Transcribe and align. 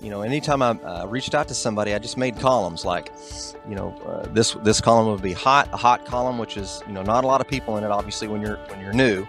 you 0.00 0.10
know, 0.10 0.22
anytime 0.22 0.62
I 0.62 0.70
uh, 0.70 1.06
reached 1.06 1.34
out 1.34 1.48
to 1.48 1.54
somebody, 1.54 1.94
I 1.94 1.98
just 1.98 2.16
made 2.16 2.38
columns 2.38 2.84
like, 2.84 3.12
you 3.68 3.74
know, 3.74 3.96
uh, 4.06 4.26
this 4.32 4.52
this 4.62 4.80
column 4.80 5.08
would 5.08 5.22
be 5.22 5.32
hot, 5.32 5.68
a 5.72 5.76
hot 5.76 6.04
column, 6.04 6.38
which 6.38 6.56
is 6.56 6.82
you 6.86 6.92
know 6.92 7.02
not 7.02 7.24
a 7.24 7.26
lot 7.26 7.40
of 7.40 7.48
people 7.48 7.76
in 7.78 7.84
it. 7.84 7.90
Obviously, 7.90 8.28
when 8.28 8.42
you're 8.42 8.56
when 8.68 8.80
you're 8.80 8.92
new, 8.92 9.26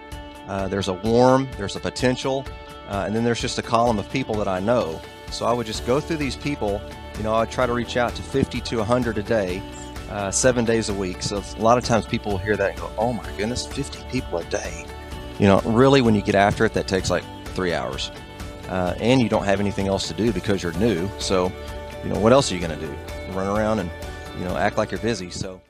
uh, 0.48 0.68
there's 0.68 0.88
a 0.88 0.94
warm, 0.94 1.48
there's 1.56 1.76
a 1.76 1.80
potential, 1.80 2.44
uh, 2.88 3.04
and 3.06 3.14
then 3.14 3.24
there's 3.24 3.40
just 3.40 3.58
a 3.58 3.62
column 3.62 3.98
of 3.98 4.10
people 4.10 4.34
that 4.36 4.48
I 4.48 4.60
know. 4.60 5.00
So 5.30 5.46
I 5.46 5.52
would 5.52 5.66
just 5.66 5.86
go 5.86 6.00
through 6.00 6.18
these 6.18 6.36
people. 6.36 6.80
You 7.16 7.22
know, 7.22 7.34
I'd 7.34 7.50
try 7.50 7.66
to 7.66 7.72
reach 7.72 7.96
out 7.96 8.14
to 8.14 8.22
50 8.22 8.60
to 8.60 8.76
100 8.78 9.18
a 9.18 9.22
day, 9.22 9.62
uh, 10.10 10.30
seven 10.30 10.64
days 10.64 10.88
a 10.88 10.94
week. 10.94 11.22
So 11.22 11.42
a 11.56 11.62
lot 11.62 11.78
of 11.78 11.84
times 11.84 12.06
people 12.06 12.32
will 12.32 12.38
hear 12.38 12.56
that 12.56 12.72
and 12.72 12.80
go, 12.80 12.90
"Oh 12.98 13.12
my 13.12 13.28
goodness, 13.36 13.66
50 13.66 14.04
people 14.10 14.38
a 14.38 14.44
day." 14.44 14.84
You 15.38 15.46
know, 15.46 15.60
really, 15.64 16.02
when 16.02 16.14
you 16.14 16.22
get 16.22 16.34
after 16.34 16.64
it, 16.64 16.74
that 16.74 16.86
takes 16.86 17.08
like 17.10 17.24
three 17.54 17.72
hours 17.72 18.10
uh, 18.68 18.94
and 18.98 19.20
you 19.20 19.28
don't 19.28 19.44
have 19.44 19.60
anything 19.60 19.88
else 19.88 20.08
to 20.08 20.14
do 20.14 20.32
because 20.32 20.62
you're 20.62 20.72
new. 20.74 21.08
So, 21.18 21.52
you 22.02 22.10
know, 22.10 22.18
what 22.18 22.32
else 22.32 22.50
are 22.50 22.54
you 22.54 22.60
going 22.60 22.78
to 22.78 22.86
do? 22.86 22.92
Run 23.32 23.46
around 23.46 23.78
and, 23.78 23.90
you 24.38 24.44
know, 24.44 24.56
act 24.56 24.76
like 24.78 24.90
you're 24.90 25.00
busy. 25.00 25.30
So, 25.30 25.60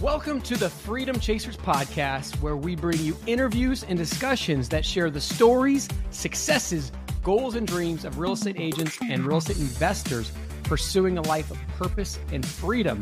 welcome 0.00 0.40
to 0.42 0.56
the 0.56 0.70
Freedom 0.70 1.18
Chasers 1.18 1.56
podcast, 1.56 2.40
where 2.40 2.56
we 2.56 2.76
bring 2.76 2.98
you 3.00 3.16
interviews 3.26 3.84
and 3.84 3.98
discussions 3.98 4.68
that 4.70 4.84
share 4.84 5.10
the 5.10 5.20
stories, 5.20 5.88
successes, 6.10 6.92
goals, 7.22 7.54
and 7.54 7.66
dreams 7.66 8.04
of 8.04 8.18
real 8.18 8.32
estate 8.32 8.56
agents 8.58 8.98
and 9.02 9.24
real 9.24 9.38
estate 9.38 9.58
investors 9.58 10.32
pursuing 10.62 11.18
a 11.18 11.22
life 11.22 11.50
of 11.50 11.58
purpose 11.76 12.18
and 12.32 12.44
freedom 12.44 13.00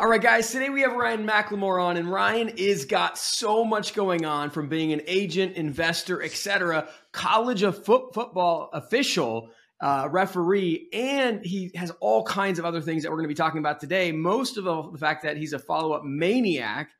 all 0.00 0.08
right, 0.08 0.20
guys, 0.20 0.50
today 0.50 0.70
we 0.70 0.82
have 0.82 0.92
Ryan 0.92 1.26
McLemore 1.26 1.82
on, 1.82 1.96
and 1.96 2.10
Ryan 2.10 2.50
is 2.50 2.84
got 2.84 3.18
so 3.18 3.64
much 3.64 3.94
going 3.94 4.24
on 4.24 4.50
from 4.50 4.68
being 4.68 4.92
an 4.92 5.02
agent, 5.06 5.56
investor, 5.56 6.22
etc., 6.22 6.88
college 7.12 7.62
of 7.62 7.84
foot, 7.84 8.14
football 8.14 8.70
official, 8.72 9.50
uh, 9.80 10.08
referee, 10.10 10.88
and 10.92 11.44
he 11.44 11.70
has 11.74 11.90
all 12.00 12.24
kinds 12.24 12.58
of 12.58 12.64
other 12.64 12.80
things 12.80 13.02
that 13.02 13.10
we're 13.10 13.16
going 13.16 13.24
to 13.24 13.28
be 13.28 13.34
talking 13.34 13.58
about 13.58 13.80
today. 13.80 14.12
Most 14.12 14.56
of 14.56 14.66
all, 14.66 14.90
the 14.90 14.98
fact 14.98 15.22
that 15.22 15.36
he's 15.36 15.52
a 15.52 15.58
follow 15.58 15.92
up 15.92 16.04
maniac. 16.04 16.90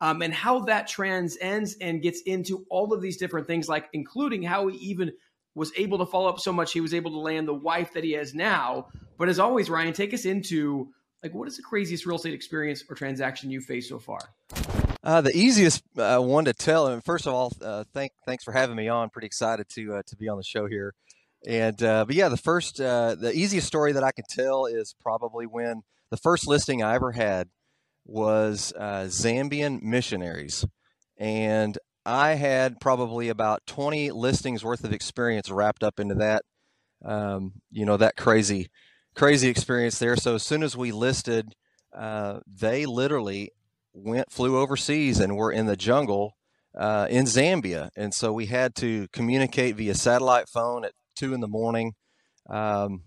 Um, 0.00 0.22
and 0.22 0.32
how 0.32 0.60
that 0.60 0.86
transcends 0.86 1.76
and 1.80 2.00
gets 2.00 2.20
into 2.20 2.64
all 2.70 2.92
of 2.92 3.02
these 3.02 3.16
different 3.16 3.48
things, 3.48 3.68
like 3.68 3.88
including 3.92 4.44
how 4.44 4.68
he 4.68 4.76
even 4.78 5.10
was 5.56 5.72
able 5.76 5.98
to 5.98 6.06
follow 6.06 6.28
up 6.28 6.38
so 6.38 6.52
much 6.52 6.72
he 6.72 6.80
was 6.80 6.94
able 6.94 7.10
to 7.10 7.18
land 7.18 7.48
the 7.48 7.54
wife 7.54 7.92
that 7.94 8.04
he 8.04 8.12
has 8.12 8.32
now. 8.32 8.86
But 9.18 9.28
as 9.28 9.40
always, 9.40 9.68
Ryan, 9.68 9.92
take 9.92 10.14
us 10.14 10.24
into 10.24 10.90
like 11.22 11.34
what 11.34 11.48
is 11.48 11.56
the 11.56 11.62
craziest 11.62 12.06
real 12.06 12.16
estate 12.16 12.34
experience 12.34 12.84
or 12.88 12.94
transaction 12.94 13.50
you 13.50 13.60
faced 13.60 13.88
so 13.88 13.98
far? 13.98 14.20
Uh, 15.08 15.22
the 15.22 15.34
easiest 15.34 15.82
uh, 15.96 16.18
one 16.18 16.44
to 16.44 16.52
tell. 16.52 16.88
And 16.88 17.02
first 17.02 17.26
of 17.26 17.32
all, 17.32 17.50
uh, 17.62 17.84
thank 17.94 18.12
thanks 18.26 18.44
for 18.44 18.52
having 18.52 18.76
me 18.76 18.88
on. 18.88 19.08
Pretty 19.08 19.24
excited 19.24 19.66
to 19.70 19.94
uh, 19.94 20.02
to 20.06 20.16
be 20.16 20.28
on 20.28 20.36
the 20.36 20.44
show 20.44 20.66
here. 20.66 20.92
And 21.46 21.82
uh, 21.82 22.04
but 22.04 22.14
yeah, 22.14 22.28
the 22.28 22.36
first 22.36 22.78
uh, 22.78 23.14
the 23.14 23.32
easiest 23.32 23.66
story 23.66 23.92
that 23.92 24.04
I 24.04 24.12
can 24.12 24.26
tell 24.28 24.66
is 24.66 24.94
probably 25.00 25.46
when 25.46 25.80
the 26.10 26.18
first 26.18 26.46
listing 26.46 26.82
I 26.82 26.94
ever 26.94 27.12
had 27.12 27.48
was 28.04 28.74
Zambian 28.76 29.80
missionaries, 29.80 30.66
and 31.16 31.78
I 32.04 32.34
had 32.34 32.78
probably 32.78 33.30
about 33.30 33.66
20 33.66 34.10
listings 34.10 34.62
worth 34.62 34.84
of 34.84 34.92
experience 34.92 35.50
wrapped 35.50 35.82
up 35.82 35.98
into 35.98 36.16
that. 36.16 36.42
Um, 37.02 37.52
you 37.70 37.86
know 37.86 37.96
that 37.96 38.18
crazy 38.18 38.68
crazy 39.14 39.48
experience 39.48 39.98
there. 39.98 40.16
So 40.16 40.34
as 40.34 40.42
soon 40.42 40.62
as 40.62 40.76
we 40.76 40.92
listed, 40.92 41.54
they 41.94 42.84
literally 42.84 43.52
went 44.02 44.32
flew 44.32 44.58
overseas 44.58 45.20
and 45.20 45.36
were 45.36 45.52
in 45.52 45.66
the 45.66 45.76
jungle 45.76 46.36
uh, 46.76 47.06
in 47.10 47.24
Zambia, 47.24 47.90
and 47.96 48.14
so 48.14 48.32
we 48.32 48.46
had 48.46 48.74
to 48.76 49.08
communicate 49.12 49.76
via 49.76 49.94
satellite 49.94 50.48
phone 50.48 50.84
at 50.84 50.92
two 51.16 51.34
in 51.34 51.40
the 51.40 51.48
morning. 51.48 51.94
Um, 52.48 53.04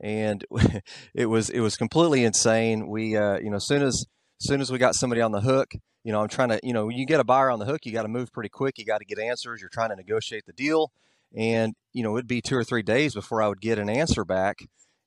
and 0.00 0.44
it 1.14 1.26
was 1.26 1.50
it 1.50 1.60
was 1.60 1.76
completely 1.76 2.24
insane. 2.24 2.88
We 2.88 3.16
uh, 3.16 3.38
you 3.38 3.50
know 3.50 3.56
as 3.56 3.66
soon 3.66 3.82
as 3.82 4.06
as 4.40 4.48
soon 4.48 4.60
as 4.60 4.72
we 4.72 4.78
got 4.78 4.94
somebody 4.94 5.20
on 5.20 5.32
the 5.32 5.40
hook, 5.40 5.72
you 6.04 6.12
know 6.12 6.20
I'm 6.20 6.28
trying 6.28 6.48
to 6.50 6.60
you 6.62 6.72
know 6.72 6.88
you 6.88 7.06
get 7.06 7.20
a 7.20 7.24
buyer 7.24 7.50
on 7.50 7.58
the 7.58 7.66
hook, 7.66 7.86
you 7.86 7.92
got 7.92 8.02
to 8.02 8.08
move 8.08 8.32
pretty 8.32 8.50
quick. 8.50 8.78
You 8.78 8.84
got 8.84 8.98
to 8.98 9.04
get 9.04 9.18
answers. 9.18 9.60
You're 9.60 9.70
trying 9.70 9.90
to 9.90 9.96
negotiate 9.96 10.44
the 10.46 10.52
deal, 10.52 10.90
and 11.36 11.74
you 11.92 12.02
know 12.02 12.16
it'd 12.16 12.26
be 12.26 12.40
two 12.40 12.56
or 12.56 12.64
three 12.64 12.82
days 12.82 13.14
before 13.14 13.42
I 13.42 13.48
would 13.48 13.60
get 13.60 13.78
an 13.78 13.88
answer 13.88 14.24
back. 14.24 14.58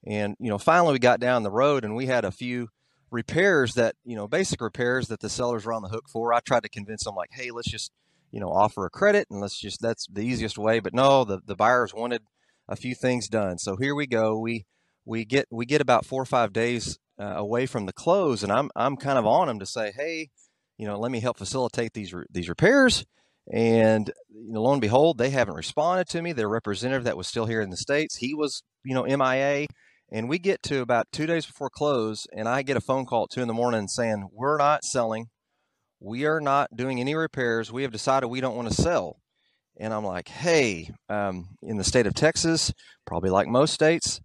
And, 0.06 0.36
you 0.40 0.50
know, 0.50 0.58
finally 0.58 0.94
we 0.94 1.00
got 1.00 1.20
down 1.20 1.44
the 1.44 1.52
road 1.52 1.84
and 1.84 1.96
we 1.96 2.06
had 2.06 2.26
a 2.26 2.32
few 2.32 2.70
repairs 3.16 3.74
that, 3.76 3.96
you 4.04 4.16
know, 4.16 4.28
basic 4.28 4.62
repairs 4.62 5.08
that 5.08 5.22
the 5.22 5.30
sellers 5.30 5.66
were 5.66 5.74
on 5.74 5.82
the 5.82 5.90
hook 5.90 6.06
for. 6.12 6.34
I 6.34 6.42
tried 6.42 6.64
to 6.64 6.70
convince 6.70 7.06
them 7.06 7.16
like, 7.16 7.32
hey, 7.32 7.50
let's 7.50 7.72
just, 7.72 7.92
you 8.32 8.40
know, 8.40 8.50
offer 8.50 8.86
a 8.86 8.90
credit 8.90 9.28
and 9.32 9.40
let's 9.40 9.58
just, 9.58 9.82
that's 9.82 10.06
the 10.08 10.22
easiest 10.22 10.58
way. 10.58 10.80
But 10.80 10.94
no, 10.94 11.24
the, 11.24 11.40
the 11.44 11.56
buyers 11.56 11.94
wanted 11.94 12.24
a 12.68 12.76
few 12.76 12.94
things 12.94 13.30
done. 13.30 13.58
So 13.58 13.78
here 13.78 13.96
we 13.96 14.06
go. 14.06 14.38
We, 14.38 14.66
we 15.06 15.24
get, 15.24 15.48
we 15.50 15.66
get 15.66 15.82
about 15.82 16.06
four 16.06 16.22
or 16.22 16.26
five 16.26 16.52
days 16.52 17.00
uh, 17.18 17.36
away 17.38 17.66
from 17.66 17.86
the 17.86 17.94
close 17.94 18.44
and 18.44 18.52
I'm, 18.52 18.70
I'm 18.76 18.98
kind 18.98 19.18
of 19.18 19.26
on 19.26 19.48
them 19.48 19.60
to 19.60 19.66
say, 19.66 19.94
hey, 19.96 20.30
you 20.78 20.86
know, 20.86 21.00
let 21.00 21.12
me 21.12 21.22
help 21.22 21.38
facilitate 21.38 21.94
these, 21.94 22.14
these 22.30 22.50
repairs. 22.50 23.06
And 23.52 24.12
you 24.30 24.52
know, 24.52 24.64
lo 24.64 24.74
and 24.74 24.82
behold, 24.82 25.18
they 25.18 25.30
haven't 25.30 25.56
responded 25.56 26.10
to 26.10 26.22
me. 26.22 26.34
Their 26.34 26.50
representative 26.50 27.04
that 27.04 27.16
was 27.16 27.28
still 27.28 27.46
here 27.46 27.62
in 27.62 27.70
the 27.70 27.78
States, 27.78 28.18
he 28.18 28.34
was, 28.34 28.64
you 28.84 28.94
know, 28.94 29.04
MIA. 29.04 29.68
And 30.12 30.30
we 30.30 30.40
get 30.40 30.62
to 30.64 30.82
about 30.82 31.12
two 31.12 31.26
days 31.26 31.46
before 31.46 31.70
close, 31.70 32.28
and 32.32 32.48
I 32.48 32.62
get 32.62 32.78
a 32.78 32.82
phone 32.82 33.06
call 33.06 33.24
at 33.24 33.32
two 33.32 33.42
in 33.42 33.48
the 33.48 33.54
morning 33.54 33.88
saying, 33.88 34.30
We're 34.32 34.58
not 34.58 34.84
selling. 34.84 35.30
We 36.00 36.26
are 36.26 36.40
not 36.40 36.76
doing 36.76 37.00
any 37.00 37.16
repairs. 37.16 37.72
We 37.72 37.84
have 37.84 37.92
decided 37.92 38.28
we 38.28 38.42
don't 38.42 38.56
want 38.56 38.68
to 38.68 38.74
sell. 38.74 39.20
And 39.78 39.94
I'm 39.94 40.06
like, 40.06 40.28
Hey, 40.28 40.92
um, 41.10 41.50
in 41.64 41.78
the 41.78 41.84
state 41.84 42.06
of 42.06 42.14
Texas, 42.14 42.72
probably 43.06 43.30
like 43.30 43.48
most 43.48 43.74
states, 43.74 44.22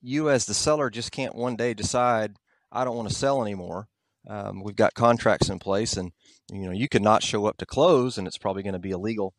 you 0.00 0.30
as 0.30 0.46
the 0.46 0.54
seller 0.54 0.90
just 0.90 1.12
can't 1.12 1.34
one 1.34 1.56
day 1.56 1.74
decide, 1.74 2.36
I 2.72 2.84
don't 2.84 2.96
want 2.96 3.08
to 3.08 3.14
sell 3.14 3.42
anymore. 3.42 3.88
Um, 4.28 4.62
we've 4.62 4.76
got 4.76 4.94
contracts 4.94 5.48
in 5.48 5.58
place, 5.58 5.96
and 5.96 6.12
you 6.50 6.66
know 6.66 6.72
you 6.72 6.88
could 6.88 7.02
not 7.02 7.22
show 7.22 7.46
up 7.46 7.56
to 7.58 7.66
close, 7.66 8.18
and 8.18 8.26
it's 8.26 8.38
probably 8.38 8.62
going 8.62 8.74
to 8.74 8.78
be 8.78 8.92
a 8.92 8.98
legal 8.98 9.34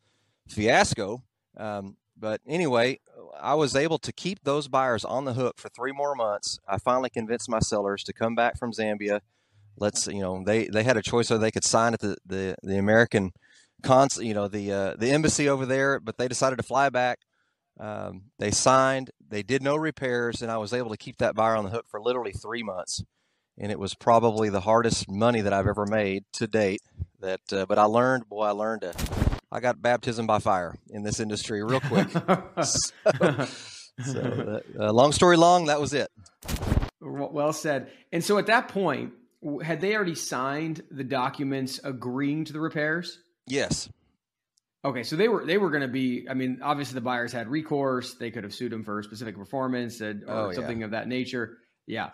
fiasco. 0.48 1.22
Um, 1.56 1.96
but 2.16 2.40
anyway, 2.46 3.00
I 3.40 3.54
was 3.54 3.74
able 3.74 3.98
to 3.98 4.12
keep 4.12 4.44
those 4.44 4.68
buyers 4.68 5.04
on 5.04 5.24
the 5.24 5.34
hook 5.34 5.58
for 5.58 5.68
three 5.68 5.92
more 5.92 6.14
months. 6.14 6.58
I 6.68 6.78
finally 6.78 7.10
convinced 7.10 7.48
my 7.48 7.58
sellers 7.58 8.04
to 8.04 8.12
come 8.12 8.34
back 8.34 8.58
from 8.58 8.72
Zambia. 8.72 9.20
Let's, 9.76 10.06
you 10.06 10.20
know, 10.20 10.42
they, 10.44 10.68
they 10.68 10.84
had 10.84 10.96
a 10.96 11.02
choice 11.02 11.28
so 11.28 11.36
they 11.36 11.50
could 11.50 11.64
sign 11.64 11.94
at 11.94 12.00
the, 12.00 12.16
the, 12.24 12.54
the 12.62 12.78
American 12.78 13.32
cons, 13.82 14.18
you 14.18 14.34
know, 14.34 14.48
the, 14.48 14.72
uh, 14.72 14.94
the 14.96 15.10
embassy 15.10 15.48
over 15.48 15.66
there, 15.66 15.98
but 15.98 16.16
they 16.16 16.28
decided 16.28 16.56
to 16.56 16.62
fly 16.62 16.88
back. 16.90 17.18
Um, 17.78 18.30
they 18.38 18.52
signed, 18.52 19.10
they 19.26 19.42
did 19.42 19.62
no 19.62 19.74
repairs, 19.74 20.40
and 20.42 20.50
I 20.50 20.58
was 20.58 20.72
able 20.72 20.90
to 20.90 20.96
keep 20.96 21.18
that 21.18 21.34
buyer 21.34 21.56
on 21.56 21.64
the 21.64 21.70
hook 21.70 21.86
for 21.90 22.00
literally 22.00 22.32
three 22.32 22.62
months. 22.62 23.02
And 23.58 23.72
it 23.72 23.78
was 23.78 23.94
probably 23.94 24.48
the 24.48 24.60
hardest 24.60 25.10
money 25.10 25.40
that 25.40 25.52
I've 25.52 25.66
ever 25.66 25.86
made 25.86 26.24
to 26.34 26.46
date. 26.46 26.82
That, 27.20 27.40
uh, 27.52 27.66
but 27.66 27.78
I 27.78 27.84
learned, 27.84 28.28
boy, 28.28 28.44
I 28.44 28.50
learned 28.50 28.82
to 28.82 28.92
I 29.54 29.60
got 29.60 29.80
baptism 29.80 30.26
by 30.26 30.40
fire 30.40 30.74
in 30.90 31.04
this 31.04 31.20
industry 31.20 31.62
real 31.62 31.80
quick. 31.88 32.08
so, 32.62 33.46
so 34.04 34.60
uh, 34.78 34.92
long 34.92 35.12
story 35.12 35.36
long, 35.36 35.66
that 35.66 35.80
was 35.80 35.94
it. 35.94 36.08
Well 37.00 37.52
said. 37.52 37.90
And 38.12 38.24
so 38.24 38.38
at 38.38 38.46
that 38.46 38.66
point, 38.68 39.12
had 39.62 39.80
they 39.80 39.94
already 39.94 40.16
signed 40.16 40.82
the 40.90 41.04
documents 41.04 41.78
agreeing 41.84 42.46
to 42.46 42.52
the 42.52 42.58
repairs? 42.60 43.20
Yes. 43.46 43.88
Okay, 44.84 45.04
so 45.04 45.16
they 45.16 45.28
were 45.28 45.46
they 45.46 45.56
were 45.56 45.70
going 45.70 45.82
to 45.82 45.88
be. 45.88 46.26
I 46.28 46.34
mean, 46.34 46.58
obviously 46.62 46.94
the 46.94 47.00
buyers 47.02 47.32
had 47.32 47.48
recourse. 47.48 48.14
They 48.14 48.30
could 48.30 48.42
have 48.42 48.52
sued 48.52 48.72
them 48.72 48.84
for 48.84 49.02
specific 49.02 49.36
performance 49.36 50.00
or 50.00 50.20
oh, 50.26 50.52
something 50.52 50.80
yeah. 50.80 50.86
of 50.86 50.90
that 50.90 51.06
nature. 51.06 51.58
Yeah. 51.86 52.10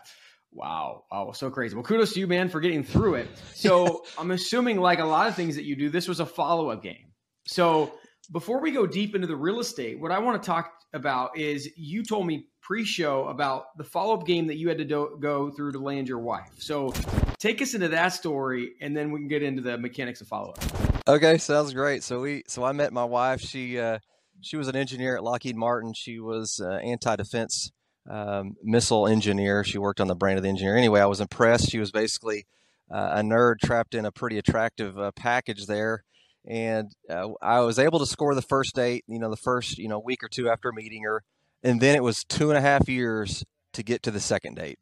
Wow. 0.52 1.04
Wow. 1.10 1.32
So 1.32 1.50
crazy. 1.50 1.74
Well, 1.74 1.84
kudos 1.84 2.12
to 2.12 2.20
you, 2.20 2.26
man, 2.26 2.48
for 2.48 2.60
getting 2.60 2.84
through 2.84 3.14
it. 3.14 3.28
So 3.54 4.04
I'm 4.18 4.30
assuming, 4.30 4.78
like 4.78 4.98
a 4.98 5.04
lot 5.04 5.28
of 5.28 5.36
things 5.36 5.56
that 5.56 5.64
you 5.64 5.74
do, 5.74 5.88
this 5.88 6.06
was 6.06 6.20
a 6.20 6.26
follow 6.26 6.70
up 6.70 6.82
game. 6.82 7.09
So 7.46 7.94
before 8.32 8.60
we 8.60 8.70
go 8.70 8.86
deep 8.86 9.14
into 9.14 9.26
the 9.26 9.36
real 9.36 9.60
estate, 9.60 9.98
what 9.98 10.12
I 10.12 10.18
want 10.18 10.42
to 10.42 10.46
talk 10.46 10.72
about 10.92 11.36
is 11.36 11.68
you 11.76 12.04
told 12.04 12.26
me 12.26 12.46
pre-show 12.60 13.26
about 13.28 13.76
the 13.76 13.84
follow-up 13.84 14.26
game 14.26 14.46
that 14.46 14.56
you 14.56 14.68
had 14.68 14.78
to 14.78 14.84
do- 14.84 15.18
go 15.20 15.50
through 15.50 15.72
to 15.72 15.78
land 15.78 16.08
your 16.08 16.18
wife. 16.18 16.50
So 16.58 16.92
take 17.38 17.60
us 17.62 17.74
into 17.74 17.88
that 17.88 18.08
story, 18.08 18.74
and 18.80 18.96
then 18.96 19.10
we 19.10 19.20
can 19.20 19.28
get 19.28 19.42
into 19.42 19.62
the 19.62 19.78
mechanics 19.78 20.20
of 20.20 20.28
follow-up. 20.28 20.62
Okay, 21.08 21.38
sounds 21.38 21.72
great. 21.72 22.02
So 22.02 22.20
we, 22.20 22.44
so 22.46 22.62
I 22.62 22.72
met 22.72 22.92
my 22.92 23.04
wife. 23.04 23.40
She, 23.40 23.78
uh, 23.78 23.98
she 24.40 24.56
was 24.56 24.68
an 24.68 24.76
engineer 24.76 25.16
at 25.16 25.24
Lockheed 25.24 25.56
Martin. 25.56 25.92
She 25.94 26.20
was 26.20 26.60
uh, 26.62 26.74
anti-defense 26.74 27.72
um, 28.08 28.56
missile 28.62 29.06
engineer. 29.06 29.64
She 29.64 29.78
worked 29.78 30.00
on 30.00 30.08
the 30.08 30.14
brain 30.14 30.36
of 30.36 30.42
the 30.42 30.48
engineer. 30.48 30.76
Anyway, 30.76 31.00
I 31.00 31.06
was 31.06 31.20
impressed. 31.20 31.70
She 31.70 31.78
was 31.78 31.90
basically 31.90 32.46
uh, 32.90 33.14
a 33.14 33.20
nerd 33.22 33.58
trapped 33.64 33.94
in 33.94 34.04
a 34.04 34.12
pretty 34.12 34.38
attractive 34.38 34.98
uh, 34.98 35.10
package 35.12 35.66
there 35.66 36.04
and 36.46 36.90
uh, 37.08 37.28
I 37.42 37.60
was 37.60 37.78
able 37.78 37.98
to 37.98 38.06
score 38.06 38.34
the 38.34 38.42
first 38.42 38.74
date. 38.74 39.04
You 39.06 39.18
know, 39.18 39.30
the 39.30 39.36
first 39.36 39.78
you 39.78 39.88
know 39.88 39.98
week 39.98 40.22
or 40.22 40.28
two 40.28 40.48
after 40.48 40.72
meeting 40.72 41.02
her, 41.04 41.22
and 41.62 41.80
then 41.80 41.94
it 41.94 42.02
was 42.02 42.24
two 42.24 42.50
and 42.50 42.58
a 42.58 42.62
half 42.62 42.88
years 42.88 43.44
to 43.72 43.82
get 43.82 44.02
to 44.04 44.10
the 44.10 44.20
second 44.20 44.56
date, 44.56 44.78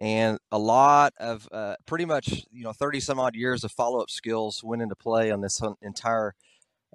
and 0.00 0.38
a 0.50 0.58
lot 0.58 1.12
of 1.18 1.48
uh, 1.52 1.76
pretty 1.86 2.04
much 2.04 2.44
you 2.52 2.64
know 2.64 2.72
thirty 2.72 3.00
some 3.00 3.18
odd 3.18 3.34
years 3.34 3.64
of 3.64 3.72
follow 3.72 4.00
up 4.00 4.10
skills 4.10 4.62
went 4.62 4.82
into 4.82 4.96
play 4.96 5.30
on 5.30 5.40
this 5.40 5.60
entire 5.82 6.34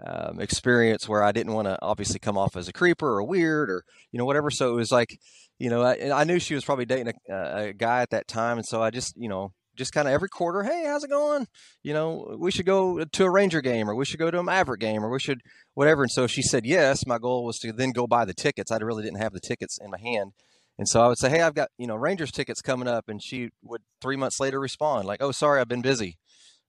um, 0.06 0.40
experience 0.40 1.10
where 1.10 1.24
I 1.24 1.32
didn't 1.32 1.54
want 1.54 1.68
to 1.68 1.78
obviously 1.82 2.20
come 2.20 2.38
off 2.38 2.56
as 2.56 2.68
a 2.68 2.74
creeper 2.74 3.08
or 3.08 3.24
weird 3.24 3.70
or 3.70 3.84
you 4.12 4.18
know 4.18 4.26
whatever. 4.26 4.50
So 4.50 4.72
it 4.72 4.76
was 4.76 4.92
like, 4.92 5.20
you 5.58 5.70
know, 5.70 5.82
I, 5.82 6.22
I 6.22 6.24
knew 6.24 6.40
she 6.40 6.56
was 6.56 6.64
probably 6.64 6.86
dating 6.86 7.14
a, 7.30 7.34
a, 7.34 7.74
guy 7.74 8.02
at 8.02 8.12
that 8.12 8.28
time, 8.28 8.58
and 8.58 8.66
so 8.66 8.82
I 8.82 8.92
just 8.92 9.16
you 9.18 9.28
know 9.28 9.52
just 9.80 9.94
kind 9.94 10.08
of 10.08 10.14
every 10.14 10.30
quarter, 10.30 10.62
hey, 10.62 10.84
how's 10.86 11.04
it 11.04 11.10
going? 11.10 11.48
You 11.82 11.94
know, 11.94 12.36
we 12.38 12.52
should 12.52 12.68
go 12.68 13.04
to 13.04 13.24
a 13.24 13.30
Ranger 13.32 13.62
game 13.62 13.90
or 13.90 13.96
we 13.96 14.06
should 14.06 14.20
go 14.20 14.30
to 14.30 14.38
a 14.38 14.44
Maverick 14.44 14.82
game 14.82 15.04
or 15.04 15.10
we 15.10 15.20
should 15.20 15.42
whatever. 15.74 16.04
And 16.04 16.12
so 16.12 16.28
she 16.28 16.44
said 16.44 16.66
yes. 16.66 17.08
My 17.08 17.18
goal 17.18 17.44
was 17.44 17.58
to 17.60 17.72
then 17.72 17.92
go 17.92 18.06
buy 18.06 18.26
the 18.26 18.34
tickets. 18.36 18.72
I 18.72 18.78
really 18.78 19.02
didn't 19.02 19.22
have 19.22 19.34
the 19.34 19.40
tickets 19.40 19.80
in 19.82 19.90
my 19.90 19.98
hand. 20.00 20.34
And 20.78 20.88
so 20.88 21.02
I 21.02 21.08
would 21.08 21.18
say, 21.18 21.30
hey, 21.30 21.42
I've 21.42 21.56
got, 21.56 21.70
you 21.78 21.88
know, 21.88 21.96
Rangers 21.96 22.32
tickets 22.32 22.62
coming 22.62 22.88
up. 22.88 23.06
And 23.08 23.24
she 23.24 23.50
would 23.64 23.82
three 24.02 24.16
months 24.18 24.40
later 24.40 24.60
respond 24.60 25.08
like, 25.08 25.24
oh, 25.24 25.32
sorry, 25.32 25.60
I've 25.60 25.68
been 25.68 25.82
busy. 25.82 26.18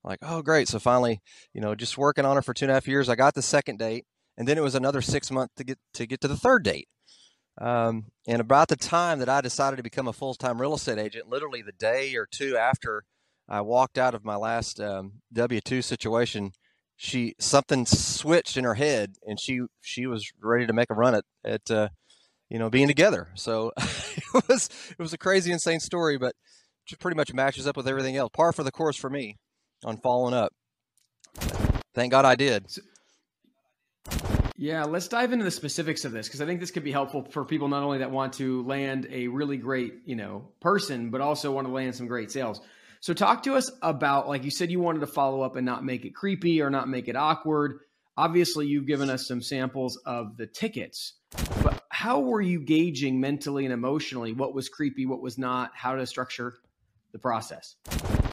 I'm 0.05 0.11
like, 0.11 0.21
oh, 0.23 0.41
great. 0.41 0.69
So 0.69 0.79
finally, 0.79 1.21
you 1.53 1.61
know, 1.61 1.75
just 1.75 1.99
working 1.99 2.25
on 2.25 2.39
it 2.39 2.45
for 2.45 2.55
two 2.55 2.65
and 2.65 2.71
a 2.71 2.75
half 2.75 2.89
years, 2.89 3.09
I 3.09 3.17
got 3.17 3.35
the 3.35 3.43
second 3.43 3.79
date. 3.79 4.07
And 4.39 4.49
then 4.49 4.57
it 4.57 4.63
was 4.63 4.75
another 4.75 5.03
six 5.03 5.31
months 5.31 5.55
to 5.57 5.65
get 5.65 5.79
to 5.95 6.07
get 6.07 6.21
to 6.23 6.29
the 6.29 6.37
third 6.37 6.63
date. 6.63 6.89
Um, 7.59 8.07
and 8.27 8.41
about 8.41 8.69
the 8.69 8.77
time 8.77 9.19
that 9.19 9.29
I 9.29 9.41
decided 9.41 9.77
to 9.77 9.83
become 9.83 10.09
a 10.09 10.13
full 10.13 10.35
time 10.35 10.61
real 10.61 10.75
estate 10.75 10.99
agent, 10.99 11.29
literally 11.29 11.63
the 11.63 11.73
day 11.73 12.15
or 12.17 12.27
two 12.27 12.57
after 12.57 13.05
I 13.49 13.61
walked 13.61 13.99
out 13.99 14.15
of 14.15 14.25
my 14.25 14.37
last 14.37 14.81
um, 14.81 15.15
W 15.33 15.61
two 15.61 15.83
situation, 15.83 16.53
she 16.97 17.35
something 17.39 17.87
switched 17.87 18.57
in 18.57 18.65
her 18.65 18.75
head, 18.75 19.15
and 19.27 19.41
she 19.41 19.63
she 19.81 20.07
was 20.07 20.31
ready 20.41 20.67
to 20.67 20.73
make 20.73 20.91
a 20.91 20.95
run 20.95 21.15
at 21.15 21.25
at 21.45 21.71
uh, 21.71 21.89
you 22.49 22.59
know 22.59 22.71
being 22.71 22.89
together. 22.89 23.29
So 23.35 23.73
it 23.79 24.49
was 24.49 24.69
it 24.91 25.03
was 25.03 25.13
a 25.13 25.19
crazy, 25.19 25.51
insane 25.51 25.81
story, 25.81 26.17
but 26.17 26.35
just 26.87 27.01
pretty 27.01 27.17
much 27.17 27.35
matches 27.35 27.67
up 27.67 27.77
with 27.77 27.89
everything 27.89 28.17
else. 28.17 28.31
Par 28.33 28.53
for 28.53 28.63
the 28.63 28.73
course 28.73 28.97
for 28.97 29.11
me 29.11 29.37
on 29.85 29.97
following 29.97 30.35
up. 30.35 30.53
Thank 31.95 32.13
God 32.13 32.25
I 32.25 32.37
did. 32.37 32.67
Yeah, 34.61 34.85
let's 34.85 35.09
dive 35.09 35.33
into 35.33 35.47
the 35.47 35.51
specifics 35.51 36.05
of 36.05 36.13
this 36.13 36.29
because 36.29 36.43
I 36.43 36.45
think 36.45 36.61
this 36.61 36.71
could 36.71 36.85
be 36.85 36.93
helpful 36.93 37.27
for 37.31 37.47
people 37.47 37.69
not 37.69 37.83
only 37.83 37.99
that 37.99 38.11
want 38.11 38.35
to 38.35 38.63
land 38.65 39.09
a 39.11 39.27
really 39.29 39.57
great, 39.57 40.03
you 40.05 40.17
know, 40.17 40.51
person, 40.61 41.09
but 41.09 41.23
also 41.23 41.51
want 41.51 41.67
to 41.67 41.73
land 41.73 41.95
some 41.95 42.07
great 42.07 42.31
sales. 42.31 42.61
So 43.01 43.15
talk 43.15 43.45
to 43.45 43.55
us 43.55 43.71
about 43.81 44.29
like 44.29 44.45
you 44.45 44.51
said 44.51 44.71
you 44.71 44.79
wanted 44.79 44.99
to 44.99 45.07
follow 45.07 45.41
up 45.41 45.57
and 45.57 45.65
not 45.65 45.83
make 45.83 46.05
it 46.05 46.15
creepy 46.15 46.61
or 46.61 46.69
not 46.69 46.91
make 46.91 47.09
it 47.09 47.17
awkward. 47.17 47.79
Obviously, 48.19 48.67
you've 48.67 48.87
given 48.87 49.09
us 49.09 49.27
some 49.27 49.41
samples 49.41 49.97
of 50.05 50.37
the 50.37 50.47
tickets, 50.47 51.15
but 51.65 51.83
how 51.89 52.21
were 52.21 52.43
you 52.43 52.61
gauging 52.61 53.19
mentally 53.19 53.65
and 53.65 53.73
emotionally 53.73 54.35
what 54.35 54.55
was 54.55 54.69
creepy, 54.69 55.07
what 55.07 55.23
was 55.23 55.39
not, 55.39 55.71
how 55.75 55.95
to 55.95 56.07
structure 56.07 56.53
the 57.13 57.19
process? 57.19 57.77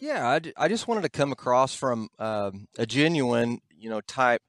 Yeah, 0.01 0.27
I, 0.27 0.65
I 0.65 0.67
just 0.67 0.89
wanted 0.89 1.03
to 1.03 1.09
come 1.09 1.31
across 1.31 1.73
from 1.73 2.09
um, 2.19 2.67
a 2.77 2.85
genuine, 2.85 3.61
you 3.79 3.89
know, 3.89 4.01
type 4.01 4.41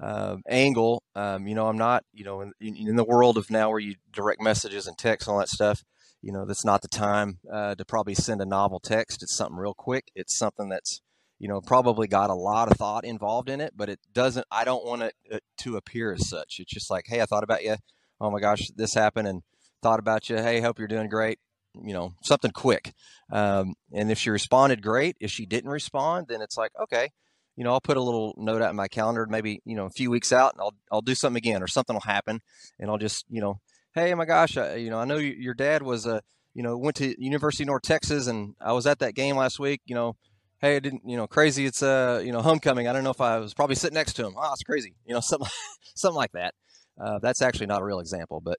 uh, 0.00 0.36
angle. 0.48 1.02
Um, 1.14 1.46
you 1.46 1.54
know, 1.54 1.66
I'm 1.66 1.78
not, 1.78 2.04
you 2.12 2.24
know, 2.24 2.40
in, 2.40 2.52
in, 2.60 2.96
the 2.96 3.04
world 3.04 3.36
of 3.36 3.50
now 3.50 3.70
where 3.70 3.80
you 3.80 3.96
direct 4.12 4.40
messages 4.40 4.86
and 4.86 4.96
text 4.96 5.26
and 5.26 5.34
all 5.34 5.40
that 5.40 5.48
stuff. 5.48 5.84
You 6.22 6.32
know, 6.32 6.44
that's 6.44 6.64
not 6.64 6.82
the 6.82 6.88
time 6.88 7.38
uh, 7.52 7.74
to 7.76 7.84
probably 7.84 8.14
send 8.14 8.40
a 8.40 8.46
novel 8.46 8.80
text. 8.80 9.22
It's 9.22 9.34
something 9.34 9.56
real 9.56 9.74
quick. 9.74 10.10
It's 10.14 10.36
something 10.36 10.68
that's, 10.68 11.00
you 11.38 11.48
know, 11.48 11.60
probably 11.60 12.08
got 12.08 12.30
a 12.30 12.34
lot 12.34 12.70
of 12.70 12.76
thought 12.76 13.04
involved 13.04 13.48
in 13.48 13.60
it, 13.60 13.74
but 13.76 13.88
it 13.88 14.00
doesn't. 14.12 14.46
I 14.50 14.64
don't 14.64 14.84
want 14.84 15.02
it 15.02 15.14
to 15.58 15.76
appear 15.76 16.12
as 16.12 16.28
such. 16.28 16.56
It's 16.58 16.72
just 16.72 16.90
like, 16.90 17.04
hey, 17.06 17.20
I 17.20 17.26
thought 17.26 17.44
about 17.44 17.62
you. 17.62 17.76
Oh 18.20 18.30
my 18.30 18.40
gosh, 18.40 18.68
this 18.74 18.94
happened, 18.94 19.28
and 19.28 19.42
thought 19.80 20.00
about 20.00 20.28
you. 20.28 20.36
Hey, 20.36 20.60
hope 20.60 20.78
you're 20.78 20.88
doing 20.88 21.08
great 21.08 21.38
you 21.84 21.92
know 21.92 22.14
something 22.22 22.50
quick 22.50 22.92
um, 23.30 23.74
and 23.92 24.10
if 24.10 24.18
she 24.18 24.30
responded 24.30 24.82
great 24.82 25.16
if 25.20 25.30
she 25.30 25.46
didn't 25.46 25.70
respond 25.70 26.26
then 26.28 26.40
it's 26.40 26.56
like 26.56 26.72
okay 26.80 27.10
you 27.58 27.64
know 27.64 27.72
i'll 27.72 27.80
put 27.80 27.96
a 27.96 28.02
little 28.02 28.34
note 28.38 28.62
out 28.62 28.70
in 28.70 28.76
my 28.76 28.88
calendar 28.88 29.26
maybe 29.28 29.60
you 29.64 29.76
know 29.76 29.84
a 29.84 29.90
few 29.90 30.10
weeks 30.10 30.32
out 30.32 30.54
and 30.54 30.62
i'll 30.62 30.74
i'll 30.90 31.02
do 31.02 31.14
something 31.14 31.36
again 31.36 31.62
or 31.62 31.66
something 31.66 31.94
will 31.94 32.00
happen 32.00 32.40
and 32.78 32.90
i'll 32.90 32.98
just 32.98 33.26
you 33.28 33.40
know 33.40 33.60
hey 33.94 34.14
my 34.14 34.24
gosh 34.24 34.56
I, 34.56 34.76
you 34.76 34.90
know 34.90 34.98
i 34.98 35.04
know 35.04 35.16
your 35.16 35.54
dad 35.54 35.82
was 35.82 36.06
a 36.06 36.16
uh, 36.16 36.20
you 36.54 36.62
know 36.62 36.78
went 36.78 36.96
to 36.96 37.14
university 37.22 37.64
north 37.64 37.82
texas 37.82 38.26
and 38.26 38.54
i 38.60 38.72
was 38.72 38.86
at 38.86 39.00
that 39.00 39.14
game 39.14 39.36
last 39.36 39.58
week 39.58 39.82
you 39.84 39.94
know 39.94 40.16
hey 40.60 40.76
I 40.76 40.78
didn't 40.78 41.02
you 41.04 41.16
know 41.16 41.26
crazy 41.26 41.66
it's 41.66 41.82
uh 41.82 42.22
you 42.24 42.32
know 42.32 42.40
homecoming 42.40 42.88
i 42.88 42.92
don't 42.92 43.04
know 43.04 43.10
if 43.10 43.20
i 43.20 43.38
was 43.38 43.54
probably 43.54 43.76
sitting 43.76 43.94
next 43.94 44.14
to 44.14 44.26
him 44.26 44.34
oh 44.36 44.52
it's 44.52 44.62
crazy 44.62 44.94
you 45.04 45.12
know 45.12 45.20
something 45.20 45.48
something 45.94 46.16
like 46.16 46.32
that 46.32 46.54
uh, 47.00 47.18
that's 47.20 47.42
actually 47.42 47.66
not 47.66 47.82
a 47.82 47.84
real 47.84 48.00
example 48.00 48.40
but 48.40 48.58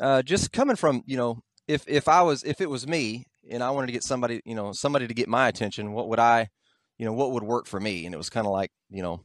uh, 0.00 0.20
just 0.22 0.52
coming 0.52 0.76
from 0.76 1.02
you 1.06 1.16
know 1.16 1.40
if 1.68 1.84
if 1.86 2.08
I 2.08 2.22
was 2.22 2.44
if 2.44 2.60
it 2.60 2.70
was 2.70 2.86
me 2.86 3.26
and 3.50 3.62
I 3.62 3.70
wanted 3.70 3.88
to 3.88 3.92
get 3.92 4.02
somebody, 4.02 4.40
you 4.44 4.54
know, 4.54 4.72
somebody 4.72 5.06
to 5.06 5.14
get 5.14 5.28
my 5.28 5.48
attention, 5.48 5.92
what 5.92 6.08
would 6.08 6.18
I, 6.18 6.48
you 6.98 7.04
know, 7.04 7.12
what 7.12 7.32
would 7.32 7.42
work 7.42 7.66
for 7.66 7.80
me? 7.80 8.06
And 8.06 8.14
it 8.14 8.18
was 8.18 8.30
kind 8.30 8.46
of 8.46 8.52
like, 8.52 8.70
you 8.90 9.02
know, 9.02 9.20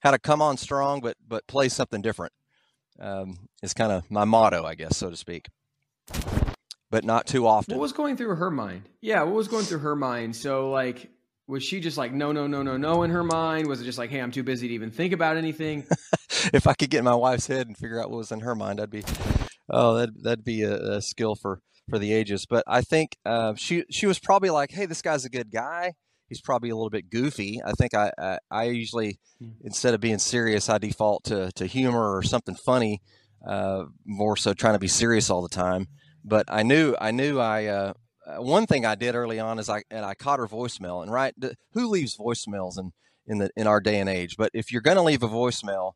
how 0.00 0.10
to 0.10 0.18
come 0.18 0.42
on 0.42 0.56
strong, 0.56 1.00
but 1.00 1.16
but 1.26 1.46
play 1.46 1.68
something 1.68 2.02
different. 2.02 2.32
Um, 2.98 3.48
is 3.62 3.74
kind 3.74 3.92
of 3.92 4.10
my 4.10 4.24
motto, 4.24 4.64
I 4.64 4.74
guess, 4.74 4.96
so 4.96 5.10
to 5.10 5.16
speak. 5.16 5.48
But 6.90 7.04
not 7.04 7.26
too 7.26 7.46
often. 7.46 7.76
What 7.76 7.82
was 7.82 7.92
going 7.92 8.16
through 8.16 8.36
her 8.36 8.50
mind? 8.50 8.88
Yeah, 9.00 9.22
what 9.24 9.34
was 9.34 9.48
going 9.48 9.64
through 9.64 9.80
her 9.80 9.96
mind? 9.96 10.36
So 10.36 10.70
like, 10.70 11.10
was 11.46 11.62
she 11.62 11.80
just 11.80 11.98
like 11.98 12.12
no, 12.12 12.32
no, 12.32 12.46
no, 12.46 12.62
no, 12.62 12.76
no 12.76 13.02
in 13.02 13.10
her 13.10 13.24
mind? 13.24 13.66
Was 13.66 13.80
it 13.80 13.84
just 13.84 13.98
like, 13.98 14.10
hey, 14.10 14.20
I'm 14.20 14.30
too 14.30 14.42
busy 14.42 14.68
to 14.68 14.74
even 14.74 14.90
think 14.90 15.12
about 15.12 15.36
anything? 15.36 15.86
if 16.52 16.66
I 16.66 16.74
could 16.74 16.90
get 16.90 16.98
in 16.98 17.04
my 17.04 17.14
wife's 17.14 17.46
head 17.46 17.66
and 17.66 17.76
figure 17.76 18.00
out 18.00 18.10
what 18.10 18.18
was 18.18 18.32
in 18.32 18.40
her 18.40 18.54
mind, 18.54 18.80
I'd 18.80 18.90
be, 18.90 19.04
oh, 19.68 19.94
that 19.94 20.22
that'd 20.22 20.44
be 20.44 20.62
a, 20.62 20.74
a 20.74 21.02
skill 21.02 21.34
for 21.34 21.60
for 21.88 21.98
the 21.98 22.12
ages. 22.12 22.46
But 22.46 22.64
I 22.66 22.80
think 22.82 23.16
uh, 23.24 23.54
she 23.56 23.84
she 23.90 24.06
was 24.06 24.18
probably 24.18 24.50
like, 24.50 24.70
"Hey, 24.70 24.86
this 24.86 25.02
guy's 25.02 25.24
a 25.24 25.30
good 25.30 25.50
guy. 25.50 25.94
He's 26.28 26.40
probably 26.40 26.70
a 26.70 26.76
little 26.76 26.90
bit 26.90 27.10
goofy." 27.10 27.60
I 27.64 27.72
think 27.72 27.94
I 27.94 28.12
I, 28.18 28.38
I 28.50 28.64
usually 28.64 29.18
mm. 29.42 29.52
instead 29.62 29.94
of 29.94 30.00
being 30.00 30.18
serious, 30.18 30.68
I 30.68 30.78
default 30.78 31.24
to 31.24 31.50
to 31.52 31.66
humor 31.66 32.16
or 32.16 32.22
something 32.22 32.54
funny, 32.54 33.02
uh, 33.46 33.84
more 34.04 34.36
so 34.36 34.54
trying 34.54 34.74
to 34.74 34.80
be 34.80 34.88
serious 34.88 35.30
all 35.30 35.42
the 35.42 35.48
time. 35.48 35.88
But 36.24 36.46
I 36.48 36.62
knew 36.62 36.94
I 37.00 37.10
knew 37.10 37.38
I. 37.38 37.66
Uh, 37.66 37.92
uh 38.26 38.42
one 38.42 38.66
thing 38.66 38.84
I 38.84 38.96
did 38.96 39.14
early 39.14 39.38
on 39.38 39.58
is 39.58 39.68
I 39.68 39.82
and 39.90 40.04
I 40.04 40.14
caught 40.14 40.40
her 40.40 40.48
voicemail 40.48 41.02
and 41.02 41.12
right 41.12 41.34
who 41.72 41.88
leaves 41.88 42.16
voicemails 42.16 42.78
in 42.78 42.92
in 43.26 43.38
the 43.38 43.50
in 43.56 43.66
our 43.66 43.80
day 43.80 44.00
and 44.00 44.08
age 44.08 44.36
but 44.36 44.50
if 44.54 44.72
you're 44.72 44.82
going 44.82 44.96
to 44.96 45.02
leave 45.02 45.22
a 45.22 45.28
voicemail 45.28 45.92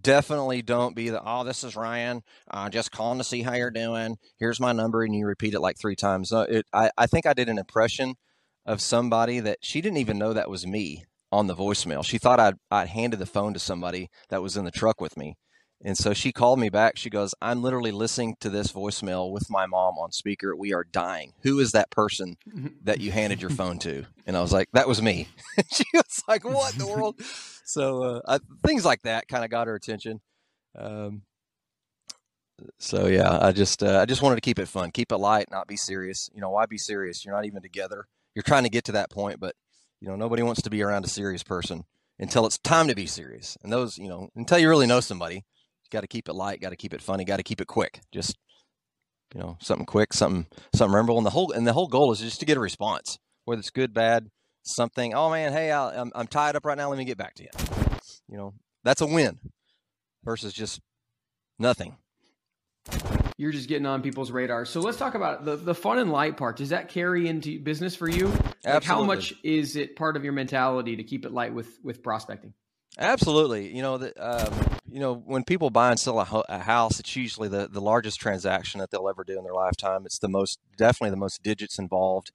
definitely 0.00 0.60
don't 0.62 0.96
be 0.96 1.08
the 1.08 1.22
oh 1.24 1.44
this 1.44 1.64
is 1.64 1.76
ryan 1.76 2.22
uh, 2.50 2.68
just 2.68 2.90
calling 2.90 3.18
to 3.18 3.24
see 3.24 3.42
how 3.42 3.54
you're 3.54 3.70
doing 3.70 4.16
here's 4.38 4.60
my 4.60 4.72
number 4.72 5.02
and 5.02 5.14
you 5.14 5.26
repeat 5.26 5.54
it 5.54 5.60
like 5.60 5.78
three 5.78 5.96
times 5.96 6.32
uh, 6.32 6.46
it, 6.48 6.66
I, 6.72 6.90
I 6.96 7.06
think 7.06 7.26
i 7.26 7.32
did 7.32 7.48
an 7.48 7.58
impression 7.58 8.14
of 8.66 8.80
somebody 8.80 9.40
that 9.40 9.58
she 9.62 9.80
didn't 9.80 9.98
even 9.98 10.18
know 10.18 10.32
that 10.32 10.50
was 10.50 10.66
me 10.66 11.04
on 11.32 11.46
the 11.46 11.54
voicemail 11.54 12.04
she 12.04 12.18
thought 12.18 12.40
i'd, 12.40 12.54
I'd 12.70 12.88
handed 12.88 13.18
the 13.18 13.26
phone 13.26 13.54
to 13.54 13.60
somebody 13.60 14.08
that 14.28 14.42
was 14.42 14.56
in 14.56 14.64
the 14.64 14.70
truck 14.70 15.00
with 15.00 15.16
me 15.16 15.36
and 15.84 15.98
so 15.98 16.14
she 16.14 16.32
called 16.32 16.60
me 16.60 16.68
back 16.68 16.96
she 16.96 17.10
goes 17.10 17.34
i'm 17.42 17.62
literally 17.62 17.90
listening 17.90 18.36
to 18.40 18.50
this 18.50 18.72
voicemail 18.72 19.32
with 19.32 19.50
my 19.50 19.66
mom 19.66 19.94
on 19.98 20.12
speaker 20.12 20.54
we 20.54 20.72
are 20.72 20.84
dying 20.84 21.32
who 21.42 21.58
is 21.58 21.72
that 21.72 21.90
person 21.90 22.36
that 22.82 23.00
you 23.00 23.10
handed 23.10 23.40
your 23.40 23.50
phone 23.50 23.78
to 23.80 24.04
and 24.26 24.36
i 24.36 24.40
was 24.40 24.52
like 24.52 24.68
that 24.72 24.86
was 24.86 25.02
me 25.02 25.28
she 25.72 25.84
was 25.92 26.22
like 26.28 26.44
what 26.44 26.72
in 26.72 26.78
the 26.78 26.86
world 26.86 27.20
so 27.64 28.02
uh, 28.02 28.20
I, 28.28 28.38
things 28.66 28.84
like 28.84 29.02
that 29.02 29.26
kind 29.26 29.44
of 29.44 29.50
got 29.50 29.66
her 29.66 29.74
attention. 29.74 30.20
Um, 30.78 31.22
so 32.78 33.06
yeah, 33.06 33.38
I 33.40 33.52
just 33.52 33.82
uh, 33.82 33.98
I 33.98 34.04
just 34.04 34.22
wanted 34.22 34.36
to 34.36 34.40
keep 34.42 34.58
it 34.58 34.68
fun, 34.68 34.90
keep 34.92 35.10
it 35.10 35.16
light, 35.16 35.50
not 35.50 35.66
be 35.66 35.76
serious. 35.76 36.30
You 36.34 36.40
know, 36.40 36.50
why 36.50 36.66
be 36.66 36.78
serious? 36.78 37.24
You're 37.24 37.34
not 37.34 37.46
even 37.46 37.62
together. 37.62 38.06
You're 38.34 38.42
trying 38.42 38.64
to 38.64 38.70
get 38.70 38.84
to 38.84 38.92
that 38.92 39.10
point, 39.10 39.40
but 39.40 39.54
you 40.00 40.08
know, 40.08 40.16
nobody 40.16 40.42
wants 40.42 40.62
to 40.62 40.70
be 40.70 40.82
around 40.82 41.04
a 41.04 41.08
serious 41.08 41.42
person 41.42 41.84
until 42.18 42.46
it's 42.46 42.58
time 42.58 42.88
to 42.88 42.94
be 42.94 43.06
serious. 43.06 43.56
And 43.62 43.72
those, 43.72 43.98
you 43.98 44.08
know, 44.08 44.28
until 44.36 44.58
you 44.58 44.68
really 44.68 44.86
know 44.86 45.00
somebody, 45.00 45.36
you 45.36 45.90
got 45.90 46.02
to 46.02 46.06
keep 46.06 46.28
it 46.28 46.34
light, 46.34 46.60
got 46.60 46.70
to 46.70 46.76
keep 46.76 46.94
it 46.94 47.02
funny, 47.02 47.24
got 47.24 47.38
to 47.38 47.42
keep 47.42 47.60
it 47.60 47.66
quick. 47.66 48.00
Just 48.12 48.36
you 49.34 49.40
know, 49.40 49.56
something 49.60 49.86
quick, 49.86 50.12
something 50.12 50.46
something 50.74 50.92
memorable. 50.92 51.18
And 51.18 51.26
the 51.26 51.30
whole 51.30 51.52
and 51.52 51.66
the 51.66 51.72
whole 51.72 51.88
goal 51.88 52.12
is 52.12 52.20
just 52.20 52.40
to 52.40 52.46
get 52.46 52.56
a 52.56 52.60
response, 52.60 53.18
whether 53.44 53.60
it's 53.60 53.70
good, 53.70 53.92
bad, 53.92 54.30
something. 54.62 55.14
Oh 55.14 55.30
man, 55.30 55.52
hey, 55.52 55.70
i 55.70 55.94
am 55.94 56.00
I'm, 56.00 56.12
I'm 56.14 56.26
tied 56.26 56.56
up 56.56 56.64
right 56.64 56.76
now. 56.76 56.88
Let 56.88 56.98
me 56.98 57.04
get 57.04 57.18
back 57.18 57.34
to 57.34 57.42
you. 57.42 57.50
You 58.28 58.36
know, 58.36 58.54
that's 58.82 59.00
a 59.00 59.06
win 59.06 59.38
versus 60.24 60.52
just 60.52 60.80
nothing. 61.58 61.96
You're 63.36 63.52
just 63.52 63.68
getting 63.68 63.86
on 63.86 64.02
people's 64.02 64.30
radar. 64.30 64.64
So 64.64 64.80
let's 64.80 64.96
talk 64.96 65.14
about 65.14 65.44
the, 65.44 65.56
the 65.56 65.74
fun 65.74 65.98
and 65.98 66.12
light 66.12 66.36
part. 66.36 66.56
Does 66.56 66.68
that 66.68 66.88
carry 66.88 67.26
into 67.26 67.58
business 67.58 67.96
for 67.96 68.08
you? 68.08 68.32
Like 68.64 68.84
how 68.84 69.02
much 69.02 69.34
is 69.42 69.74
it 69.74 69.96
part 69.96 70.16
of 70.16 70.22
your 70.22 70.32
mentality 70.32 70.96
to 70.96 71.02
keep 71.02 71.24
it 71.24 71.32
light 71.32 71.52
with 71.52 71.78
with 71.82 72.02
prospecting? 72.02 72.54
Absolutely. 72.98 73.74
You 73.74 73.82
know, 73.82 73.98
the, 73.98 74.12
um, 74.16 74.78
you 74.88 75.00
know, 75.00 75.14
when 75.14 75.42
people 75.42 75.70
buy 75.70 75.90
and 75.90 75.98
sell 75.98 76.20
a, 76.20 76.24
ho- 76.24 76.44
a, 76.48 76.60
house, 76.60 77.00
it's 77.00 77.16
usually 77.16 77.48
the, 77.48 77.68
the 77.68 77.80
largest 77.80 78.20
transaction 78.20 78.78
that 78.78 78.90
they'll 78.90 79.08
ever 79.08 79.24
do 79.24 79.36
in 79.36 79.44
their 79.44 79.54
lifetime. 79.54 80.02
It's 80.06 80.18
the 80.18 80.28
most, 80.28 80.60
definitely 80.76 81.10
the 81.10 81.16
most 81.16 81.42
digits 81.42 81.78
involved. 81.78 82.30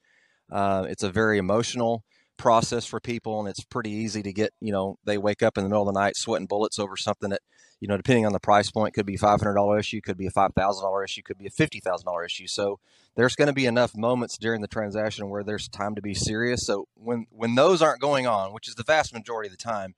Uh, 0.52 0.86
it's 0.90 1.04
a 1.04 1.10
very 1.10 1.38
emotional 1.38 2.04
process 2.38 2.86
for 2.86 3.00
people, 3.00 3.40
and 3.40 3.48
it's 3.48 3.64
pretty 3.64 3.92
easy 3.92 4.22
to 4.24 4.34
get. 4.34 4.52
You 4.60 4.74
know, 4.74 4.98
they 5.06 5.18
wake 5.18 5.42
up 5.42 5.58
in 5.58 5.64
the 5.64 5.70
middle 5.70 5.88
of 5.88 5.94
the 5.94 6.00
night 6.00 6.18
sweating 6.18 6.48
bullets 6.48 6.80
over 6.80 6.98
something 6.98 7.30
that, 7.30 7.42
you 7.80 7.88
know, 7.88 7.98
depending 7.98 8.26
on 8.26 8.34
the 8.34 8.40
price 8.40 8.70
point, 8.72 8.94
could 8.94 9.06
be 9.06 9.18
five 9.18 9.40
hundred 9.40 9.56
dollar 9.56 9.80
issue, 9.80 10.02
could 10.02 10.18
be 10.18 10.28
a 10.28 10.32
five 10.32 10.54
thousand 10.54 10.84
dollar 10.84 11.04
issue, 11.04 11.22
could 11.22 11.38
be 11.38 11.48
a 11.48 11.52
fifty 11.52 11.80
thousand 11.80 12.06
dollar 12.06 12.26
issue. 12.26 12.48
So 12.48 12.80
there's 13.16 13.36
going 13.36 13.48
to 13.48 13.54
be 13.54 13.66
enough 13.66 13.96
moments 13.96 14.38
during 14.38 14.62
the 14.62 14.68
transaction 14.68 15.30
where 15.30 15.44
there's 15.44 15.68
time 15.68 15.96
to 15.96 16.02
be 16.02 16.14
serious. 16.14 16.66
So 16.66 16.88
when 16.96 17.28
when 17.30 17.56
those 17.56 17.82
aren't 17.82 18.02
going 18.02 18.28
on, 18.28 18.54
which 18.54 18.68
is 18.68 18.76
the 18.76 18.84
vast 18.84 19.14
majority 19.14 19.48
of 19.48 19.52
the 19.52 19.64
time, 19.64 19.96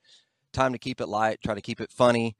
time 0.54 0.74
to 0.74 0.80
keep 0.80 1.02
it 1.02 1.08
light, 1.08 1.40
try 1.44 1.56
to 1.56 1.62
keep 1.62 1.82
it 1.82 1.92
funny. 1.92 2.36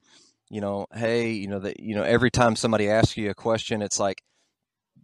You 0.50 0.62
know, 0.62 0.86
hey, 0.94 1.32
you 1.32 1.48
know 1.48 1.60
that 1.60 1.80
you 1.80 1.96
know 1.96 2.04
every 2.04 2.30
time 2.30 2.56
somebody 2.56 2.90
asks 2.90 3.18
you 3.18 3.30
a 3.30 3.36
question, 3.36 3.82
it's 3.82 4.00
like 4.00 4.22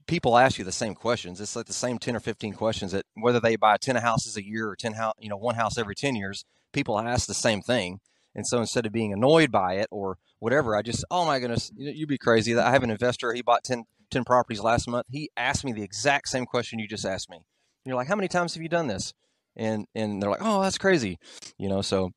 people 0.07 0.37
ask 0.37 0.57
you 0.57 0.63
the 0.63 0.71
same 0.71 0.95
questions. 0.95 1.39
It's 1.41 1.55
like 1.55 1.65
the 1.65 1.73
same 1.73 1.99
10 1.99 2.15
or 2.15 2.19
15 2.19 2.53
questions 2.53 2.93
that 2.93 3.05
whether 3.15 3.39
they 3.39 3.55
buy 3.55 3.77
10 3.77 3.97
houses 3.97 4.37
a 4.37 4.45
year 4.45 4.69
or 4.69 4.75
10 4.75 4.93
house, 4.93 5.13
you 5.19 5.29
know, 5.29 5.37
one 5.37 5.55
house 5.55 5.77
every 5.77 5.95
10 5.95 6.15
years, 6.15 6.45
people 6.71 6.97
ask 6.99 7.27
the 7.27 7.33
same 7.33 7.61
thing. 7.61 7.99
And 8.33 8.47
so 8.47 8.59
instead 8.59 8.85
of 8.85 8.91
being 8.91 9.11
annoyed 9.11 9.51
by 9.51 9.73
it 9.75 9.87
or 9.91 10.17
whatever, 10.39 10.75
I 10.75 10.81
just, 10.81 11.03
oh 11.11 11.25
my 11.25 11.39
goodness, 11.39 11.71
you'd 11.75 12.09
be 12.09 12.17
crazy. 12.17 12.57
I 12.57 12.71
have 12.71 12.83
an 12.83 12.89
investor, 12.89 13.33
he 13.33 13.41
bought 13.41 13.63
10, 13.63 13.83
10 14.11 14.23
properties 14.23 14.61
last 14.61 14.87
month. 14.87 15.05
He 15.09 15.29
asked 15.37 15.65
me 15.65 15.73
the 15.73 15.83
exact 15.83 16.29
same 16.29 16.45
question 16.45 16.79
you 16.79 16.87
just 16.87 17.05
asked 17.05 17.29
me. 17.29 17.37
And 17.37 17.43
you're 17.85 17.95
like, 17.95 18.07
how 18.07 18.15
many 18.15 18.27
times 18.27 18.53
have 18.53 18.63
you 18.63 18.69
done 18.69 18.87
this? 18.87 19.13
And, 19.55 19.85
and 19.95 20.21
they're 20.21 20.29
like, 20.29 20.41
oh, 20.41 20.61
that's 20.61 20.77
crazy. 20.77 21.17
You 21.57 21.69
know, 21.69 21.81
so 21.81 22.11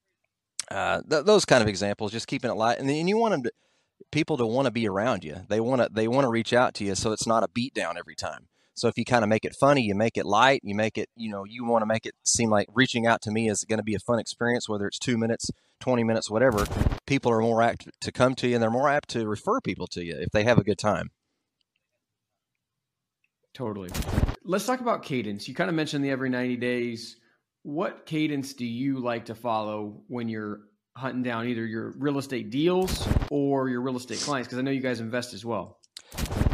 uh, 0.71 1.01
th- 1.09 1.25
those 1.25 1.45
kind 1.45 1.63
of 1.63 1.69
examples, 1.69 2.13
just 2.13 2.27
keeping 2.27 2.51
it 2.51 2.55
light. 2.55 2.79
And, 2.79 2.91
and 2.91 3.09
you 3.09 3.17
want 3.17 3.33
them 3.33 3.43
to, 3.45 3.53
people 4.13 4.37
to 4.37 4.47
want 4.47 4.67
to 4.67 4.71
be 4.71 4.89
around 4.89 5.25
you. 5.25 5.37
They 5.49 5.61
want 5.61 5.83
to 5.83 5.89
they 5.93 6.09
want 6.09 6.25
to 6.25 6.31
reach 6.31 6.53
out 6.53 6.75
to 6.75 6.85
you 6.85 6.95
so 6.95 7.13
it's 7.13 7.27
not 7.27 7.43
a 7.43 7.49
beat 7.49 7.75
down 7.75 7.99
every 7.99 8.15
time. 8.15 8.49
So 8.81 8.89
if 8.89 8.97
you 8.97 9.05
kind 9.05 9.23
of 9.23 9.29
make 9.29 9.45
it 9.45 9.55
funny, 9.55 9.83
you 9.83 9.95
make 9.95 10.17
it 10.17 10.25
light, 10.25 10.63
you 10.65 10.75
make 10.75 10.97
it, 10.97 11.11
you 11.15 11.31
know, 11.31 11.45
you 11.45 11.67
want 11.67 11.83
to 11.83 11.87
make 11.87 12.07
it 12.07 12.15
seem 12.25 12.49
like 12.49 12.67
reaching 12.73 13.07
out 13.07 13.21
to 13.23 13.31
me 13.31 13.47
is 13.47 13.63
going 13.65 13.79
to 13.79 13.83
be 13.83 13.95
a 13.95 13.99
fun 13.99 14.19
experience 14.19 14.71
whether 14.71 14.87
it's 14.87 14.99
2 14.99 15.19
minutes, 15.19 15.51
20 15.81 16.03
minutes, 16.03 16.31
whatever. 16.31 16.65
People 17.07 17.31
are 17.31 17.43
more 17.43 17.61
apt 17.61 17.91
to 18.01 18.11
come 18.11 18.35
to 18.37 18.49
you 18.49 18.55
and 18.55 18.63
they're 18.63 18.71
more 18.71 18.89
apt 18.89 19.11
to 19.11 19.29
refer 19.29 19.61
people 19.61 19.87
to 19.89 20.03
you 20.03 20.17
if 20.19 20.31
they 20.31 20.45
have 20.45 20.57
a 20.57 20.65
good 20.65 20.79
time. 20.79 21.11
Totally. 23.53 23.91
Let's 24.45 24.65
talk 24.65 24.81
about 24.81 25.03
cadence. 25.03 25.47
You 25.47 25.55
kind 25.55 25.69
of 25.69 25.77
mentioned 25.77 26.03
the 26.03 26.11
every 26.11 26.31
90 26.31 26.57
days. 26.57 27.19
What 27.65 28.07
cadence 28.07 28.55
do 28.55 28.65
you 28.65 29.01
like 29.01 29.27
to 29.27 29.35
follow 29.35 30.05
when 30.09 30.31
you're 30.31 30.61
hunting 30.97 31.23
down 31.23 31.47
either 31.49 31.67
your 31.67 31.93
real 31.99 32.17
estate 32.17 32.49
deals 32.49 33.07
or 33.31 33.69
your 33.69 33.83
real 33.83 33.99
estate 33.99 34.21
clients? 34.21 34.49
Because 34.49 34.59
I 34.59 34.63
know 34.63 34.71
you 34.71 34.81
guys 34.81 35.01
invest 35.01 35.35
as 35.35 35.45
well. 35.45 35.77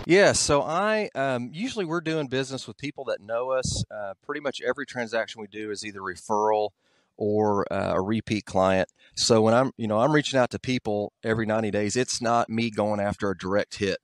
Yeah, 0.09 0.35
so 0.35 0.63
I 0.63 1.11
um, 1.17 1.51
usually 1.53 1.85
we're 1.85 2.01
doing 2.01 2.29
business 2.29 2.69
with 2.69 2.79
people 2.79 3.07
that 3.07 3.21
know 3.21 3.51
us. 3.51 3.83
Uh, 3.91 4.15
pretty 4.25 4.41
much 4.41 4.61
every 4.65 4.87
transaction 4.87 5.41
we 5.41 5.49
do 5.49 5.73
is 5.73 5.85
either 5.85 5.99
referral 5.99 6.71
or 7.17 7.67
uh, 7.73 7.95
a 7.97 8.01
repeat 8.01 8.45
client. 8.45 8.89
So 9.17 9.43
when 9.43 9.53
I'm, 9.53 9.73
you 9.77 9.89
know, 9.89 9.99
I'm 9.99 10.13
reaching 10.13 10.39
out 10.39 10.51
to 10.51 10.61
people 10.61 11.13
every 11.25 11.45
90 11.45 11.73
days, 11.73 11.97
it's 11.97 12.23
not 12.23 12.49
me 12.49 12.71
going 12.71 13.01
after 13.01 13.31
a 13.31 13.37
direct 13.37 13.79
hit. 13.79 13.99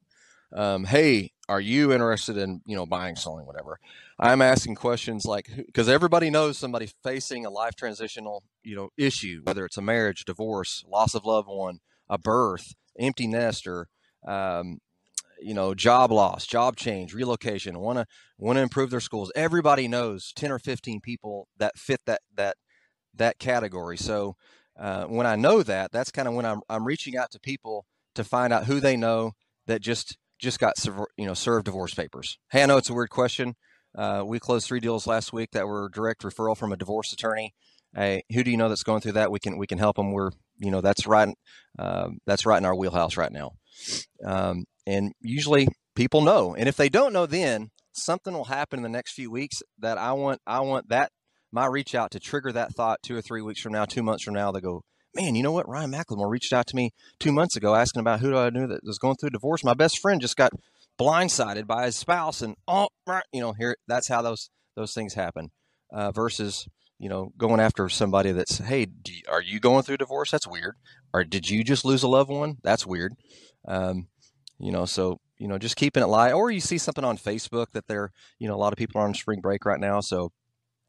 Um, 0.53 0.87
hey, 0.87 1.31
are 1.49 1.61
you 1.61 1.93
interested 1.93 2.37
in, 2.37 2.63
you 2.67 2.75
know, 2.75 2.85
buying, 2.85 3.15
selling, 3.15 3.47
whatever? 3.47 3.79
I'm 4.19 4.43
asking 4.43 4.75
questions 4.75 5.25
like 5.25 5.51
because 5.55 5.89
everybody 5.89 6.31
knows 6.31 6.59
somebody 6.59 6.91
facing 7.05 7.47
a 7.47 7.51
life 7.51 7.77
transitional, 7.77 8.43
you 8.65 8.75
know, 8.75 8.89
issue, 8.97 9.43
whether 9.45 9.65
it's 9.65 9.79
a 9.79 9.83
marriage, 9.83 10.25
divorce, 10.25 10.83
loss 10.85 11.15
of 11.15 11.25
loved 11.25 11.49
one, 11.49 11.79
a 12.09 12.19
birth, 12.19 12.75
empty 12.99 13.29
nester, 13.29 13.87
um, 14.27 14.81
you 15.45 15.55
know, 15.55 15.75
job 15.75 16.11
loss, 16.11 16.47
job 16.47 16.77
change, 16.77 17.15
relocation, 17.15 17.79
want 17.79 17.99
to 17.99 18.07
want 18.39 18.57
to 18.57 18.63
improve 18.63 18.91
their 18.91 19.01
schools. 19.01 19.33
Everybody 19.35 19.89
knows 19.89 20.33
10 20.35 20.53
or 20.53 20.59
15 20.59 21.01
people 21.01 21.49
that 21.59 21.79
fit 21.79 22.01
that 22.07 22.21
that 22.35 22.57
that 23.15 23.39
category. 23.39 23.97
So 23.97 24.37
uh, 24.79 25.05
when 25.05 25.27
I 25.27 25.37
know 25.37 25.63
that, 25.63 25.93
that's 25.93 26.11
kind 26.11 26.29
of 26.29 26.35
when 26.35 26.45
I'm 26.45 26.61
I'm 26.69 26.85
reaching 26.85 27.17
out 27.17 27.31
to 27.33 27.41
people 27.41 27.87
to 28.15 28.25
find 28.25 28.53
out 28.53 28.67
who 28.67 28.81
they 28.81 28.97
know 28.97 29.33
that 29.67 29.81
just 29.81 30.17
just 30.39 30.59
got 30.59 30.75
you 31.17 31.27
know 31.27 31.35
served 31.35 31.67
divorce 31.67 31.95
papers. 31.95 32.39
Hey, 32.51 32.63
I 32.63 32.67
know 32.67 32.77
it's 32.77 32.91
a 32.91 32.95
weird 32.95 33.11
question. 33.11 33.55
Uh, 33.95 34.23
we 34.27 34.39
closed 34.39 34.67
three 34.67 34.81
deals 34.81 35.07
last 35.07 35.33
week 35.33 35.51
that 35.53 35.67
were 35.67 35.91
direct 35.91 36.23
referral 36.23 36.57
from 36.57 36.73
a 36.73 36.77
divorce 36.77 37.13
attorney. 37.13 37.55
Hey, 37.95 38.23
who 38.33 38.43
do 38.43 38.51
you 38.51 38.57
know 38.57 38.71
that's 38.71 38.83
going 38.83 39.03
through 39.03 39.13
that? 39.13 39.31
We 39.31 39.39
can 39.39 39.59
we 39.59 39.67
can 39.67 39.79
help 39.79 39.97
them. 39.97 40.13
We're 40.13 40.31
you 40.59 40.71
know 40.71 40.81
that's 40.81 41.07
right 41.07 41.29
uh, 41.79 42.09
that's 42.27 42.47
right 42.47 42.59
in 42.59 42.65
our 42.65 42.75
wheelhouse 42.75 43.17
right 43.17 43.33
now. 43.33 43.53
Um, 44.25 44.65
and 44.87 45.13
usually 45.21 45.69
people 45.95 46.23
know, 46.23 46.55
and 46.55 46.69
if 46.69 46.77
they 46.77 46.89
don't 46.89 47.13
know, 47.13 47.27
then 47.27 47.71
something 47.93 48.35
will 48.35 48.45
happen 48.45 48.79
in 48.79 48.83
the 48.83 48.89
next 48.89 49.13
few 49.13 49.31
weeks 49.31 49.63
that 49.79 49.99
I 49.99 50.13
want 50.13 50.41
I 50.47 50.61
want 50.61 50.89
that 50.89 51.11
my 51.53 51.67
reach 51.67 51.95
out 51.95 52.11
to 52.13 52.21
trigger 52.21 52.51
that 52.53 52.73
thought 52.73 53.03
two 53.03 53.17
or 53.17 53.21
three 53.21 53.43
weeks 53.43 53.61
from 53.61 53.73
now, 53.73 53.85
two 53.85 54.03
months 54.03 54.25
from 54.25 54.35
now. 54.35 54.51
They 54.51 54.61
go, 54.61 54.83
man, 55.15 55.35
you 55.35 55.43
know 55.43 55.53
what? 55.53 55.69
Ryan 55.69 55.93
McLemore 55.93 56.31
reached 56.31 56.53
out 56.53 56.67
to 56.69 56.77
me 56.77 56.91
two 57.21 57.33
months 57.33 57.57
ago 57.57 57.75
asking 57.75 58.01
about 58.01 58.21
who 58.21 58.37
I 58.37 58.51
knew 58.51 58.67
that 58.67 58.81
was 58.83 58.99
going 58.99 59.17
through 59.17 59.29
a 59.29 59.33
divorce. 59.33 59.63
My 59.63 59.75
best 59.75 59.99
friend 59.99 60.21
just 60.21 60.37
got 60.37 60.53
blindsided 60.99 61.67
by 61.67 61.85
his 61.85 61.97
spouse, 61.97 62.43
and 62.43 62.57
oh, 62.67 62.89
you 63.33 63.41
know, 63.41 63.53
here 63.53 63.77
that's 63.87 64.09
how 64.09 64.23
those 64.23 64.51
those 64.77 64.95
things 64.95 65.15
happen. 65.15 65.51
Uh, 65.93 66.11
versus 66.11 66.67
you 66.99 67.11
know 67.11 67.33
going 67.37 67.61
after 67.61 67.89
somebody 67.91 68.33
that's 68.33 68.59
hey, 68.59 68.87
you, 69.07 69.23
are 69.29 69.43
you 69.43 69.61
going 69.61 69.83
through 69.83 69.99
divorce? 69.99 70.31
That's 70.31 70.49
weird. 70.49 70.77
Or 71.13 71.25
did 71.25 71.51
you 71.51 71.63
just 71.65 71.85
lose 71.85 72.03
a 72.03 72.09
loved 72.09 72.31
one? 72.31 72.57
That's 72.63 72.87
weird. 72.87 73.13
Um, 73.69 74.09
you 74.63 74.73
know, 74.73 74.87
so 74.87 75.19
you 75.39 75.49
know, 75.49 75.59
just 75.59 75.77
keeping 75.77 76.03
it 76.03 76.07
light. 76.07 76.33
Or 76.33 76.51
you 76.51 76.61
see 76.61 76.79
something 76.79 77.05
on 77.05 77.19
Facebook 77.19 77.73
that 77.73 77.87
they're 77.89 78.13
you 78.39 78.49
know 78.49 78.55
a 78.55 78.57
lot 78.57 78.73
of 78.73 78.79
people 78.79 79.01
are 79.01 79.05
on 79.05 79.15
spring 79.15 79.41
break 79.41 79.65
right 79.65 79.81
now, 79.81 80.01
so 80.01 80.33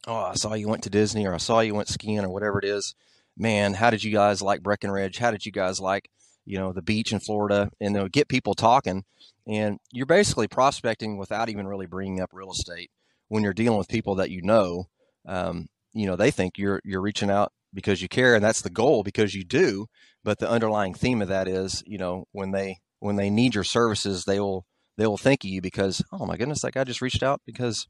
oh, 0.08 0.15
I 0.15 0.36
saw 0.36 0.53
you 0.53 0.68
went 0.68 0.84
to 0.84 0.89
Disney, 0.89 1.25
or 1.25 1.34
I 1.34 1.38
saw 1.38 1.60
you 1.60 1.75
went 1.75 1.89
skiing, 1.89 2.24
or 2.24 2.30
whatever 2.30 2.60
it 2.60 2.65
is. 2.65 2.96
Man, 3.36 3.74
how 3.74 3.89
did 3.89 4.03
you 4.03 4.12
guys 4.12 4.42
like 4.42 4.63
Breckenridge? 4.63 5.18
How 5.18 5.32
did 5.32 5.46
you 5.46 5.51
guys 5.51 5.80
like 5.80 6.10
you 6.46 6.58
know 6.58 6.72
the 6.72 6.82
beach 6.82 7.12
in 7.12 7.20
Florida? 7.20 7.70
And 7.82 7.96
they'll 7.96 8.08
get 8.08 8.30
people 8.30 8.53
talking 8.53 9.03
and 9.48 9.80
you're 9.92 10.06
basically 10.06 10.48
prospecting 10.48 11.18
without 11.18 11.50
even 11.50 11.68
really 11.68 11.86
bringing 11.86 12.22
up 12.22 12.30
real 12.34 12.51
estate 12.51 12.89
when 13.27 13.44
you're 13.44 13.53
dealing 13.53 13.77
with 13.77 13.88
people 13.88 14.15
that 14.15 14.30
you 14.30 14.42
know. 14.42 14.86
Um, 15.27 15.68
you 15.94 16.06
know, 16.06 16.15
they 16.15 16.32
think 16.32 16.58
you're 16.58 16.82
you're 16.84 17.01
reaching 17.01 17.30
out 17.30 17.51
because 17.74 18.01
you 18.01 18.08
care, 18.08 18.36
and 18.36 18.44
that's 18.44 18.62
the 18.62 18.70
goal 18.70 19.03
because 19.03 19.36
you 19.36 19.44
do. 19.44 19.88
But 20.24 20.39
the 20.39 20.50
underlying 20.50 20.94
theme 20.94 21.22
of 21.22 21.27
that 21.27 21.48
is, 21.48 21.84
you 21.86 21.98
know, 21.98 22.25
when 22.32 22.51
they 22.51 22.80
when 23.03 23.17
they 23.17 23.29
need 23.29 23.53
your 23.53 23.65
services, 23.65 24.24
they 24.24 24.39
will 24.39 24.65
they 24.98 25.05
will 25.05 25.17
think 25.17 25.43
of 25.43 25.50
you 25.50 25.62
because 25.62 26.01
oh 26.12 26.25
my 26.25 26.38
goodness, 26.38 26.62
that 26.62 26.74
guy 26.74 26.83
just 26.86 27.01
reached 27.01 27.22
out 27.22 27.41
because, 27.45 27.86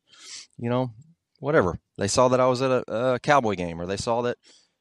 you 0.57 0.69
know, 0.69 0.91
whatever 1.39 1.79
they 1.97 2.07
saw 2.07 2.27
that 2.29 2.39
I 2.39 2.47
was 2.47 2.61
at 2.61 2.71
a, 2.71 3.13
a 3.13 3.19
cowboy 3.19 3.53
game 3.53 3.79
or 3.79 3.85
they 3.85 3.97
saw 3.97 4.23
that, 4.23 4.37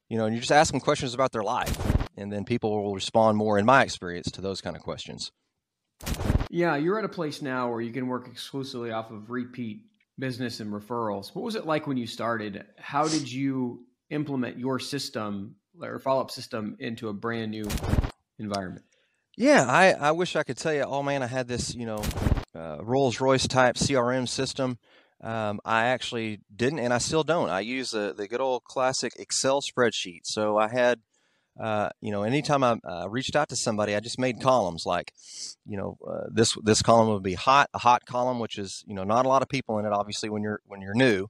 you 0.09 0.17
know, 0.17 0.25
and 0.25 0.35
you 0.35 0.41
just 0.41 0.53
ask 0.53 0.73
them 0.73 0.81
questions 0.81 1.13
about 1.13 1.33
their 1.33 1.43
life, 1.43 1.77
and 2.17 2.33
then 2.33 2.45
people 2.45 2.83
will 2.83 2.95
respond 2.95 3.37
more, 3.37 3.59
in 3.59 3.67
my 3.67 3.83
experience, 3.83 4.31
to 4.31 4.41
those 4.41 4.61
kind 4.63 4.75
of 4.75 4.83
questions. 4.83 5.33
Yeah, 6.49 6.77
you're 6.77 6.99
at 6.99 7.05
a 7.05 7.11
place 7.11 7.43
now 7.43 7.71
where 7.71 7.81
you 7.81 7.93
can 7.93 8.09
work 8.09 8.29
exclusively 8.29 8.91
off 8.91 9.11
of 9.11 9.31
repeat 9.31 9.85
business 10.19 10.61
and 10.61 10.73
referrals. 10.73 11.35
What 11.35 11.45
was 11.45 11.57
it 11.57 11.67
like 11.67 11.87
when 11.87 11.97
you 11.97 12.07
started? 12.07 12.65
How 12.79 13.07
did 13.07 13.31
you 13.31 13.85
implement 14.11 14.59
your 14.59 14.79
system 14.79 15.57
or 15.81 15.99
follow 15.99 16.21
up 16.23 16.31
system 16.31 16.77
into 16.79 17.09
a 17.09 17.13
brand 17.13 17.51
new 17.51 17.67
environment? 18.39 18.85
Yeah, 19.37 19.65
I, 19.67 19.93
I 19.93 20.11
wish 20.13 20.37
I 20.37 20.43
could 20.43 20.59
tell 20.59 20.75
you, 20.75 20.83
oh 20.83 21.03
man, 21.03 21.23
I 21.23 21.27
had 21.27 21.49
this, 21.49 21.75
you 21.75 21.87
know, 21.87 22.03
uh, 22.55 22.79
Rolls 22.81 23.21
Royce 23.21 23.49
type 23.49 23.77
CRM 23.77 24.29
system. 24.29 24.79
Um, 25.23 25.61
I 25.65 25.87
actually 25.87 26.41
didn't, 26.55 26.81
and 26.81 26.93
I 26.93 26.99
still 26.99 27.23
don't. 27.23 27.49
I 27.49 27.61
use 27.61 27.93
the, 27.93 28.13
the 28.17 28.29
good 28.29 28.41
old 28.41 28.65
classic 28.65 29.13
Excel 29.19 29.63
spreadsheet. 29.63 30.23
So 30.25 30.59
I 30.59 30.69
had 30.69 31.01
uh, 31.61 31.91
you 32.01 32.11
know, 32.11 32.23
anytime 32.23 32.65
I 32.65 32.79
uh, 32.85 33.09
reached 33.09 33.37
out 33.37 33.51
to 33.51 33.57
somebody, 33.57 33.95
I 33.95 34.01
just 34.01 34.19
made 34.19 34.41
columns 34.41 34.87
like, 34.87 35.13
you 35.67 35.77
know, 35.77 35.99
uh, 36.07 36.29
this 36.31 36.57
this 36.63 36.83
column 36.83 37.09
would 37.11 37.23
be 37.23 37.35
hot, 37.35 37.69
a 37.75 37.79
hot 37.79 38.07
column, 38.07 38.39
which 38.39 38.59
is 38.59 38.83
you 38.87 38.95
know 38.95 39.05
not 39.05 39.27
a 39.27 39.29
lot 39.29 39.43
of 39.43 39.49
people 39.49 39.79
in 39.79 39.85
it. 39.85 39.93
Obviously, 39.93 40.31
when 40.31 40.43
you're 40.43 40.61
when 40.67 40.81
you're 40.81 40.95
new, 40.95 41.27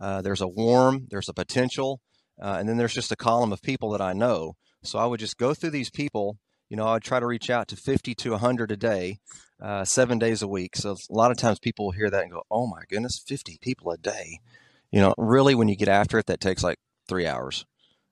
uh, 0.00 0.22
there's 0.22 0.40
a 0.40 0.48
warm, 0.48 1.06
there's 1.10 1.28
a 1.28 1.34
potential, 1.34 2.00
uh, 2.40 2.56
and 2.58 2.68
then 2.68 2.78
there's 2.78 2.94
just 2.94 3.12
a 3.12 3.16
column 3.16 3.52
of 3.52 3.60
people 3.60 3.90
that 3.90 4.00
I 4.00 4.14
know. 4.14 4.54
So 4.82 4.98
I 4.98 5.04
would 5.06 5.20
just 5.20 5.36
go 5.36 5.52
through 5.52 5.70
these 5.70 5.90
people. 5.90 6.38
You 6.68 6.76
know, 6.76 6.86
I'd 6.88 7.02
try 7.02 7.20
to 7.20 7.26
reach 7.26 7.50
out 7.50 7.68
to 7.68 7.76
50 7.76 8.14
to 8.14 8.30
100 8.32 8.70
a 8.70 8.76
day, 8.76 9.18
seven 9.84 10.18
days 10.18 10.42
a 10.42 10.48
week. 10.48 10.76
So 10.76 10.92
a 10.92 11.14
lot 11.14 11.30
of 11.30 11.36
times 11.36 11.58
people 11.58 11.86
will 11.86 11.92
hear 11.92 12.10
that 12.10 12.22
and 12.22 12.32
go, 12.32 12.42
"Oh 12.50 12.66
my 12.66 12.82
goodness, 12.88 13.22
50 13.24 13.58
people 13.60 13.90
a 13.92 13.96
day." 13.96 14.40
You 14.90 15.00
know, 15.00 15.14
really, 15.18 15.54
when 15.54 15.68
you 15.68 15.76
get 15.76 15.88
after 15.88 16.18
it, 16.18 16.26
that 16.26 16.40
takes 16.40 16.62
like 16.62 16.78
three 17.08 17.26
hours 17.26 17.64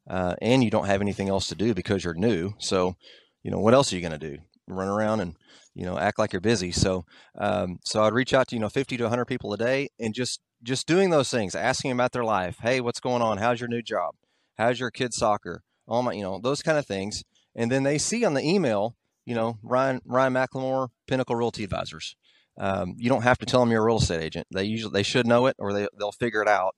uh, 0.09 0.35
and 0.41 0.63
you 0.63 0.71
don't 0.71 0.87
have 0.87 1.01
anything 1.01 1.29
else 1.29 1.49
to 1.49 1.55
do 1.55 1.75
because 1.75 2.05
you're 2.05 2.15
new. 2.15 2.55
So, 2.59 2.97
you 3.43 3.51
know, 3.51 3.59
what 3.59 3.75
else 3.75 3.93
are 3.93 3.97
you 3.97 4.03
going 4.03 4.19
to 4.19 4.31
do? 4.31 4.39
Run 4.67 4.89
around 4.89 5.21
and 5.21 5.37
you 5.75 5.85
know 5.85 5.99
act 5.99 6.19
like 6.19 6.33
you're 6.33 6.41
busy. 6.41 6.73
So, 6.73 7.05
um, 7.37 7.81
so 7.85 8.03
I'd 8.03 8.15
reach 8.15 8.33
out 8.33 8.49
to 8.49 8.57
you 8.57 8.61
know 8.61 8.71
50 8.71 8.97
to 8.97 9.05
100 9.05 9.27
people 9.27 9.53
a 9.53 9.59
day, 9.59 9.89
and 9.99 10.15
just 10.15 10.41
just 10.63 10.87
doing 10.87 11.11
those 11.11 11.31
things, 11.31 11.55
asking 11.55 11.91
about 11.91 12.13
their 12.13 12.25
life. 12.25 12.57
Hey, 12.63 12.81
what's 12.81 13.01
going 13.01 13.21
on? 13.21 13.39
How's 13.39 13.61
your 13.61 13.69
new 13.69 13.83
job? 13.83 14.15
How's 14.57 14.81
your 14.81 14.91
kid's 14.91 15.17
soccer? 15.17 15.63
All 15.87 16.03
my, 16.03 16.15
you 16.15 16.23
know, 16.23 16.41
those 16.43 16.63
kind 16.63 16.79
of 16.79 16.87
things. 16.87 17.25
And 17.55 17.71
then 17.71 17.83
they 17.83 17.99
see 17.99 18.25
on 18.25 18.35
the 18.35 18.43
email, 18.43 18.97
you 19.25 19.35
know, 19.35 19.59
Ryan 19.63 20.01
Ryan 20.05 20.35
McLemore, 20.35 20.89
Pinnacle 21.07 21.37
Realty 21.37 21.65
Advisors. 21.65 22.17
Um, 22.59 22.95
you 22.99 23.09
don't 23.09 23.23
have 23.23 23.39
to 23.39 23.47
tell 23.47 23.61
them 23.61 23.71
you're 23.71 23.83
a 23.83 23.87
real 23.87 23.99
estate 23.99 24.23
agent. 24.23 24.47
They 24.53 24.65
usually 24.65 24.93
they 24.93 25.03
should 25.03 25.27
know 25.27 25.47
it, 25.47 25.57
or 25.59 25.73
they 25.73 25.89
they'll 25.99 26.13
figure 26.13 26.43
it 26.43 26.49
out. 26.49 26.75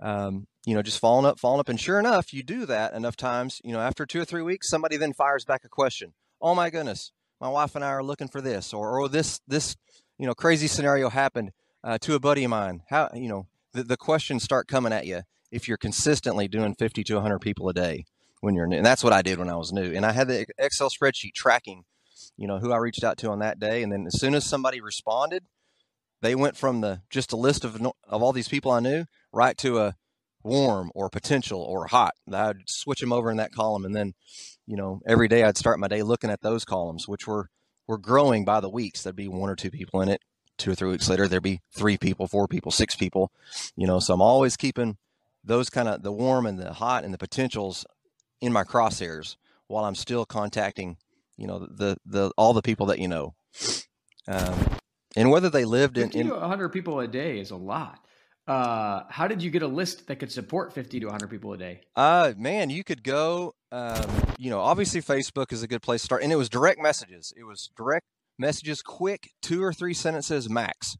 Um, 0.00 0.46
you 0.66 0.74
know, 0.74 0.82
just 0.82 0.98
following 0.98 1.26
up, 1.26 1.38
following 1.38 1.60
up. 1.60 1.68
And 1.68 1.80
sure 1.80 1.98
enough, 1.98 2.32
you 2.32 2.42
do 2.42 2.66
that 2.66 2.94
enough 2.94 3.16
times, 3.16 3.60
you 3.64 3.72
know, 3.72 3.80
after 3.80 4.06
two 4.06 4.20
or 4.20 4.24
three 4.24 4.42
weeks, 4.42 4.68
somebody 4.68 4.96
then 4.96 5.12
fires 5.12 5.44
back 5.44 5.64
a 5.64 5.68
question. 5.68 6.14
Oh 6.40 6.54
my 6.54 6.70
goodness, 6.70 7.12
my 7.40 7.48
wife 7.48 7.74
and 7.74 7.84
I 7.84 7.88
are 7.88 8.02
looking 8.02 8.28
for 8.28 8.40
this, 8.40 8.72
or, 8.72 8.98
or 8.98 9.08
this, 9.08 9.40
this, 9.46 9.76
you 10.18 10.26
know, 10.26 10.34
crazy 10.34 10.66
scenario 10.66 11.10
happened 11.10 11.52
uh, 11.82 11.98
to 11.98 12.14
a 12.14 12.20
buddy 12.20 12.44
of 12.44 12.50
mine. 12.50 12.82
How, 12.88 13.10
you 13.14 13.28
know, 13.28 13.46
the, 13.72 13.82
the 13.82 13.96
questions 13.96 14.42
start 14.42 14.68
coming 14.68 14.92
at 14.92 15.06
you 15.06 15.22
if 15.50 15.68
you're 15.68 15.76
consistently 15.76 16.48
doing 16.48 16.74
50 16.74 17.04
to 17.04 17.14
100 17.14 17.38
people 17.38 17.68
a 17.68 17.74
day 17.74 18.04
when 18.44 18.54
you're 18.54 18.66
new. 18.66 18.76
And 18.76 18.86
that's 18.86 19.02
what 19.02 19.12
I 19.12 19.22
did 19.22 19.38
when 19.38 19.48
I 19.48 19.56
was 19.56 19.72
new. 19.72 19.94
And 19.94 20.04
I 20.04 20.12
had 20.12 20.28
the 20.28 20.46
Excel 20.58 20.90
spreadsheet 20.90 21.34
tracking, 21.34 21.84
you 22.36 22.46
know, 22.46 22.58
who 22.58 22.72
I 22.72 22.76
reached 22.76 23.02
out 23.02 23.16
to 23.18 23.30
on 23.30 23.40
that 23.40 23.58
day. 23.58 23.82
And 23.82 23.90
then 23.90 24.06
as 24.06 24.20
soon 24.20 24.34
as 24.34 24.44
somebody 24.44 24.80
responded, 24.80 25.44
they 26.22 26.34
went 26.34 26.56
from 26.56 26.80
the 26.80 27.02
just 27.10 27.32
a 27.32 27.36
list 27.36 27.64
of 27.64 27.80
of 28.08 28.22
all 28.22 28.32
these 28.32 28.48
people 28.48 28.70
I 28.70 28.80
knew 28.80 29.04
right 29.32 29.56
to 29.58 29.78
a 29.78 29.94
warm 30.42 30.90
or 30.94 31.08
potential 31.10 31.60
or 31.60 31.86
hot. 31.86 32.14
I'd 32.32 32.68
switch 32.68 33.00
them 33.00 33.12
over 33.12 33.30
in 33.30 33.38
that 33.38 33.52
column, 33.52 33.84
and 33.84 33.94
then, 33.94 34.14
you 34.66 34.76
know, 34.76 35.00
every 35.06 35.28
day 35.28 35.42
I'd 35.42 35.58
start 35.58 35.80
my 35.80 35.88
day 35.88 36.02
looking 36.02 36.30
at 36.30 36.42
those 36.42 36.64
columns, 36.64 37.08
which 37.08 37.26
were 37.26 37.48
were 37.86 37.98
growing 37.98 38.44
by 38.44 38.60
the 38.60 38.70
weeks. 38.70 39.02
There'd 39.02 39.16
be 39.16 39.28
one 39.28 39.50
or 39.50 39.56
two 39.56 39.70
people 39.70 40.00
in 40.00 40.08
it. 40.08 40.22
Two 40.56 40.70
or 40.70 40.74
three 40.74 40.90
weeks 40.90 41.08
later, 41.08 41.26
there'd 41.26 41.42
be 41.42 41.60
three 41.74 41.98
people, 41.98 42.28
four 42.28 42.46
people, 42.46 42.70
six 42.70 42.94
people. 42.94 43.32
You 43.76 43.86
know, 43.86 43.98
so 43.98 44.14
I'm 44.14 44.22
always 44.22 44.56
keeping 44.56 44.96
those 45.42 45.68
kind 45.68 45.88
of 45.88 46.02
the 46.02 46.12
warm 46.12 46.46
and 46.46 46.58
the 46.58 46.72
hot 46.72 47.04
and 47.04 47.12
the 47.12 47.18
potentials 47.18 47.84
in 48.40 48.52
my 48.52 48.64
crosshairs 48.64 49.36
while 49.66 49.84
I'm 49.84 49.94
still 49.94 50.24
contacting, 50.24 50.96
you 51.36 51.46
know, 51.46 51.60
the 51.60 51.96
the 52.04 52.30
all 52.36 52.52
the 52.52 52.62
people 52.62 52.86
that 52.86 52.98
you 52.98 53.08
know. 53.08 53.34
Um, 54.26 54.78
and 55.16 55.30
whether 55.30 55.50
they 55.50 55.64
lived 55.64 55.98
in, 55.98 56.10
in 56.10 56.28
100 56.28 56.70
people 56.70 57.00
a 57.00 57.06
day 57.06 57.38
is 57.38 57.50
a 57.50 57.56
lot. 57.56 58.00
Uh, 58.46 59.04
how 59.08 59.26
did 59.26 59.42
you 59.42 59.50
get 59.50 59.62
a 59.62 59.66
list 59.66 60.06
that 60.08 60.16
could 60.16 60.30
support 60.30 60.72
50 60.72 61.00
to 61.00 61.06
100 61.06 61.28
people 61.28 61.52
a 61.52 61.58
day? 61.58 61.80
Uh, 61.96 62.32
man, 62.36 62.68
you 62.68 62.84
could 62.84 63.02
go, 63.02 63.54
um, 63.72 64.06
you 64.38 64.50
know, 64.50 64.60
obviously 64.60 65.00
Facebook 65.00 65.52
is 65.52 65.62
a 65.62 65.68
good 65.68 65.80
place 65.82 66.02
to 66.02 66.06
start. 66.06 66.22
And 66.22 66.32
it 66.32 66.36
was 66.36 66.48
direct 66.48 66.80
messages. 66.80 67.32
It 67.36 67.44
was 67.44 67.70
direct 67.76 68.06
messages, 68.38 68.82
quick, 68.82 69.30
two 69.40 69.62
or 69.62 69.72
three 69.72 69.94
sentences 69.94 70.50
max. 70.50 70.96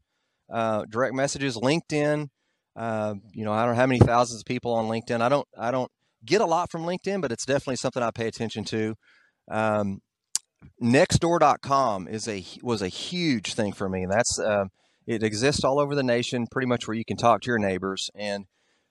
Uh, 0.51 0.85
direct 0.89 1.13
messages, 1.13 1.55
LinkedIn. 1.57 2.29
Uh, 2.75 3.15
you 3.33 3.45
know, 3.45 3.53
I 3.53 3.65
don't 3.65 3.75
know 3.75 3.81
how 3.81 3.87
many 3.87 3.99
thousands 3.99 4.41
of 4.41 4.45
people 4.45 4.73
on 4.73 4.85
LinkedIn. 4.85 5.21
I 5.21 5.29
don't, 5.29 5.47
I 5.57 5.71
don't 5.71 5.91
get 6.25 6.41
a 6.41 6.45
lot 6.45 6.71
from 6.71 6.83
LinkedIn, 6.83 7.21
but 7.21 7.31
it's 7.31 7.45
definitely 7.45 7.77
something 7.77 8.03
I 8.03 8.11
pay 8.11 8.27
attention 8.27 8.63
to. 8.65 8.95
Um, 9.49 10.01
Nextdoor.com 10.81 12.07
is 12.07 12.27
a 12.27 12.43
was 12.61 12.81
a 12.81 12.87
huge 12.87 13.53
thing 13.53 13.71
for 13.71 13.87
me. 13.87 14.05
That's 14.09 14.39
uh, 14.39 14.65
it 15.05 15.23
exists 15.23 15.63
all 15.63 15.79
over 15.79 15.93
the 15.93 16.03
nation, 16.03 16.47
pretty 16.51 16.67
much 16.67 16.87
where 16.87 16.97
you 16.97 17.05
can 17.05 17.17
talk 17.17 17.41
to 17.41 17.51
your 17.51 17.59
neighbors. 17.59 18.09
And 18.15 18.45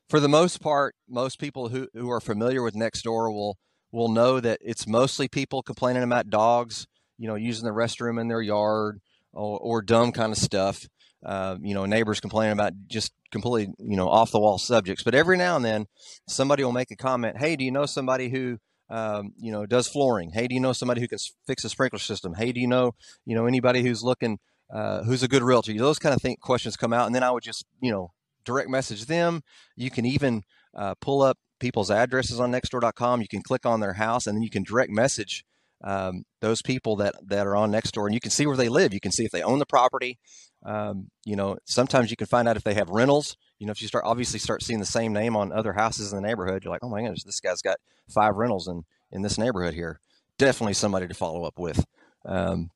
for 0.09 0.21
the 0.21 0.29
most 0.29 0.61
part, 0.61 0.95
most 1.09 1.38
people 1.38 1.69
who, 1.71 1.88
who 1.95 2.11
are 2.11 2.21
familiar 2.21 2.62
with 2.62 2.75
Nextdoor 2.75 3.33
will 3.33 3.59
will 3.91 4.09
know 4.09 4.41
that 4.41 4.59
it's 4.61 4.87
mostly 4.87 5.29
people 5.29 5.62
complaining 5.62 6.03
about 6.03 6.31
dogs, 6.31 6.87
you 7.17 7.29
know, 7.29 7.37
using 7.37 7.64
the 7.64 7.75
restroom 7.75 8.21
in 8.21 8.29
their 8.29 8.43
yard 8.43 9.00
or, 9.33 9.59
or 9.59 9.83
dumb 9.83 10.11
kind 10.12 10.33
of 10.33 10.38
stuff. 10.38 10.87
Uh, 11.25 11.57
you 11.62 11.75
know, 11.75 11.87
neighbors 11.87 12.21
complaining 12.21 12.52
about 12.52 12.73
just 12.87 13.12
completely, 13.31 13.73
you 13.78 13.97
know, 13.97 14.09
off 14.09 14.31
the 14.31 14.38
wall 14.38 14.59
subjects. 14.59 15.02
But 15.02 15.14
every 15.14 15.37
now 15.37 15.57
and 15.57 15.64
then, 15.64 15.87
somebody 16.28 16.62
will 16.62 16.73
make 16.73 16.90
a 16.90 16.97
comment. 16.97 17.38
Hey, 17.38 17.57
do 17.57 17.64
you 17.64 17.71
know 17.71 17.87
somebody 17.87 18.28
who, 18.28 18.59
um, 18.90 19.33
you 19.38 19.50
know, 19.50 19.64
does 19.64 19.88
flooring? 19.88 20.31
Hey, 20.33 20.47
do 20.47 20.54
you 20.54 20.61
know 20.61 20.73
somebody 20.73 21.00
who 21.00 21.09
can 21.09 21.19
fix 21.47 21.64
a 21.64 21.71
sprinkler 21.71 21.99
system? 21.99 22.35
Hey, 22.35 22.52
do 22.52 22.61
you 22.61 22.66
know, 22.66 22.93
you 23.25 23.35
know, 23.35 23.47
anybody 23.47 23.83
who's 23.83 24.02
looking 24.02 24.38
uh, 24.73 25.02
who's 25.04 25.23
a 25.23 25.28
good 25.28 25.43
realtor? 25.43 25.73
Those 25.73 25.99
kind 25.99 26.14
of 26.14 26.21
think 26.21 26.40
questions 26.40 26.76
come 26.76 26.93
out, 26.93 27.07
and 27.07 27.14
then 27.14 27.23
I 27.23 27.31
would 27.31 27.43
just 27.43 27.64
you 27.81 27.90
know 27.90 28.12
direct 28.45 28.69
message 28.69 29.07
them. 29.07 29.43
You 29.76 29.90
can 29.90 30.04
even 30.04 30.43
uh, 30.76 30.95
pull 31.00 31.23
up 31.23 31.38
people's 31.61 31.90
addresses 31.90 32.40
on 32.40 32.52
Nextdoor.com. 32.52 33.21
You 33.21 33.28
can 33.28 33.43
click 33.43 33.64
on 33.64 33.81
their 33.81 33.95
house, 33.95 34.26
and 34.26 34.37
then 34.37 34.43
you 34.43 34.50
can 34.50 34.62
direct 34.62 34.90
message 34.90 35.45
um, 35.83 36.25
those 36.40 36.62
people 36.62 36.97
that 36.97 37.14
that 37.26 37.47
are 37.47 37.57
on 37.57 37.73
Nextdoor, 37.73 38.07
and 38.07 38.14
you 38.14 38.21
can 38.21 38.31
see 38.31 38.47
where 38.47 38.57
they 38.57 38.69
live. 38.69 38.95
You 38.95 39.00
can 39.00 39.12
see 39.12 39.25
if 39.25 39.31
they 39.31 39.43
own 39.43 39.59
the 39.59 39.66
property. 39.66 40.19
Um, 40.64 41.11
you 41.25 41.37
know, 41.37 41.59
sometimes 41.64 42.11
you 42.11 42.16
can 42.16 42.26
find 42.26 42.49
out 42.49 42.56
if 42.56 42.64
they 42.64 42.75
have 42.75 42.88
rentals. 42.88 43.37
You 43.59 43.66
know, 43.66 43.71
if 43.71 43.83
you 43.83 43.88
start 43.88 44.04
obviously 44.06 44.38
start 44.38 44.62
seeing 44.62 44.80
the 44.80 44.87
same 44.87 45.12
name 45.12 45.37
on 45.37 45.52
other 45.52 45.73
houses 45.73 46.12
in 46.12 46.21
the 46.21 46.26
neighborhood, 46.26 46.64
you're 46.64 46.73
like, 46.73 46.83
oh 46.83 46.88
my 46.88 47.02
goodness, 47.02 47.25
this 47.25 47.40
guy's 47.40 47.62
got 47.62 47.76
five 48.09 48.37
rentals 48.37 48.68
in 48.68 48.85
in 49.12 49.23
this 49.23 49.38
neighborhood 49.38 49.75
here. 49.75 50.00
Definitely 50.38 50.75
somebody 50.75 51.06
to 51.06 51.14
follow 51.14 51.44
up 51.44 51.59
with. 51.59 51.85
Um, 52.25 52.71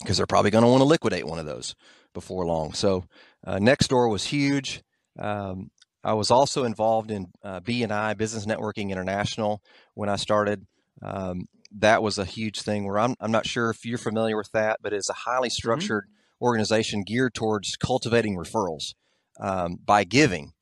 because 0.00 0.16
they're 0.16 0.26
probably 0.26 0.50
going 0.50 0.64
to 0.64 0.68
want 0.68 0.80
to 0.80 0.86
liquidate 0.86 1.26
one 1.26 1.38
of 1.38 1.46
those 1.46 1.74
before 2.12 2.44
long. 2.44 2.72
So 2.74 3.04
uh, 3.46 3.56
Nextdoor 3.56 4.10
was 4.10 4.24
huge. 4.24 4.82
Um, 5.18 5.70
I 6.02 6.12
was 6.12 6.30
also 6.30 6.64
involved 6.64 7.10
in 7.10 7.28
uh, 7.42 7.60
BNI 7.60 8.16
Business 8.16 8.44
Networking 8.44 8.90
International 8.90 9.62
when 9.94 10.08
I 10.08 10.16
started. 10.16 10.66
Um, 11.02 11.46
that 11.78 12.02
was 12.02 12.18
a 12.18 12.24
huge 12.24 12.60
thing 12.60 12.86
where 12.86 12.98
I'm, 12.98 13.14
I'm 13.20 13.32
not 13.32 13.46
sure 13.46 13.70
if 13.70 13.84
you're 13.84 13.98
familiar 13.98 14.36
with 14.36 14.50
that, 14.52 14.78
but 14.82 14.92
it's 14.92 15.10
a 15.10 15.14
highly 15.14 15.48
mm-hmm. 15.48 15.54
structured 15.54 16.04
mm-hmm. 16.04 16.14
Organization 16.40 17.02
geared 17.06 17.34
towards 17.34 17.76
cultivating 17.76 18.36
referrals 18.36 18.94
um, 19.40 19.78
by 19.84 20.04
giving. 20.04 20.52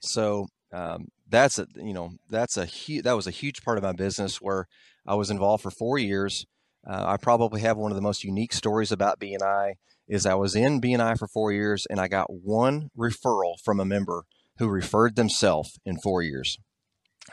So 0.00 0.46
um, 0.72 1.08
that's 1.28 1.58
a 1.58 1.66
you 1.76 1.92
know 1.92 2.10
that's 2.28 2.56
a 2.56 2.66
hu- 2.66 3.02
that 3.02 3.16
was 3.16 3.26
a 3.26 3.32
huge 3.32 3.62
part 3.62 3.78
of 3.78 3.84
my 3.84 3.92
business 3.92 4.40
where 4.40 4.66
I 5.06 5.14
was 5.14 5.30
involved 5.30 5.62
for 5.62 5.70
four 5.70 5.98
years. 5.98 6.46
Uh, 6.88 7.04
I 7.06 7.16
probably 7.16 7.60
have 7.60 7.76
one 7.76 7.92
of 7.92 7.96
the 7.96 8.02
most 8.02 8.24
unique 8.24 8.52
stories 8.52 8.90
about 8.90 9.20
BNI 9.20 9.74
is 10.08 10.26
I 10.26 10.34
was 10.34 10.56
in 10.56 10.80
BNI 10.80 11.18
for 11.18 11.28
four 11.28 11.52
years 11.52 11.86
and 11.88 12.00
I 12.00 12.08
got 12.08 12.26
one 12.28 12.90
referral 12.98 13.54
from 13.64 13.78
a 13.78 13.84
member 13.84 14.24
who 14.58 14.68
referred 14.68 15.16
themselves 15.16 15.78
in 15.86 15.98
four 15.98 16.22
years. 16.22 16.58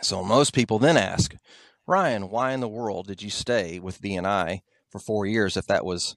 So 0.01 0.23
most 0.23 0.53
people 0.53 0.79
then 0.79 0.97
ask, 0.97 1.35
Ryan, 1.87 2.29
why 2.29 2.51
in 2.51 2.59
the 2.59 2.67
world 2.67 3.07
did 3.07 3.21
you 3.21 3.29
stay 3.29 3.79
with 3.79 4.01
BNI 4.01 4.59
for 4.89 4.99
four 4.99 5.25
years 5.25 5.57
if 5.57 5.65
that 5.65 5.83
was, 5.83 6.15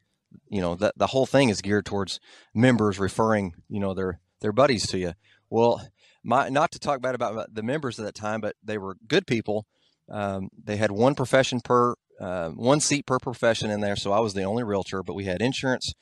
you 0.49 0.61
know, 0.61 0.75
that 0.77 0.95
the 0.97 1.09
whole 1.09 1.27
thing 1.27 1.49
is 1.49 1.61
geared 1.61 1.87
towards 1.87 2.21
members 2.55 2.99
referring, 2.99 3.55
you 3.68 3.81
know, 3.81 3.95
their 3.95 4.21
their 4.40 4.53
buddies 4.53 4.87
to 4.88 4.99
you. 4.99 5.14
Well, 5.51 5.88
my 6.25 6.49
not 6.49 6.73
to 6.73 6.79
talk 6.79 7.01
bad 7.01 7.14
about 7.14 7.55
the 7.55 7.62
members 7.62 7.99
at 7.99 8.07
that 8.07 8.14
time, 8.14 8.40
but 8.40 8.57
they 8.62 8.79
were 8.79 8.97
good 9.07 9.27
people. 9.27 9.66
Um, 10.11 10.49
they 10.62 10.77
had 10.77 10.90
one 10.90 11.14
profession 11.14 11.61
per 11.61 11.95
uh, 12.21 12.51
one 12.51 12.81
seat 12.81 13.07
per 13.07 13.18
profession 13.18 13.71
in 13.71 13.81
there. 13.81 13.97
So 13.97 14.12
I 14.12 14.21
was 14.21 14.35
the 14.35 14.45
only 14.45 14.62
realtor, 14.62 15.03
but 15.03 15.14
we 15.14 15.25
had 15.25 15.42
insurance 15.42 15.92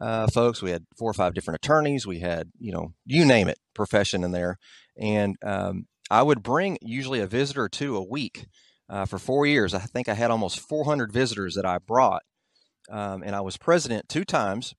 uh, 0.00 0.26
folks, 0.26 0.62
we 0.62 0.70
had 0.70 0.84
four 0.96 1.10
or 1.10 1.14
five 1.14 1.34
different 1.34 1.56
attorneys, 1.56 2.06
we 2.06 2.20
had 2.20 2.50
you 2.58 2.72
know 2.72 2.92
you 3.04 3.24
name 3.24 3.48
it 3.48 3.58
profession 3.74 4.24
in 4.24 4.32
there, 4.32 4.58
and 4.98 5.36
um, 5.42 5.86
I 6.10 6.22
would 6.22 6.42
bring 6.42 6.78
usually 6.82 7.20
a 7.20 7.26
visitor 7.26 7.64
or 7.64 7.68
two 7.68 7.96
a 7.96 8.04
week. 8.04 8.46
Uh, 8.88 9.04
for 9.04 9.18
four 9.18 9.46
years, 9.46 9.74
I 9.74 9.80
think 9.80 10.08
I 10.08 10.14
had 10.14 10.30
almost 10.30 10.60
400 10.60 11.12
visitors 11.12 11.54
that 11.54 11.66
I 11.66 11.78
brought, 11.78 12.22
um, 12.90 13.22
and 13.22 13.34
I 13.34 13.40
was 13.40 13.56
president 13.56 14.08
two 14.08 14.24
times. 14.24 14.74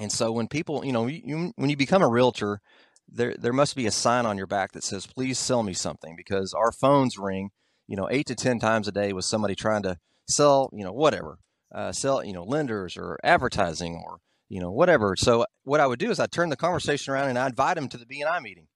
And 0.00 0.10
so 0.10 0.32
when 0.32 0.48
people, 0.48 0.84
you 0.84 0.92
know, 0.92 1.06
you, 1.06 1.52
when 1.56 1.70
you 1.70 1.76
become 1.76 2.02
a 2.02 2.08
realtor, 2.08 2.60
there 3.08 3.34
there 3.38 3.52
must 3.52 3.76
be 3.76 3.86
a 3.86 3.90
sign 3.90 4.26
on 4.26 4.38
your 4.38 4.46
back 4.46 4.72
that 4.72 4.82
says, 4.82 5.06
"Please 5.06 5.38
sell 5.38 5.62
me 5.62 5.74
something," 5.74 6.16
because 6.16 6.52
our 6.54 6.72
phones 6.72 7.18
ring, 7.18 7.50
you 7.86 7.96
know, 7.96 8.08
eight 8.10 8.26
to 8.26 8.34
ten 8.34 8.58
times 8.58 8.88
a 8.88 8.92
day 8.92 9.12
with 9.12 9.24
somebody 9.24 9.54
trying 9.54 9.82
to 9.82 9.98
sell, 10.26 10.70
you 10.72 10.84
know, 10.84 10.92
whatever, 10.92 11.38
uh, 11.74 11.92
sell, 11.92 12.24
you 12.24 12.32
know, 12.32 12.44
lenders 12.44 12.96
or 12.96 13.18
advertising 13.22 14.02
or, 14.04 14.18
you 14.48 14.60
know, 14.60 14.70
whatever. 14.70 15.16
So 15.16 15.44
what 15.64 15.80
I 15.80 15.86
would 15.86 15.98
do 15.98 16.10
is 16.10 16.18
I'd 16.18 16.32
turn 16.32 16.48
the 16.48 16.56
conversation 16.56 17.12
around 17.12 17.28
and 17.28 17.38
I'd 17.38 17.50
invite 17.50 17.76
them 17.76 17.88
to 17.88 17.98
the 17.98 18.06
BNI 18.06 18.42
meeting. 18.42 18.68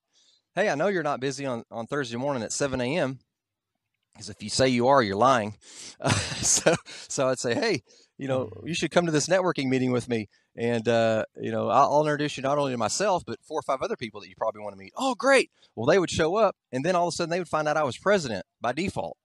Hey, 0.54 0.68
I 0.68 0.74
know 0.74 0.88
you're 0.88 1.02
not 1.02 1.20
busy 1.20 1.46
on, 1.46 1.64
on 1.70 1.86
Thursday 1.86 2.16
morning 2.16 2.42
at 2.42 2.52
7 2.52 2.80
a.m. 2.80 3.20
Because 4.12 4.28
if 4.28 4.42
you 4.42 4.50
say 4.50 4.68
you 4.68 4.88
are, 4.88 5.02
you're 5.02 5.16
lying. 5.16 5.56
Uh, 6.00 6.10
so, 6.42 6.74
so 6.86 7.28
I'd 7.28 7.38
say, 7.38 7.54
hey, 7.54 7.82
you 8.18 8.28
know, 8.28 8.50
you 8.64 8.74
should 8.74 8.90
come 8.90 9.06
to 9.06 9.12
this 9.12 9.28
networking 9.28 9.68
meeting 9.68 9.92
with 9.92 10.08
me. 10.08 10.28
And, 10.56 10.86
uh, 10.88 11.24
you 11.40 11.52
know, 11.52 11.68
I'll, 11.68 12.00
introduce 12.00 12.36
you 12.36 12.42
not 12.42 12.58
only 12.58 12.72
to 12.72 12.78
myself, 12.78 13.22
but 13.24 13.38
four 13.42 13.60
or 13.60 13.62
five 13.62 13.80
other 13.80 13.96
people 13.96 14.20
that 14.20 14.28
you 14.28 14.34
probably 14.36 14.60
want 14.60 14.74
to 14.74 14.78
meet. 14.78 14.92
Oh, 14.96 15.14
great. 15.14 15.50
Well, 15.76 15.86
they 15.86 15.98
would 15.98 16.10
show 16.10 16.36
up. 16.36 16.56
And 16.72 16.84
then 16.84 16.96
all 16.96 17.06
of 17.08 17.12
a 17.12 17.16
sudden 17.16 17.30
they 17.30 17.38
would 17.38 17.48
find 17.48 17.68
out 17.68 17.76
I 17.76 17.84
was 17.84 17.96
president 17.96 18.44
by 18.60 18.72
default. 18.72 19.16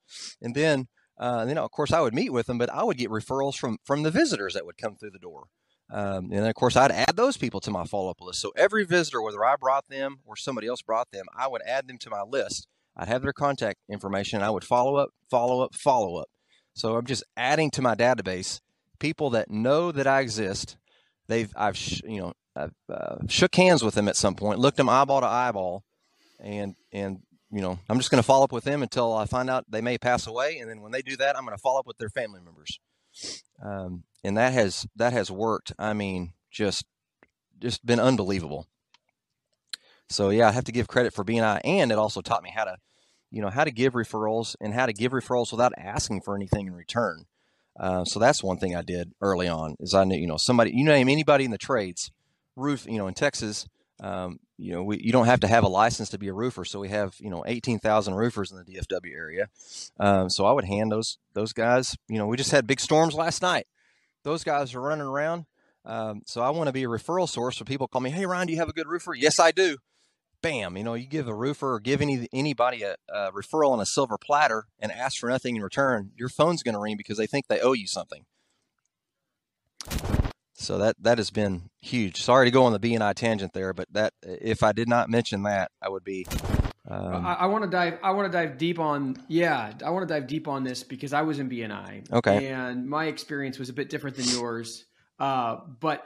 And 0.42 0.56
then 0.56 0.88
uh, 1.18 1.46
then, 1.46 1.58
of 1.58 1.72
course, 1.72 1.94
I 1.94 2.02
would 2.02 2.14
meet 2.14 2.34
with 2.34 2.48
them, 2.48 2.58
but 2.58 2.74
I 2.74 2.84
would 2.84 2.98
get 2.98 3.10
referrals 3.10 3.56
from 3.56 3.78
from 3.84 4.04
the 4.04 4.12
visitors 4.12 4.54
that 4.56 4.66
would 4.66 4.78
come 4.78 4.96
through 4.96 5.12
the 5.12 5.20
door. 5.20 5.46
Um, 5.92 6.32
and 6.32 6.40
then, 6.40 6.48
of 6.48 6.56
course, 6.56 6.76
I'd 6.76 6.92
add 6.92 7.16
those 7.16 7.38
people 7.38 7.60
to 7.62 7.72
my 7.72 7.86
follow 7.86 8.10
up 8.10 8.22
list. 8.22 8.40
So 8.40 8.52
every 8.58 8.84
visitor, 8.84 9.22
whether 9.22 9.46
I 9.46 9.56
brought 9.56 9.88
them 9.90 10.22
or 10.26 10.36
somebody 10.36 10.68
else 10.68 10.82
brought 10.82 11.12
them, 11.12 11.26
I 11.38 11.48
would 11.48 11.62
add 11.68 11.88
them 11.88 12.00
to 12.00 12.10
my 12.10 12.24
list. 12.24 12.68
I'd 12.98 13.08
have 13.08 13.22
their 13.22 13.34
contact 13.34 13.80
information. 13.90 14.42
I 14.42 14.50
would 14.50 14.64
follow 14.64 14.96
up, 14.96 15.10
follow 15.30 15.62
up, 15.62 15.76
follow 15.76 16.18
up. 16.18 16.30
So 16.74 16.96
I'm 16.96 17.06
just 17.06 17.24
adding 17.38 17.70
to 17.72 17.82
my 17.82 17.96
database 17.96 18.60
people 19.04 19.32
that 19.32 19.52
know 19.52 19.92
that 19.92 20.08
I 20.08 20.22
exist. 20.22 20.78
They've 21.28 21.52
I've 21.58 21.78
you 22.06 22.22
know 22.22 22.34
I've 22.56 22.74
uh, 22.90 23.18
shook 23.28 23.54
hands 23.56 23.84
with 23.84 23.96
them 23.96 24.08
at 24.08 24.16
some 24.16 24.34
point, 24.34 24.60
looked 24.60 24.78
them 24.78 24.88
eyeball 24.88 25.20
to 25.20 25.28
eyeball, 25.28 25.84
and 26.40 26.76
and 26.94 27.22
you 27.52 27.62
know, 27.62 27.78
I'm 27.88 27.98
just 28.00 28.10
going 28.10 28.22
to 28.22 28.26
follow 28.26 28.46
up 28.46 28.52
with 28.54 28.64
them 28.64 28.82
until 28.82 29.14
I 29.14 29.26
find 29.26 29.50
out 29.50 29.70
they 29.70 29.82
may 29.82 29.98
pass 30.00 30.26
away, 30.26 30.58
and 30.58 30.70
then 30.70 30.82
when 30.82 30.92
they 30.92 31.02
do 31.02 31.18
that, 31.18 31.38
I'm 31.38 31.46
going 31.46 31.56
to 31.56 31.62
follow 31.62 31.80
up 31.80 31.86
with 31.86 31.98
their 32.00 32.10
family 32.10 32.40
members. 32.44 32.80
Um, 33.62 34.06
and 34.24 34.38
that 34.38 34.54
has 34.54 34.88
that 34.96 35.14
has 35.14 35.30
worked. 35.30 35.74
I 35.78 35.94
mean, 35.94 36.32
just 36.50 36.86
just 37.60 37.86
been 37.86 38.00
unbelievable. 38.00 38.68
So 40.10 40.30
yeah, 40.30 40.48
I 40.48 40.52
have 40.52 40.64
to 40.66 40.72
give 40.72 40.88
credit 40.88 41.14
for 41.14 41.26
BNI, 41.26 41.60
and 41.66 41.92
it 41.92 41.98
also 41.98 42.22
taught 42.22 42.44
me 42.44 42.52
how 42.56 42.64
to, 42.64 42.78
you 43.30 43.42
know, 43.42 43.50
how 43.50 43.66
to 43.66 43.72
give 43.72 43.94
referrals 43.94 44.56
and 44.62 44.74
how 44.74 44.86
to 44.86 44.94
give 44.94 45.12
referrals 45.12 45.52
without 45.52 45.74
asking 45.78 46.22
for 46.22 46.36
anything 46.36 46.68
in 46.68 46.74
return. 46.74 47.26
Uh, 47.80 48.06
so 48.06 48.20
that's 48.20 48.44
one 48.44 48.58
thing 48.58 48.76
I 48.76 48.82
did 48.82 49.14
early 49.22 49.48
on. 49.48 49.76
Is 49.80 49.94
I 49.94 50.04
knew, 50.04 50.18
you 50.18 50.28
know, 50.28 50.38
somebody, 50.38 50.72
you 50.74 50.86
name 50.86 51.10
anybody 51.10 51.46
in 51.46 51.52
the 51.52 51.58
trades, 51.58 52.12
roof, 52.56 52.86
you 52.88 52.98
know, 52.98 53.08
in 53.08 53.14
Texas, 53.14 53.68
Um, 54.00 54.40
you 54.58 54.72
know, 54.74 54.84
we, 54.84 55.00
you 55.02 55.12
don't 55.12 55.26
have 55.26 55.40
to 55.42 55.48
have 55.48 55.64
a 55.64 55.68
license 55.68 56.10
to 56.10 56.18
be 56.18 56.28
a 56.28 56.34
roofer. 56.34 56.66
So 56.66 56.80
we 56.80 56.90
have, 56.90 57.16
you 57.20 57.30
know, 57.30 57.44
18,000 57.48 58.14
roofers 58.14 58.52
in 58.52 58.58
the 58.58 58.64
DFW 58.64 59.14
area. 59.16 59.48
Um, 60.00 60.30
so 60.30 60.46
I 60.46 60.52
would 60.52 60.66
hand 60.66 60.92
those, 60.92 61.18
those 61.34 61.54
guys, 61.54 61.96
you 62.08 62.18
know, 62.18 62.28
we 62.28 62.38
just 62.38 62.52
had 62.52 62.68
big 62.68 62.80
storms 62.80 63.16
last 63.16 63.42
night. 63.42 63.66
Those 64.24 64.44
guys 64.44 64.74
are 64.76 64.82
running 64.82 65.08
around. 65.08 65.46
Um, 65.86 66.22
so 66.26 66.42
I 66.42 66.50
want 66.52 66.68
to 66.68 66.74
be 66.74 66.84
a 66.84 66.88
referral 66.88 67.28
source 67.28 67.58
for 67.58 67.66
people 67.66 67.88
call 67.88 68.02
me, 68.02 68.10
Hey, 68.10 68.26
Ryan, 68.26 68.48
do 68.48 68.54
you 68.54 68.60
have 68.60 68.70
a 68.70 68.74
good 68.74 68.88
roofer? 68.88 69.14
Yes, 69.14 69.40
I 69.40 69.52
do. 69.52 69.78
Bam. 70.44 70.78
You 70.78 70.84
know, 70.84 70.94
you 70.94 71.08
give 71.08 71.28
a 71.28 71.34
roofer 71.34 71.74
or 71.74 71.80
give 71.80 72.02
any, 72.02 72.28
anybody 72.32 72.84
a, 72.84 72.98
a 73.10 73.32
referral 73.32 73.72
on 73.72 73.80
a 73.80 73.86
silver 73.86 74.20
platter 74.20 74.68
and 74.78 74.92
ask 74.92 75.18
for 75.18 75.30
nothing 75.30 75.56
in 75.56 75.64
return. 75.64 76.12
Your 76.16 76.30
phone's 76.30 76.62
going 76.62 76.76
to 76.76 76.80
ring 76.80 76.98
because 76.98 77.18
they 77.18 77.26
think 77.26 77.48
they 77.48 77.60
owe 77.60 77.74
you 77.74 77.88
something. 77.88 78.26
So 80.54 80.78
that 80.78 80.96
that 81.02 81.18
has 81.18 81.32
been 81.32 81.70
huge. 81.82 82.22
Sorry 82.22 82.46
to 82.46 82.52
go 82.52 82.64
on 82.64 82.74
the 82.74 82.80
BNI 82.80 83.16
tangent 83.16 83.54
there, 83.54 83.74
but 83.74 83.92
that 83.92 84.14
if 84.22 84.62
I 84.64 84.72
did 84.72 84.88
not 84.88 85.10
mention 85.10 85.44
that, 85.44 85.72
I 85.82 85.90
would 85.90 86.04
be. 86.04 86.28
Um, 86.88 87.26
I, 87.26 87.34
I 87.34 87.46
want 87.48 87.64
to 87.64 87.70
dive. 87.70 87.98
I 88.04 88.12
want 88.12 88.32
to 88.32 88.38
dive 88.38 88.58
deep 88.58 88.80
on. 88.80 89.18
Yeah, 89.28 89.74
I 89.84 89.90
want 89.90 90.08
to 90.08 90.14
dive 90.14 90.28
deep 90.28 90.48
on 90.48 90.64
this 90.64 90.84
because 90.84 91.12
I 91.12 91.24
was 91.24 91.40
in 91.40 91.50
BNI. 91.50 92.12
Okay. 92.14 92.48
And 92.48 92.88
my 92.88 93.06
experience 93.06 93.58
was 93.58 93.70
a 93.70 93.74
bit 93.74 93.90
different 93.90 94.16
than 94.16 94.28
yours. 94.28 94.86
Uh, 95.20 95.58
but 95.80 96.06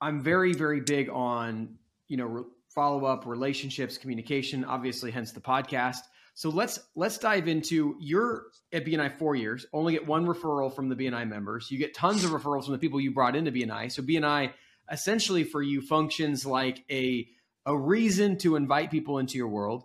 I'm 0.00 0.20
very, 0.20 0.52
very 0.52 0.80
big 0.80 1.08
on 1.08 1.78
you 2.08 2.16
know 2.16 2.46
follow 2.76 3.06
up, 3.06 3.26
relationships, 3.26 3.98
communication. 3.98 4.64
Obviously, 4.64 5.10
hence 5.10 5.32
the 5.32 5.40
podcast. 5.40 5.98
So 6.34 6.50
let's 6.50 6.78
let's 6.94 7.18
dive 7.18 7.48
into 7.48 7.96
you're 7.98 8.44
at 8.70 8.84
BNI 8.84 9.18
four 9.18 9.34
years, 9.34 9.66
only 9.72 9.94
get 9.94 10.06
one 10.06 10.26
referral 10.26 10.72
from 10.72 10.90
the 10.90 10.94
BNI 10.94 11.26
members. 11.26 11.70
You 11.70 11.78
get 11.78 11.94
tons 11.94 12.24
of 12.24 12.30
referrals 12.30 12.64
from 12.64 12.74
the 12.74 12.78
people 12.78 13.00
you 13.00 13.12
brought 13.12 13.34
into 13.34 13.50
BNI. 13.50 13.90
So 13.90 14.02
BNI 14.02 14.52
essentially 14.92 15.44
for 15.44 15.62
you 15.62 15.80
functions 15.80 16.44
like 16.46 16.84
a 16.90 17.26
a 17.64 17.76
reason 17.76 18.36
to 18.38 18.54
invite 18.54 18.90
people 18.90 19.18
into 19.18 19.38
your 19.38 19.48
world. 19.48 19.84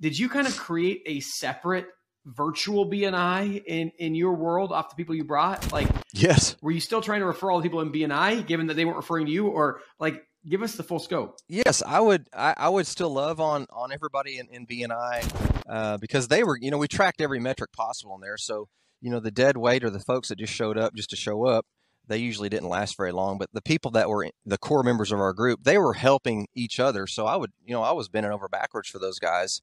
Did 0.00 0.18
you 0.18 0.28
kind 0.28 0.46
of 0.46 0.56
create 0.56 1.02
a 1.06 1.20
separate 1.20 1.86
virtual 2.26 2.90
BNI 2.90 3.62
in 3.64 3.92
in 3.98 4.16
your 4.16 4.34
world 4.34 4.72
off 4.72 4.90
the 4.90 4.96
people 4.96 5.14
you 5.14 5.24
brought? 5.24 5.72
Like 5.72 5.88
yes. 6.12 6.56
Were 6.60 6.72
you 6.72 6.80
still 6.80 7.02
trying 7.02 7.20
to 7.20 7.26
refer 7.26 7.52
all 7.52 7.58
the 7.58 7.62
people 7.62 7.80
in 7.82 7.92
BNI 7.92 8.44
given 8.48 8.66
that 8.66 8.74
they 8.74 8.84
weren't 8.84 8.96
referring 8.96 9.26
to 9.26 9.32
you 9.32 9.46
or 9.46 9.80
like 10.00 10.26
give 10.48 10.62
us 10.62 10.74
the 10.74 10.82
full 10.82 10.98
scope. 10.98 11.38
Yes, 11.48 11.82
I 11.86 12.00
would. 12.00 12.28
I, 12.32 12.54
I 12.56 12.68
would 12.68 12.86
still 12.86 13.10
love 13.10 13.40
on 13.40 13.66
on 13.70 13.92
everybody 13.92 14.38
in, 14.38 14.48
in 14.48 14.66
BNI 14.66 15.62
uh, 15.68 15.98
because 15.98 16.28
they 16.28 16.44
were, 16.44 16.58
you 16.60 16.70
know, 16.70 16.78
we 16.78 16.88
tracked 16.88 17.20
every 17.20 17.40
metric 17.40 17.72
possible 17.72 18.14
in 18.14 18.20
there. 18.20 18.36
So 18.36 18.68
you 19.04 19.10
know, 19.10 19.20
the 19.20 19.30
dead 19.30 19.58
weight 19.58 19.84
or 19.84 19.90
the 19.90 20.00
folks 20.00 20.28
that 20.28 20.38
just 20.38 20.54
showed 20.54 20.78
up 20.78 20.94
just 20.94 21.10
to 21.10 21.16
show 21.16 21.44
up, 21.44 21.66
they 22.08 22.16
usually 22.16 22.48
didn't 22.48 22.70
last 22.70 22.96
very 22.96 23.12
long. 23.12 23.36
But 23.36 23.50
the 23.52 23.60
people 23.60 23.90
that 23.90 24.08
were 24.08 24.30
the 24.46 24.56
core 24.56 24.82
members 24.82 25.12
of 25.12 25.20
our 25.20 25.34
group, 25.34 25.62
they 25.62 25.76
were 25.76 25.92
helping 25.92 26.48
each 26.54 26.80
other. 26.80 27.06
So 27.06 27.26
I 27.26 27.36
would, 27.36 27.52
you 27.66 27.74
know, 27.74 27.82
I 27.82 27.92
was 27.92 28.08
bending 28.08 28.32
over 28.32 28.48
backwards 28.48 28.88
for 28.88 28.98
those 28.98 29.18
guys. 29.18 29.60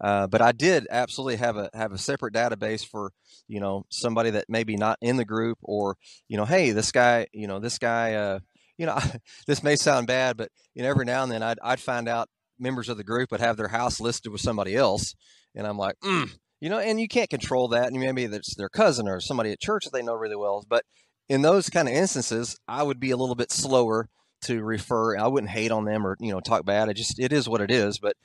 Uh, 0.00 0.28
but 0.28 0.40
I 0.40 0.52
did 0.52 0.86
absolutely 0.90 1.36
have 1.36 1.56
a 1.56 1.70
have 1.74 1.90
a 1.90 1.98
separate 1.98 2.34
database 2.34 2.86
for 2.86 3.12
you 3.48 3.58
know 3.58 3.84
somebody 3.90 4.30
that 4.30 4.46
maybe 4.48 4.76
not 4.76 4.98
in 5.00 5.16
the 5.16 5.24
group 5.24 5.58
or 5.62 5.96
you 6.26 6.36
know 6.36 6.44
hey 6.44 6.72
this 6.72 6.90
guy 6.90 7.28
you 7.32 7.46
know 7.46 7.60
this 7.60 7.78
guy 7.78 8.14
uh, 8.14 8.40
you 8.78 8.86
know, 8.86 8.98
this 9.46 9.62
may 9.62 9.76
sound 9.76 10.06
bad, 10.06 10.36
but 10.36 10.50
you 10.74 10.82
know, 10.82 10.88
every 10.88 11.04
now 11.04 11.22
and 11.22 11.32
then 11.32 11.42
I'd, 11.42 11.58
I'd 11.62 11.80
find 11.80 12.08
out 12.08 12.28
members 12.58 12.88
of 12.88 12.96
the 12.96 13.04
group 13.04 13.30
would 13.30 13.40
have 13.40 13.56
their 13.56 13.68
house 13.68 14.00
listed 14.00 14.32
with 14.32 14.40
somebody 14.40 14.76
else. 14.76 15.14
And 15.54 15.66
I'm 15.66 15.78
like, 15.78 15.96
mm, 16.02 16.30
you 16.60 16.68
know, 16.68 16.78
and 16.78 17.00
you 17.00 17.08
can't 17.08 17.30
control 17.30 17.68
that. 17.68 17.88
And 17.88 18.00
maybe 18.00 18.24
it's 18.24 18.54
their 18.54 18.68
cousin 18.68 19.08
or 19.08 19.20
somebody 19.20 19.52
at 19.52 19.60
church 19.60 19.84
that 19.84 19.92
they 19.92 20.02
know 20.02 20.14
really 20.14 20.36
well. 20.36 20.64
But 20.68 20.84
in 21.28 21.42
those 21.42 21.70
kind 21.70 21.88
of 21.88 21.94
instances, 21.94 22.56
I 22.68 22.82
would 22.82 23.00
be 23.00 23.10
a 23.10 23.16
little 23.16 23.34
bit 23.34 23.52
slower 23.52 24.08
to 24.42 24.62
refer. 24.62 25.16
I 25.16 25.26
wouldn't 25.26 25.50
hate 25.50 25.70
on 25.70 25.84
them 25.84 26.06
or, 26.06 26.16
you 26.20 26.32
know, 26.32 26.40
talk 26.40 26.64
bad. 26.64 26.88
It 26.88 26.94
just, 26.94 27.18
it 27.18 27.32
is 27.32 27.48
what 27.48 27.60
it 27.60 27.70
is. 27.70 27.98
But, 27.98 28.16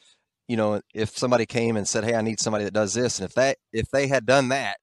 you 0.47 0.57
know, 0.57 0.81
if 0.93 1.17
somebody 1.17 1.45
came 1.45 1.77
and 1.77 1.87
said, 1.87 2.03
Hey, 2.03 2.15
I 2.15 2.21
need 2.21 2.39
somebody 2.39 2.65
that 2.65 2.73
does 2.73 2.93
this. 2.93 3.19
And 3.19 3.27
if 3.27 3.35
that, 3.35 3.57
if 3.71 3.89
they 3.91 4.07
had 4.07 4.25
done 4.25 4.49
that, 4.49 4.77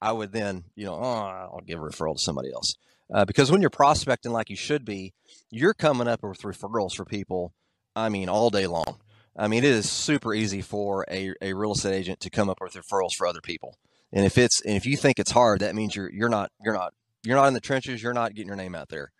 I 0.00 0.12
would 0.12 0.32
then, 0.32 0.64
you 0.74 0.84
know, 0.84 0.94
oh, 0.94 1.50
I'll 1.54 1.62
give 1.64 1.78
a 1.78 1.82
referral 1.82 2.16
to 2.16 2.22
somebody 2.22 2.52
else. 2.52 2.74
Uh, 3.12 3.24
because 3.24 3.50
when 3.50 3.60
you're 3.60 3.70
prospecting 3.70 4.32
like 4.32 4.48
you 4.48 4.56
should 4.56 4.84
be, 4.84 5.12
you're 5.50 5.74
coming 5.74 6.08
up 6.08 6.22
with 6.22 6.42
referrals 6.42 6.94
for 6.94 7.04
people. 7.04 7.52
I 7.94 8.08
mean, 8.08 8.28
all 8.28 8.50
day 8.50 8.66
long. 8.66 9.00
I 9.36 9.48
mean, 9.48 9.64
it 9.64 9.70
is 9.70 9.90
super 9.90 10.34
easy 10.34 10.62
for 10.62 11.04
a, 11.10 11.34
a 11.40 11.52
real 11.52 11.72
estate 11.72 11.94
agent 11.94 12.20
to 12.20 12.30
come 12.30 12.48
up 12.48 12.58
with 12.60 12.74
referrals 12.74 13.14
for 13.16 13.26
other 13.26 13.40
people. 13.40 13.76
And 14.12 14.26
if 14.26 14.36
it's 14.36 14.60
and 14.62 14.76
if 14.76 14.86
you 14.86 14.96
think 14.96 15.18
it's 15.18 15.30
hard, 15.30 15.60
that 15.60 15.74
means 15.74 15.96
you're 15.96 16.10
you're 16.10 16.28
not 16.28 16.50
you're 16.62 16.74
not 16.74 16.92
you're 17.24 17.36
not 17.36 17.46
in 17.46 17.54
the 17.54 17.60
trenches. 17.60 18.02
You're 18.02 18.12
not 18.12 18.34
getting 18.34 18.48
your 18.48 18.56
name 18.56 18.74
out 18.74 18.88
there. 18.88 19.10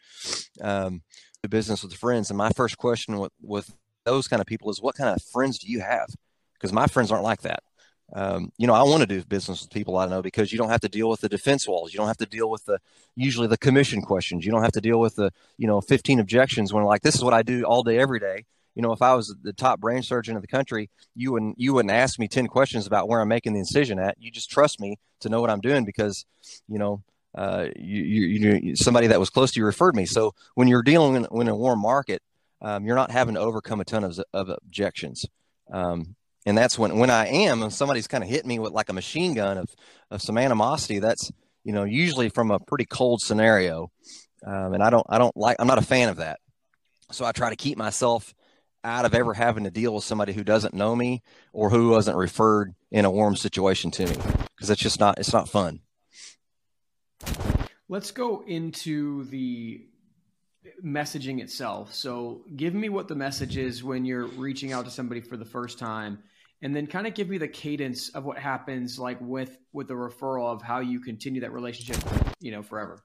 Um, 0.61 1.02
do 1.42 1.48
business 1.48 1.83
with 1.83 1.94
friends. 1.94 2.31
And 2.31 2.37
my 2.37 2.50
first 2.50 2.76
question 2.76 3.18
with 3.18 3.33
with 3.40 3.74
those 4.05 4.28
kind 4.28 4.40
of 4.40 4.46
people 4.46 4.70
is, 4.70 4.83
what 4.83 4.96
kind 4.96 5.14
of 5.14 5.22
friends 5.22 5.59
do 5.59 5.70
you 5.70 5.81
have? 5.81 6.09
Because 6.55 6.72
my 6.72 6.87
friends 6.87 7.11
aren't 7.11 7.24
like 7.24 7.42
that 7.42 7.62
um, 8.14 8.53
you 8.59 8.66
know, 8.66 8.75
I 8.75 8.83
want 8.83 9.01
to 9.01 9.07
do 9.07 9.25
business 9.25 9.62
with 9.62 9.70
people 9.70 9.96
I 9.96 10.07
know 10.07 10.20
because 10.20 10.53
you 10.53 10.59
don't 10.59 10.68
have 10.68 10.83
to 10.83 10.88
deal 10.88 11.09
with 11.09 11.20
the 11.20 11.29
defense 11.29 11.66
walls. 11.66 11.92
You 11.92 11.98
don't 11.98 12.09
have 12.09 12.18
to 12.18 12.27
deal 12.27 12.51
with 12.51 12.64
the 12.66 12.79
usually 13.16 13.46
the 13.46 13.57
commission 13.57 14.03
questions. 14.03 14.44
You 14.44 14.53
don't 14.53 14.62
have 14.62 14.72
to 14.72 14.81
deal 14.81 15.01
with 15.01 15.16
the 15.16 15.33
you 15.57 15.66
know 15.66 15.81
15 15.81 16.20
objections 16.20 16.72
when 16.72 16.85
like 16.85 17.03
this 17.03 17.14
is 17.14 17.25
what 17.25 17.33
I 17.33 17.42
do 17.42 17.64
all 17.64 17.83
day 17.83 17.98
every 17.98 18.20
day. 18.20 18.44
You 18.75 18.83
know, 18.83 18.92
if 18.92 19.03
I 19.03 19.14
was 19.14 19.35
the 19.42 19.53
top 19.53 19.81
brain 19.81 20.03
surgeon 20.03 20.37
of 20.37 20.42
the 20.42 20.48
country, 20.48 20.90
you 21.14 21.33
wouldn't 21.33 21.59
you 21.59 21.72
wouldn't 21.75 21.92
ask 21.92 22.18
me 22.18 22.29
10 22.29 22.48
questions 22.48 22.87
about 22.87 23.09
where 23.09 23.20
I'm 23.20 23.29
making 23.29 23.55
the 23.55 23.61
incision 23.61 23.98
at. 23.98 24.16
You 24.20 24.31
just 24.31 24.51
trust 24.51 24.79
me 24.79 24.98
to 25.20 25.29
know 25.29 25.40
what 25.40 25.51
I'm 25.51 25.61
doing 25.61 25.85
because 25.85 26.27
you 26.68 26.79
know 26.79 27.03
uh, 27.35 27.68
you, 27.77 28.03
you, 28.03 28.61
you 28.62 28.77
somebody 28.77 29.07
that 29.07 29.20
was 29.20 29.31
close 29.31 29.53
to 29.53 29.61
you 29.61 29.64
referred 29.64 29.96
me. 29.96 30.05
So 30.05 30.35
when 30.55 30.68
you're 30.68 30.83
dealing 30.83 31.14
in, 31.14 31.27
in 31.40 31.48
a 31.48 31.57
warm 31.57 31.81
market, 31.81 32.22
um, 32.61 32.85
you're 32.85 32.96
not 32.96 33.11
having 33.11 33.35
to 33.35 33.40
overcome 33.40 33.81
a 33.81 33.85
ton 33.85 34.05
of, 34.05 34.20
of 34.35 34.51
objections. 34.51 35.25
Um, 35.70 36.14
and 36.44 36.57
that's 36.57 36.78
when 36.78 36.98
when 36.98 37.11
I 37.11 37.26
am, 37.28 37.62
and 37.62 37.72
somebody's 37.72 38.07
kind 38.07 38.24
of 38.24 38.31
hit 38.31 38.44
me 38.44 38.59
with 38.59 38.72
like 38.72 38.88
a 38.88 38.92
machine 38.92 39.35
gun 39.35 39.59
of 39.59 39.74
of 40.11 40.22
some 40.22 40.38
animosity. 40.38 40.98
That's 40.98 41.31
you 41.64 41.72
know 41.72 41.85
usually 41.85 42.28
from 42.28 42.50
a 42.50 42.59
pretty 42.59 42.85
cold 42.85 43.20
scenario, 43.20 43.90
um, 44.46 44.74
and 44.74 44.83
I 44.83 44.90
don't 44.90 45.07
I 45.09 45.18
don't 45.18 45.37
like 45.37 45.57
I'm 45.59 45.66
not 45.66 45.78
a 45.78 45.83
fan 45.83 46.09
of 46.09 46.16
that. 46.16 46.40
So 47.11 47.24
I 47.24 47.33
try 47.33 47.50
to 47.50 47.57
keep 47.57 47.78
myself 47.78 48.35
out 48.85 49.05
of 49.05 49.14
ever 49.14 49.35
having 49.35 49.64
to 49.64 49.70
deal 49.70 49.94
with 49.94 50.02
somebody 50.02 50.33
who 50.33 50.42
doesn't 50.42 50.74
know 50.74 50.96
me 50.96 51.22
or 51.52 51.70
who 51.70 51.90
wasn't 51.90 52.16
referred 52.16 52.74
in 52.90 53.05
a 53.05 53.11
warm 53.11 53.37
situation 53.37 53.90
to 53.92 54.07
me 54.07 54.16
because 54.57 54.70
it's 54.70 54.81
just 54.81 54.98
not 54.98 55.18
it's 55.18 55.33
not 55.33 55.48
fun. 55.48 55.81
Let's 57.88 58.11
go 58.11 58.42
into 58.46 59.24
the 59.24 59.87
messaging 60.85 61.40
itself. 61.40 61.94
So, 61.94 62.42
give 62.57 62.74
me 62.74 62.88
what 62.88 63.09
the 63.09 63.14
message 63.14 63.57
is 63.57 63.85
when 63.85 64.05
you're 64.05 64.26
reaching 64.26 64.72
out 64.72 64.87
to 64.87 64.90
somebody 64.90 65.20
for 65.20 65.37
the 65.37 65.44
first 65.44 65.78
time 65.78 66.18
and 66.62 66.75
then 66.75 66.87
kind 66.87 67.07
of 67.07 67.14
give 67.14 67.29
me 67.29 67.38
the 67.38 67.48
cadence 67.48 68.09
of 68.11 68.25
what 68.25 68.38
happens 68.38 68.98
like 68.98 69.18
with 69.20 69.59
with 69.72 69.88
the 69.88 69.94
referral 69.94 70.53
of 70.53 70.62
how 70.62 70.79
you 70.79 71.01
continue 71.01 71.40
that 71.40 71.53
relationship 71.53 71.96
you 72.40 72.53
know 72.53 72.62
forever. 72.62 73.03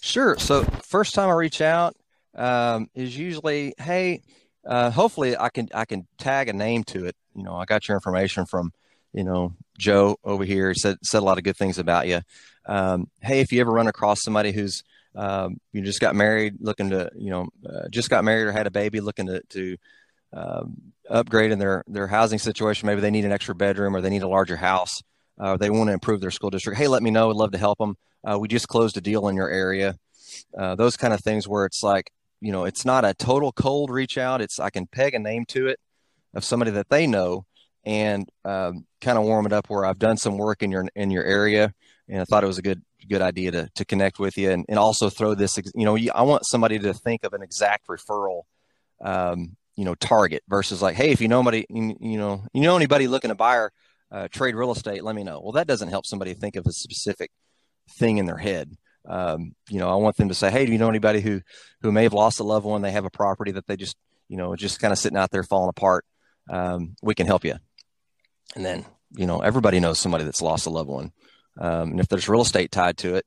Sure. 0.00 0.38
So 0.38 0.64
first 0.82 1.14
time 1.14 1.28
i 1.28 1.32
reach 1.32 1.60
out 1.60 1.96
um, 2.34 2.88
is 2.94 3.16
usually 3.16 3.74
hey 3.78 4.22
uh, 4.66 4.90
hopefully 4.90 5.36
i 5.36 5.48
can 5.48 5.68
i 5.74 5.84
can 5.84 6.06
tag 6.18 6.48
a 6.48 6.52
name 6.52 6.84
to 6.84 7.06
it. 7.06 7.16
You 7.34 7.42
know 7.42 7.56
i 7.56 7.64
got 7.64 7.88
your 7.88 7.96
information 7.96 8.46
from 8.46 8.72
you 9.12 9.24
know 9.24 9.54
joe 9.78 10.16
over 10.22 10.44
here. 10.44 10.68
He 10.68 10.78
said 10.78 10.98
said 11.02 11.20
a 11.20 11.24
lot 11.24 11.38
of 11.38 11.44
good 11.44 11.56
things 11.56 11.78
about 11.78 12.06
you 12.06 12.20
um, 12.66 13.08
hey 13.20 13.40
if 13.40 13.52
you 13.52 13.60
ever 13.60 13.72
run 13.72 13.88
across 13.88 14.22
somebody 14.22 14.52
who's 14.52 14.84
um, 15.14 15.58
you 15.72 15.82
just 15.82 16.00
got 16.00 16.14
married 16.14 16.56
looking 16.60 16.90
to 16.90 17.10
you 17.14 17.30
know 17.30 17.48
uh, 17.68 17.88
just 17.90 18.10
got 18.10 18.24
married 18.24 18.44
or 18.44 18.52
had 18.52 18.66
a 18.66 18.70
baby 18.70 19.00
looking 19.00 19.26
to, 19.26 19.42
to 19.50 19.76
um, 20.32 20.92
upgrade 21.08 21.52
in 21.52 21.58
their 21.58 21.84
their 21.86 22.06
housing 22.06 22.38
situation. 22.38 22.86
Maybe 22.86 23.00
they 23.00 23.10
need 23.10 23.24
an 23.24 23.32
extra 23.32 23.54
bedroom 23.54 23.94
or 23.94 24.00
they 24.00 24.10
need 24.10 24.22
a 24.22 24.28
larger 24.28 24.56
house. 24.56 25.02
Uh, 25.38 25.56
they 25.56 25.70
want 25.70 25.88
to 25.88 25.94
improve 25.94 26.20
their 26.20 26.30
school 26.30 26.50
district. 26.50 26.78
Hey, 26.78 26.88
let 26.88 27.02
me 27.02 27.10
know. 27.10 27.30
I'd 27.30 27.36
love 27.36 27.52
to 27.52 27.58
help 27.58 27.78
them. 27.78 27.96
Uh, 28.24 28.38
we 28.38 28.48
just 28.48 28.68
closed 28.68 28.96
a 28.96 29.00
deal 29.00 29.28
in 29.28 29.36
your 29.36 29.48
area. 29.48 29.96
Uh, 30.56 30.74
those 30.74 30.96
kind 30.96 31.12
of 31.12 31.20
things 31.20 31.48
where 31.48 31.64
it's 31.66 31.82
like, 31.82 32.10
you 32.40 32.52
know, 32.52 32.64
it's 32.64 32.84
not 32.84 33.04
a 33.04 33.14
total 33.14 33.52
cold 33.52 33.90
reach 33.90 34.18
out. 34.18 34.40
It's 34.40 34.60
I 34.60 34.70
can 34.70 34.86
peg 34.86 35.14
a 35.14 35.18
name 35.18 35.44
to 35.48 35.68
it 35.68 35.78
of 36.34 36.44
somebody 36.44 36.70
that 36.72 36.88
they 36.88 37.06
know 37.06 37.44
and 37.84 38.28
um, 38.44 38.86
kind 39.00 39.18
of 39.18 39.24
warm 39.24 39.46
it 39.46 39.52
up 39.52 39.68
where 39.68 39.84
I've 39.84 39.98
done 39.98 40.16
some 40.16 40.38
work 40.38 40.62
in 40.62 40.70
your 40.70 40.86
in 40.94 41.10
your 41.10 41.24
area 41.24 41.74
and 42.08 42.20
I 42.20 42.24
thought 42.24 42.44
it 42.44 42.48
was 42.48 42.58
a 42.58 42.62
good 42.62 42.82
good 43.08 43.22
idea 43.22 43.50
to 43.50 43.68
to 43.74 43.84
connect 43.84 44.18
with 44.18 44.36
you 44.38 44.50
and, 44.50 44.64
and 44.68 44.78
also 44.78 45.10
throw 45.10 45.34
this. 45.34 45.58
You 45.74 45.84
know, 45.84 45.98
I 46.14 46.22
want 46.22 46.46
somebody 46.46 46.78
to 46.80 46.94
think 46.94 47.24
of 47.24 47.32
an 47.32 47.42
exact 47.42 47.88
referral 47.88 48.42
um, 49.02 49.56
you 49.82 49.86
know 49.86 49.96
target 49.96 50.44
versus 50.48 50.80
like 50.80 50.94
hey 50.94 51.10
if 51.10 51.20
you 51.20 51.26
know 51.26 51.40
anybody 51.40 51.66
you 51.68 52.16
know 52.16 52.44
you 52.52 52.62
know 52.62 52.76
anybody 52.76 53.08
looking 53.08 53.30
to 53.30 53.34
buy 53.34 53.56
or 53.56 53.72
uh, 54.12 54.28
trade 54.30 54.54
real 54.54 54.70
estate 54.70 55.02
let 55.02 55.16
me 55.16 55.24
know. 55.24 55.40
Well 55.40 55.50
that 55.52 55.66
doesn't 55.66 55.88
help 55.88 56.06
somebody 56.06 56.34
think 56.34 56.54
of 56.54 56.66
a 56.66 56.72
specific 56.72 57.32
thing 57.90 58.18
in 58.18 58.26
their 58.26 58.36
head. 58.36 58.76
Um, 59.08 59.56
you 59.68 59.80
know 59.80 59.88
i 59.88 59.96
want 59.96 60.16
them 60.16 60.28
to 60.28 60.34
say 60.36 60.52
hey 60.52 60.64
do 60.64 60.70
you 60.70 60.78
know 60.78 60.88
anybody 60.88 61.20
who 61.20 61.40
who 61.80 61.90
may 61.90 62.04
have 62.04 62.12
lost 62.12 62.38
a 62.38 62.44
loved 62.44 62.64
one? 62.64 62.80
They 62.80 62.92
have 62.92 63.04
a 63.04 63.10
property 63.10 63.50
that 63.50 63.66
they 63.66 63.76
just 63.76 63.96
you 64.28 64.36
know 64.36 64.54
just 64.54 64.78
kind 64.78 64.92
of 64.92 64.98
sitting 64.98 65.18
out 65.18 65.32
there 65.32 65.42
falling 65.42 65.70
apart. 65.70 66.04
Um, 66.48 66.94
we 67.02 67.16
can 67.16 67.26
help 67.26 67.44
you. 67.44 67.56
And 68.54 68.64
then 68.64 68.84
you 69.16 69.26
know 69.26 69.40
everybody 69.40 69.80
knows 69.80 69.98
somebody 69.98 70.22
that's 70.22 70.42
lost 70.42 70.66
a 70.66 70.70
loved 70.70 70.90
one. 70.90 71.10
Um, 71.58 71.90
and 71.90 72.00
if 72.00 72.06
there's 72.06 72.28
real 72.28 72.42
estate 72.42 72.70
tied 72.70 72.98
to 72.98 73.16
it 73.16 73.26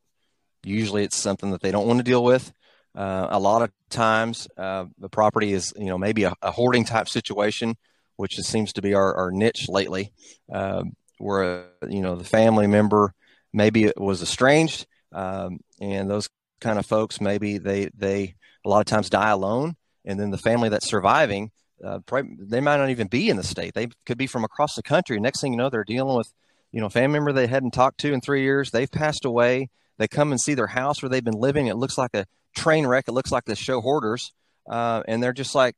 usually 0.63 1.03
it's 1.03 1.17
something 1.17 1.51
that 1.51 1.61
they 1.61 1.69
don't 1.69 1.85
want 1.85 1.99
to 1.99 2.03
deal 2.03 2.23
with 2.23 2.53
Uh, 2.95 3.27
a 3.29 3.39
lot 3.39 3.61
of 3.61 3.71
times, 3.89 4.47
uh, 4.57 4.85
the 4.99 5.09
property 5.09 5.51
is, 5.51 5.73
you 5.75 5.87
know, 5.87 5.97
maybe 5.97 6.23
a, 6.23 6.33
a, 6.41 6.51
hoarding 6.51 6.85
type 6.85 7.09
situation, 7.09 7.75
which 8.15 8.37
seems 8.37 8.71
to 8.71 8.81
be 8.81 8.93
our, 8.93 9.13
our 9.15 9.31
niche 9.31 9.67
lately, 9.67 10.13
um, 10.51 10.93
where, 11.17 11.65
you 11.89 12.01
know, 12.01 12.15
the 12.15 12.23
family 12.23 12.67
member 12.67 13.13
maybe 13.51 13.91
was 13.97 14.21
estranged. 14.21 14.85
Um, 15.11 15.59
and 15.81 16.09
those 16.09 16.29
kind 16.61 16.79
of 16.79 16.85
folks, 16.85 17.19
maybe 17.19 17.57
they, 17.57 17.89
they 17.97 18.35
a 18.65 18.69
lot 18.69 18.79
of 18.79 18.85
times 18.85 19.09
die 19.09 19.29
alone. 19.29 19.75
And 20.05 20.17
then 20.17 20.31
the 20.31 20.37
family 20.37 20.69
that's 20.69 20.87
surviving, 20.87 21.51
uh, 21.83 21.99
they 22.39 22.61
might 22.61 22.77
not 22.77 22.91
even 22.91 23.07
be 23.07 23.29
in 23.29 23.35
the 23.35 23.43
state. 23.43 23.73
They 23.73 23.89
could 24.05 24.17
be 24.17 24.27
from 24.27 24.45
across 24.45 24.75
the 24.75 24.83
country. 24.83 25.19
Next 25.19 25.41
thing 25.41 25.51
you 25.51 25.57
know, 25.57 25.69
they're 25.69 25.83
dealing 25.83 26.15
with, 26.15 26.31
you 26.71 26.79
know, 26.79 26.87
a 26.87 26.91
family 26.91 27.19
member 27.19 27.33
they 27.33 27.47
hadn't 27.47 27.71
talked 27.71 27.99
to 28.01 28.13
in 28.13 28.21
three 28.21 28.43
years. 28.43 28.71
They've 28.71 28.91
passed 28.91 29.25
away. 29.25 29.69
They 29.97 30.07
come 30.07 30.31
and 30.31 30.39
see 30.39 30.53
their 30.53 30.67
house 30.67 31.01
where 31.01 31.09
they've 31.09 31.23
been 31.23 31.39
living. 31.39 31.67
It 31.67 31.75
looks 31.75 31.97
like 31.97 32.13
a 32.13 32.25
train 32.55 32.87
wreck. 32.87 33.05
It 33.07 33.11
looks 33.13 33.31
like 33.31 33.45
the 33.45 33.55
show 33.55 33.81
hoarders. 33.81 34.33
Uh, 34.67 35.03
and 35.07 35.21
they're 35.21 35.33
just 35.33 35.55
like, 35.55 35.75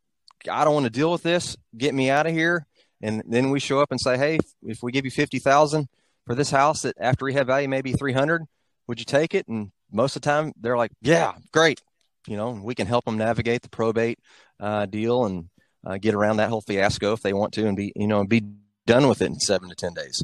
I 0.50 0.64
don't 0.64 0.74
want 0.74 0.86
to 0.86 0.90
deal 0.90 1.12
with 1.12 1.24
this. 1.24 1.58
Get 1.78 1.94
me 1.94 2.10
out 2.10 2.28
of 2.28 2.34
here. 2.34 2.66
And 3.02 3.24
then 3.28 3.50
we 3.50 3.60
show 3.60 3.80
up 3.80 3.92
and 3.92 4.00
say, 4.00 4.18
Hey, 4.18 4.40
if 4.64 4.82
we 4.82 4.92
give 4.92 5.06
you 5.06 5.12
50,000 5.12 5.88
for 6.26 6.36
this 6.36 6.50
house 6.50 6.82
that 6.84 6.96
after 7.00 7.26
rehab 7.26 7.48
value, 7.48 7.68
maybe 7.68 7.94
300, 7.94 8.44
would 8.88 9.00
you 9.00 9.06
take 9.06 9.34
it? 9.34 9.48
And 9.48 9.72
most 9.92 10.16
of 10.16 10.22
the 10.22 10.30
time 10.30 10.54
they're 10.60 10.78
like, 10.78 10.92
yeah, 11.02 11.34
great. 11.52 11.82
You 12.28 12.38
know, 12.38 12.52
we 12.52 12.76
can 12.76 12.88
help 12.88 13.06
them 13.06 13.18
navigate 13.18 13.62
the 13.62 13.70
probate 13.70 14.20
uh, 14.60 14.86
deal 14.86 15.26
and 15.26 15.50
uh, 15.86 15.98
get 15.98 16.14
around 16.14 16.38
that 16.38 16.50
whole 16.50 16.62
fiasco 16.62 17.14
if 17.14 17.22
they 17.22 17.34
want 17.34 17.54
to 17.54 17.68
and 17.68 17.78
be, 17.78 17.94
you 17.96 18.08
know, 18.08 18.26
be 18.26 18.44
done 18.86 19.08
with 19.08 19.22
it 19.22 19.28
in 19.28 19.40
seven 19.40 19.70
to 19.70 19.76
10 19.76 19.94
days. 19.94 20.24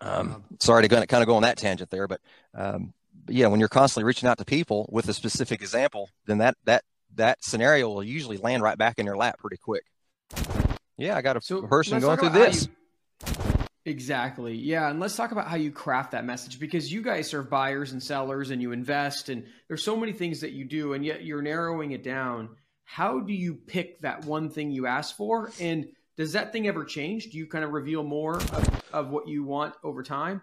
Um, 0.00 0.44
sorry 0.60 0.86
to 0.86 0.88
kind 0.88 1.22
of 1.22 1.26
go 1.26 1.36
on 1.36 1.42
that 1.42 1.58
tangent 1.58 1.90
there, 1.90 2.08
but 2.08 2.20
um, 2.54 2.92
but 2.92 3.01
yeah, 3.28 3.46
when 3.46 3.60
you're 3.60 3.68
constantly 3.68 4.06
reaching 4.06 4.28
out 4.28 4.38
to 4.38 4.44
people 4.44 4.88
with 4.90 5.08
a 5.08 5.14
specific 5.14 5.60
example, 5.60 6.10
then 6.26 6.38
that 6.38 6.56
that 6.64 6.84
that 7.14 7.44
scenario 7.44 7.88
will 7.88 8.04
usually 8.04 8.36
land 8.36 8.62
right 8.62 8.78
back 8.78 8.98
in 8.98 9.06
your 9.06 9.16
lap 9.16 9.38
pretty 9.38 9.58
quick. 9.58 9.84
Yeah, 10.96 11.16
I 11.16 11.22
got 11.22 11.36
a 11.36 11.40
so 11.40 11.62
person 11.62 12.00
going 12.00 12.18
through 12.18 12.30
this. 12.30 12.68
You, 12.68 13.66
exactly. 13.84 14.54
Yeah, 14.54 14.88
and 14.88 15.00
let's 15.00 15.16
talk 15.16 15.32
about 15.32 15.48
how 15.48 15.56
you 15.56 15.70
craft 15.70 16.12
that 16.12 16.24
message 16.24 16.58
because 16.58 16.92
you 16.92 17.02
guys 17.02 17.28
serve 17.28 17.50
buyers 17.50 17.92
and 17.92 18.02
sellers 18.02 18.50
and 18.50 18.62
you 18.62 18.72
invest 18.72 19.28
and 19.28 19.44
there's 19.68 19.82
so 19.82 19.96
many 19.96 20.12
things 20.12 20.40
that 20.40 20.52
you 20.52 20.64
do 20.64 20.92
and 20.92 21.04
yet 21.04 21.24
you're 21.24 21.42
narrowing 21.42 21.92
it 21.92 22.02
down. 22.02 22.50
How 22.84 23.20
do 23.20 23.32
you 23.32 23.54
pick 23.54 24.00
that 24.02 24.24
one 24.24 24.50
thing 24.50 24.70
you 24.70 24.86
ask 24.86 25.16
for 25.16 25.50
and 25.60 25.86
does 26.16 26.32
that 26.32 26.52
thing 26.52 26.68
ever 26.68 26.84
change? 26.84 27.30
Do 27.30 27.38
you 27.38 27.46
kind 27.46 27.64
of 27.64 27.72
reveal 27.72 28.02
more 28.02 28.36
of, 28.36 28.82
of 28.92 29.10
what 29.10 29.28
you 29.28 29.44
want 29.44 29.74
over 29.82 30.02
time? 30.02 30.42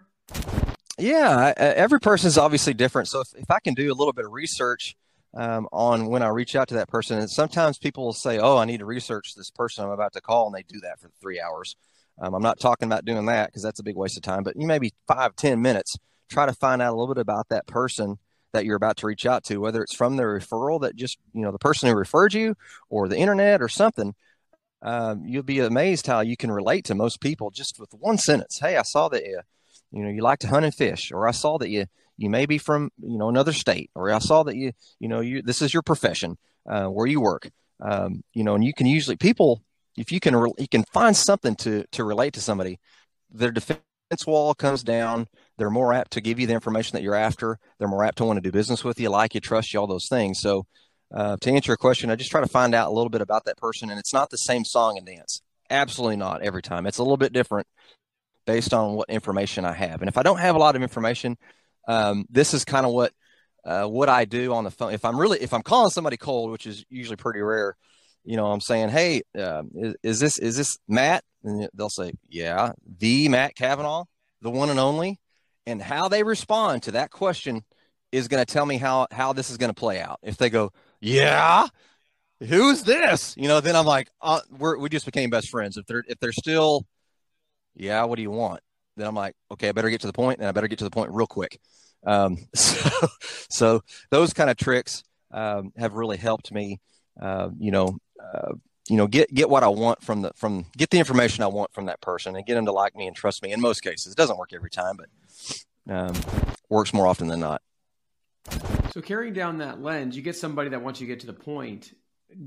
Yeah, 1.00 1.54
every 1.56 2.00
person 2.00 2.28
is 2.28 2.38
obviously 2.38 2.74
different. 2.74 3.08
So 3.08 3.20
if, 3.20 3.28
if 3.34 3.50
I 3.50 3.58
can 3.60 3.74
do 3.74 3.90
a 3.90 3.94
little 3.94 4.12
bit 4.12 4.24
of 4.26 4.32
research 4.32 4.94
um, 5.34 5.66
on 5.72 6.06
when 6.06 6.22
I 6.22 6.28
reach 6.28 6.54
out 6.54 6.68
to 6.68 6.74
that 6.74 6.88
person, 6.88 7.18
and 7.18 7.30
sometimes 7.30 7.78
people 7.78 8.04
will 8.04 8.12
say, 8.12 8.38
"Oh, 8.38 8.58
I 8.58 8.66
need 8.66 8.78
to 8.78 8.84
research 8.84 9.34
this 9.34 9.50
person 9.50 9.84
I'm 9.84 9.90
about 9.90 10.12
to 10.14 10.20
call," 10.20 10.46
and 10.46 10.54
they 10.54 10.62
do 10.62 10.80
that 10.80 11.00
for 11.00 11.10
three 11.20 11.40
hours. 11.40 11.74
Um, 12.20 12.34
I'm 12.34 12.42
not 12.42 12.60
talking 12.60 12.86
about 12.86 13.04
doing 13.06 13.26
that 13.26 13.46
because 13.46 13.62
that's 13.62 13.80
a 13.80 13.82
big 13.84 13.96
waste 13.96 14.16
of 14.18 14.22
time. 14.22 14.42
But 14.42 14.56
you 14.56 14.66
maybe 14.66 14.92
five, 15.08 15.34
ten 15.36 15.62
minutes, 15.62 15.96
try 16.28 16.46
to 16.46 16.52
find 16.52 16.82
out 16.82 16.90
a 16.90 16.96
little 16.96 17.14
bit 17.14 17.20
about 17.20 17.48
that 17.48 17.66
person 17.66 18.18
that 18.52 18.64
you're 18.64 18.76
about 18.76 18.96
to 18.98 19.06
reach 19.06 19.24
out 19.24 19.44
to, 19.44 19.58
whether 19.58 19.82
it's 19.82 19.94
from 19.94 20.16
the 20.16 20.24
referral 20.24 20.80
that 20.82 20.96
just 20.96 21.18
you 21.32 21.42
know 21.42 21.52
the 21.52 21.58
person 21.58 21.88
who 21.88 21.94
referred 21.94 22.34
you, 22.34 22.56
or 22.90 23.08
the 23.08 23.16
internet, 23.16 23.62
or 23.62 23.68
something. 23.68 24.14
Um, 24.82 25.24
you'll 25.26 25.42
be 25.42 25.60
amazed 25.60 26.06
how 26.06 26.20
you 26.20 26.36
can 26.36 26.50
relate 26.50 26.84
to 26.86 26.94
most 26.94 27.20
people 27.20 27.50
just 27.50 27.78
with 27.78 27.92
one 27.92 28.18
sentence. 28.18 28.58
Hey, 28.60 28.76
I 28.76 28.82
saw 28.82 29.08
that 29.10 29.24
you 29.24 29.40
you 29.92 30.02
know 30.02 30.10
you 30.10 30.22
like 30.22 30.38
to 30.38 30.48
hunt 30.48 30.64
and 30.64 30.74
fish 30.74 31.10
or 31.12 31.28
i 31.28 31.30
saw 31.30 31.58
that 31.58 31.70
you 31.70 31.86
you 32.16 32.30
may 32.30 32.46
be 32.46 32.58
from 32.58 32.90
you 32.98 33.18
know 33.18 33.28
another 33.28 33.52
state 33.52 33.90
or 33.94 34.10
i 34.10 34.18
saw 34.18 34.42
that 34.42 34.56
you 34.56 34.72
you 34.98 35.08
know 35.08 35.20
you 35.20 35.42
this 35.42 35.62
is 35.62 35.72
your 35.72 35.82
profession 35.82 36.36
uh, 36.68 36.86
where 36.86 37.06
you 37.06 37.20
work. 37.20 37.50
Um, 37.82 38.22
you 38.34 38.44
know 38.44 38.54
and 38.54 38.62
you 38.62 38.74
can 38.74 38.86
usually 38.86 39.16
people 39.16 39.62
if 39.96 40.12
you 40.12 40.20
can 40.20 40.36
re- 40.36 40.52
you 40.58 40.68
can 40.68 40.84
find 40.92 41.16
something 41.16 41.56
to 41.56 41.84
to 41.92 42.04
relate 42.04 42.34
to 42.34 42.40
somebody 42.40 42.78
their 43.30 43.50
defense 43.50 43.80
wall 44.26 44.54
comes 44.54 44.82
down 44.82 45.28
they're 45.56 45.70
more 45.70 45.94
apt 45.94 46.10
to 46.12 46.20
give 46.20 46.38
you 46.38 46.46
the 46.46 46.52
information 46.52 46.94
that 46.94 47.02
you're 47.02 47.14
after 47.14 47.58
they're 47.78 47.88
more 47.88 48.04
apt 48.04 48.18
to 48.18 48.24
want 48.26 48.36
to 48.36 48.42
do 48.42 48.52
business 48.52 48.84
with 48.84 49.00
you 49.00 49.08
like 49.08 49.34
you 49.34 49.40
trust 49.40 49.72
you 49.72 49.80
all 49.80 49.86
those 49.86 50.08
things. 50.08 50.40
So 50.40 50.66
uh, 51.14 51.36
to 51.40 51.50
answer 51.50 51.70
your 51.70 51.76
question 51.76 52.10
i 52.10 52.16
just 52.16 52.30
try 52.30 52.40
to 52.40 52.46
find 52.46 52.74
out 52.74 52.88
a 52.88 52.92
little 52.92 53.08
bit 53.08 53.22
about 53.22 53.44
that 53.46 53.56
person 53.56 53.88
and 53.90 53.98
it's 53.98 54.12
not 54.12 54.28
the 54.30 54.36
same 54.36 54.64
song 54.64 54.98
and 54.98 55.06
dance. 55.06 55.40
Absolutely 55.70 56.16
not 56.16 56.42
every 56.42 56.62
time. 56.62 56.86
It's 56.86 56.98
a 56.98 57.02
little 57.02 57.16
bit 57.16 57.32
different 57.32 57.66
based 58.50 58.74
on 58.74 58.94
what 58.94 59.08
information 59.08 59.64
I 59.64 59.72
have. 59.72 60.02
And 60.02 60.08
if 60.08 60.18
I 60.18 60.24
don't 60.24 60.40
have 60.40 60.56
a 60.56 60.58
lot 60.58 60.74
of 60.74 60.82
information, 60.82 61.38
um, 61.86 62.26
this 62.28 62.52
is 62.52 62.64
kind 62.64 62.84
of 62.84 62.92
what 62.92 63.12
uh, 63.64 63.84
what 63.84 64.08
I 64.08 64.24
do 64.24 64.52
on 64.52 64.64
the 64.64 64.72
phone. 64.72 64.92
If 64.92 65.04
I'm 65.04 65.20
really 65.20 65.40
if 65.40 65.54
I'm 65.54 65.62
calling 65.62 65.90
somebody 65.90 66.16
cold, 66.16 66.50
which 66.50 66.66
is 66.66 66.84
usually 66.90 67.16
pretty 67.16 67.42
rare, 67.42 67.76
you 68.24 68.36
know, 68.36 68.50
I'm 68.50 68.60
saying, 68.60 68.88
"Hey, 68.88 69.22
uh, 69.38 69.62
is, 69.72 69.94
is, 70.02 70.18
this 70.18 70.38
is 70.40 70.56
this 70.56 70.78
Matt?" 70.88 71.22
And 71.44 71.68
they'll 71.74 71.90
say, 71.90 72.12
"Yeah, 72.28 72.72
the 72.98 73.28
Matt 73.28 73.54
Kavanaugh, 73.54 74.04
the 74.42 74.50
one 74.50 74.68
and 74.68 74.80
only." 74.80 75.20
And 75.64 75.80
how 75.80 76.08
they 76.08 76.24
respond 76.24 76.82
to 76.84 76.92
that 76.92 77.10
question 77.12 77.64
is 78.10 78.26
going 78.26 78.44
to 78.44 78.52
tell 78.52 78.66
me 78.66 78.78
how 78.78 79.06
how 79.12 79.32
this 79.32 79.48
is 79.48 79.58
going 79.58 79.70
to 79.70 79.80
play 79.80 80.00
out. 80.00 80.18
If 80.24 80.38
they 80.38 80.50
go, 80.50 80.72
"Yeah," 81.00 81.68
who's 82.40 82.82
this? 82.82 83.36
You 83.36 83.46
know, 83.46 83.60
then 83.60 83.76
I'm 83.76 83.86
like, 83.86 84.08
uh, 84.20 84.40
we're, 84.50 84.76
we 84.76 84.88
just 84.88 85.04
became 85.04 85.30
best 85.30 85.50
friends. 85.50 85.76
If 85.76 85.86
they're 85.86 86.04
if 86.08 86.18
they're 86.18 86.32
still 86.32 86.84
yeah, 87.80 88.04
what 88.04 88.16
do 88.16 88.22
you 88.22 88.30
want? 88.30 88.60
Then 88.96 89.06
I'm 89.06 89.14
like, 89.14 89.34
okay, 89.52 89.68
I 89.68 89.72
better 89.72 89.90
get 89.90 90.02
to 90.02 90.06
the 90.06 90.12
point, 90.12 90.38
and 90.38 90.48
I 90.48 90.52
better 90.52 90.68
get 90.68 90.78
to 90.78 90.84
the 90.84 90.90
point 90.90 91.10
real 91.12 91.26
quick. 91.26 91.58
Um, 92.06 92.38
so, 92.54 93.08
so 93.48 93.80
those 94.10 94.32
kind 94.32 94.50
of 94.50 94.56
tricks 94.56 95.02
um, 95.32 95.72
have 95.76 95.94
really 95.94 96.16
helped 96.16 96.52
me. 96.52 96.80
Uh, 97.20 97.50
you 97.58 97.70
know, 97.70 97.98
uh, 98.22 98.52
you 98.88 98.96
know, 98.96 99.06
get 99.06 99.32
get 99.32 99.48
what 99.48 99.62
I 99.62 99.68
want 99.68 100.02
from 100.02 100.22
the 100.22 100.32
from 100.34 100.66
get 100.76 100.90
the 100.90 100.98
information 100.98 101.42
I 101.42 101.48
want 101.48 101.72
from 101.72 101.86
that 101.86 102.00
person, 102.00 102.36
and 102.36 102.44
get 102.44 102.54
them 102.54 102.66
to 102.66 102.72
like 102.72 102.94
me 102.94 103.06
and 103.06 103.16
trust 103.16 103.42
me. 103.42 103.52
In 103.52 103.60
most 103.60 103.82
cases, 103.82 104.12
it 104.12 104.16
doesn't 104.16 104.38
work 104.38 104.52
every 104.52 104.70
time, 104.70 104.96
but 104.96 105.08
um, 105.92 106.14
works 106.68 106.92
more 106.92 107.06
often 107.06 107.28
than 107.28 107.40
not. 107.40 107.62
So 108.92 109.00
carrying 109.00 109.34
down 109.34 109.58
that 109.58 109.80
lens, 109.80 110.16
you 110.16 110.22
get 110.22 110.36
somebody 110.36 110.70
that 110.70 110.82
once 110.82 111.00
you 111.00 111.06
get 111.06 111.20
to 111.20 111.26
the 111.26 111.32
point, 111.32 111.92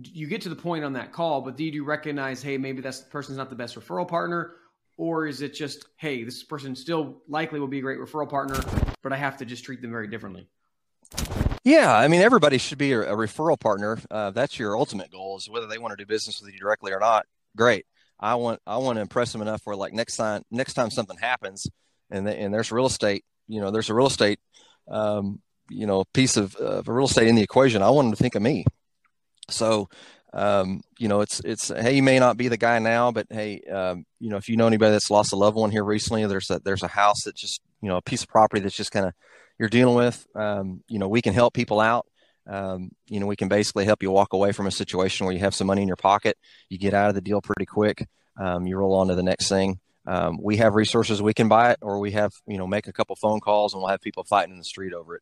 you 0.04 0.28
get 0.28 0.42
to 0.42 0.50
the 0.50 0.56
point 0.56 0.84
on 0.84 0.94
that 0.94 1.14
call, 1.14 1.42
but 1.42 1.56
do 1.56 1.64
you 1.64 1.84
recognize, 1.84 2.42
hey, 2.42 2.58
maybe 2.58 2.82
that 2.82 3.06
person's 3.10 3.38
not 3.38 3.50
the 3.50 3.56
best 3.56 3.76
referral 3.76 4.08
partner, 4.08 4.56
or 4.98 5.28
is 5.28 5.42
it 5.42 5.54
just, 5.54 5.86
hey, 5.98 6.24
this 6.24 6.44
person 6.44 6.76
still 6.76 7.22
likely 7.28 7.60
will 7.60 7.68
be 7.68 7.80
a 7.80 7.82
great 7.82 8.00
referral 8.00 8.30
partner, 8.30 8.60
but 9.02 9.12
I 9.14 9.18
have 9.18 9.38
to 9.38 9.46
just 9.46 9.64
treat 9.64 9.82
them 9.82 9.92
very 9.92 10.08
differently? 10.08 10.48
Yeah, 11.64 11.96
I 11.96 12.08
mean, 12.08 12.22
everybody 12.22 12.58
should 12.58 12.78
be 12.78 12.92
a, 12.92 13.02
a 13.02 13.16
referral 13.16 13.60
partner. 13.60 13.98
Uh, 14.12 14.32
that's 14.32 14.60
your 14.60 14.78
ultimate 14.78 15.12
goal 15.12 15.38
is 15.38 15.50
whether 15.50 15.68
they 15.68 15.78
want 15.78 15.92
to 15.94 16.04
do 16.04 16.06
business 16.06 16.42
with 16.42 16.54
you 16.54 16.60
directly 16.60 16.92
or 16.92 17.00
not. 17.00 17.26
Great. 17.56 17.86
I 18.20 18.36
want 18.36 18.62
I 18.66 18.78
want 18.78 18.98
to 18.98 19.02
impress 19.02 19.32
them 19.32 19.42
enough 19.42 19.62
where 19.66 19.76
like 19.76 19.94
next 19.94 20.16
time 20.16 20.44
next 20.50 20.76
time 20.76 20.90
something 20.90 21.18
happens 21.18 21.68
and 22.10 22.28
they, 22.28 22.38
and 22.40 22.54
there's 22.54 22.72
real 22.72 22.86
estate, 22.86 23.26
you 23.48 23.60
know, 23.60 23.72
there's 23.72 23.90
a 23.90 23.94
real 23.94 24.08
estate, 24.08 24.40
um, 24.88 25.42
you 25.70 25.88
know, 25.88 26.04
piece 26.14 26.38
of, 26.38 26.56
of 26.56 26.88
real 26.88 27.06
estate 27.06 27.28
in 27.28 27.36
the 27.36 27.42
equation. 27.42 27.82
I 27.82 27.90
want 27.90 28.08
them 28.08 28.16
to 28.16 28.22
think 28.22 28.36
of 28.36 28.42
me. 28.42 28.66
So 29.50 29.90
um, 30.34 30.82
you 30.98 31.08
know, 31.08 31.22
it's 31.22 31.40
it's 31.42 31.68
hey, 31.70 31.94
you 31.94 32.04
may 32.04 32.18
not 32.18 32.38
be 32.38 32.48
the 32.48 32.58
guy 32.58 32.80
now, 32.80 33.12
but 33.12 33.28
hey, 33.30 33.62
um, 33.72 34.06
you 34.20 34.30
know, 34.30 34.38
if 34.38 34.50
you 34.50 34.58
know 34.58 34.66
anybody 34.66 34.92
that's 34.92 35.12
lost 35.12 35.32
a 35.32 35.36
loved 35.36 35.56
one 35.56 35.70
here 35.70 35.84
recently, 35.84 36.26
there's 36.26 36.50
a 36.50 36.60
there's 36.60 36.82
a 36.82 36.88
house 36.88 37.24
that 37.26 37.36
just 37.36 37.62
you 37.82 37.90
know 37.90 37.98
a 37.98 38.02
piece 38.02 38.24
of 38.24 38.30
property 38.30 38.62
that's 38.62 38.76
just 38.76 38.92
kind 38.92 39.06
of 39.06 39.14
you're 39.60 39.70
dealing 39.70 39.96
with. 39.96 40.26
Um, 40.36 40.84
you 40.88 40.98
know, 40.98 41.08
we 41.08 41.22
can 41.22 41.34
help 41.34 41.54
people 41.54 41.80
out. 41.80 42.08
Um, 42.48 42.90
you 43.08 43.20
know, 43.20 43.28
we 43.28 43.36
can 43.36 43.48
basically 43.48 43.86
help 43.86 44.02
you 44.02 44.10
walk 44.10 44.34
away 44.34 44.52
from 44.52 44.66
a 44.66 44.72
situation 44.72 45.26
where 45.26 45.34
you 45.34 45.40
have 45.42 45.56
some 45.56 45.68
money 45.68 45.82
in 45.82 45.88
your 45.88 45.96
pocket, 45.96 46.38
you 46.68 46.78
get 46.78 46.94
out 46.94 47.10
of 47.10 47.16
the 47.16 47.22
deal 47.22 47.42
pretty 47.42 47.66
quick, 47.66 48.06
um, 48.38 48.66
you 48.66 48.76
roll 48.76 48.96
on 48.96 49.08
to 49.08 49.16
the 49.16 49.24
next 49.24 49.48
thing. 49.48 49.80
Um, 50.06 50.38
we 50.42 50.58
have 50.58 50.74
resources 50.74 51.22
we 51.22 51.34
can 51.34 51.48
buy 51.48 51.72
it, 51.72 51.78
or 51.82 52.00
we 52.00 52.12
have 52.12 52.34
you 52.48 52.58
know 52.58 52.66
make 52.66 52.88
a 52.88 52.94
couple 52.94 53.16
phone 53.16 53.40
calls 53.40 53.74
and 53.74 53.82
we'll 53.82 53.92
have 53.92 54.02
people 54.02 54.24
fighting 54.24 54.52
in 54.52 54.58
the 54.58 54.66
street 54.66 54.94
over 54.94 55.16
it. 55.16 55.22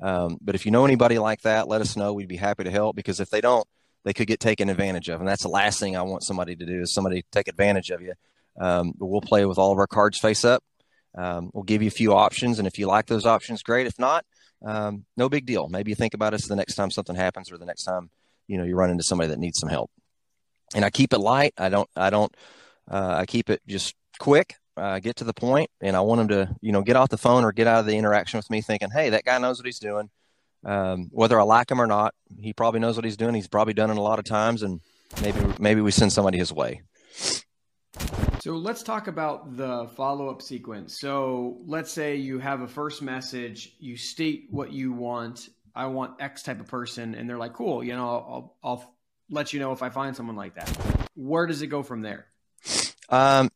But 0.00 0.54
if 0.54 0.64
you 0.64 0.70
know 0.70 0.84
anybody 0.84 1.18
like 1.18 1.42
that, 1.42 1.66
let 1.66 1.80
us 1.80 1.96
know. 1.96 2.12
We'd 2.12 2.28
be 2.28 2.36
happy 2.36 2.62
to 2.62 2.70
help 2.70 2.94
because 2.94 3.18
if 3.18 3.28
they 3.28 3.40
don't, 3.40 3.66
they 4.04 4.12
could 4.12 4.26
get 4.26 4.40
taken 4.40 4.68
advantage 4.68 5.08
of. 5.08 5.20
And 5.20 5.28
that's 5.28 5.42
the 5.42 5.48
last 5.48 5.78
thing 5.78 5.96
I 5.96 6.02
want 6.02 6.22
somebody 6.22 6.56
to 6.56 6.66
do 6.66 6.80
is 6.80 6.92
somebody 6.92 7.24
take 7.30 7.48
advantage 7.48 7.90
of 7.90 8.02
you. 8.02 8.14
Um, 8.60 8.92
but 8.98 9.06
we'll 9.06 9.20
play 9.20 9.46
with 9.46 9.58
all 9.58 9.72
of 9.72 9.78
our 9.78 9.86
cards 9.86 10.18
face 10.18 10.44
up. 10.44 10.62
Um, 11.16 11.50
we'll 11.52 11.64
give 11.64 11.82
you 11.82 11.88
a 11.88 11.92
few 11.92 12.14
options. 12.14 12.58
And 12.58 12.66
if 12.66 12.78
you 12.78 12.86
like 12.86 13.06
those 13.06 13.26
options, 13.26 13.62
great. 13.62 13.86
If 13.86 13.98
not, 13.98 14.24
um, 14.64 15.04
no 15.16 15.28
big 15.28 15.46
deal. 15.46 15.68
Maybe 15.68 15.90
you 15.90 15.94
think 15.94 16.14
about 16.14 16.34
us 16.34 16.46
the 16.46 16.56
next 16.56 16.74
time 16.74 16.90
something 16.90 17.16
happens 17.16 17.52
or 17.52 17.58
the 17.58 17.66
next 17.66 17.84
time, 17.84 18.10
you 18.48 18.58
know, 18.58 18.64
you 18.64 18.74
run 18.74 18.90
into 18.90 19.04
somebody 19.04 19.28
that 19.28 19.38
needs 19.38 19.58
some 19.58 19.68
help. 19.68 19.90
And 20.74 20.84
I 20.84 20.90
keep 20.90 21.12
it 21.12 21.18
light. 21.18 21.54
I 21.58 21.68
don't, 21.68 21.88
I 21.96 22.10
don't, 22.10 22.34
uh, 22.90 23.16
I 23.18 23.26
keep 23.26 23.50
it 23.50 23.60
just 23.66 23.94
quick. 24.18 24.56
Uh, 24.74 24.98
get 25.00 25.16
to 25.16 25.24
the 25.24 25.34
point, 25.34 25.68
and 25.82 25.94
I 25.94 26.00
want 26.00 26.20
them 26.20 26.28
to, 26.28 26.56
you 26.62 26.72
know, 26.72 26.80
get 26.80 26.96
off 26.96 27.10
the 27.10 27.18
phone 27.18 27.44
or 27.44 27.52
get 27.52 27.66
out 27.66 27.80
of 27.80 27.84
the 27.84 27.94
interaction 27.94 28.38
with 28.38 28.48
me 28.48 28.62
thinking, 28.62 28.88
"Hey, 28.90 29.10
that 29.10 29.22
guy 29.22 29.36
knows 29.36 29.58
what 29.58 29.66
he's 29.66 29.78
doing 29.78 30.08
um, 30.64 31.08
whether 31.10 31.38
I 31.38 31.42
like 31.42 31.70
him 31.70 31.80
or 31.80 31.86
not, 31.86 32.14
he 32.38 32.52
probably 32.52 32.80
knows 32.80 32.96
what 32.96 33.04
he's 33.04 33.16
doing. 33.16 33.34
He's 33.34 33.48
probably 33.48 33.74
done 33.74 33.90
it 33.90 33.96
a 33.96 34.02
lot 34.02 34.18
of 34.18 34.24
times, 34.24 34.62
and 34.62 34.80
maybe 35.20 35.40
maybe 35.58 35.80
we 35.80 35.90
send 35.90 36.12
somebody 36.12 36.38
his 36.38 36.52
way. 36.52 36.82
So 38.40 38.56
let's 38.56 38.82
talk 38.82 39.06
about 39.06 39.56
the 39.56 39.88
follow 39.96 40.28
up 40.28 40.42
sequence. 40.42 40.98
So 40.98 41.58
let's 41.64 41.92
say 41.92 42.16
you 42.16 42.40
have 42.40 42.60
a 42.60 42.68
first 42.68 43.00
message, 43.00 43.72
you 43.78 43.96
state 43.96 44.48
what 44.50 44.72
you 44.72 44.92
want, 44.92 45.48
I 45.74 45.86
want 45.86 46.20
X 46.20 46.42
type 46.42 46.60
of 46.60 46.66
person, 46.66 47.14
and 47.14 47.28
they're 47.28 47.38
like, 47.38 47.52
cool, 47.52 47.84
you 47.84 47.94
know, 47.94 48.08
I'll, 48.08 48.56
I'll 48.64 48.94
let 49.30 49.52
you 49.52 49.60
know 49.60 49.70
if 49.72 49.82
I 49.82 49.90
find 49.90 50.16
someone 50.16 50.34
like 50.34 50.56
that. 50.56 51.08
Where 51.14 51.46
does 51.46 51.62
it 51.62 51.68
go 51.68 51.84
from 51.84 52.02
there? 52.02 52.26
Um, 53.08 53.50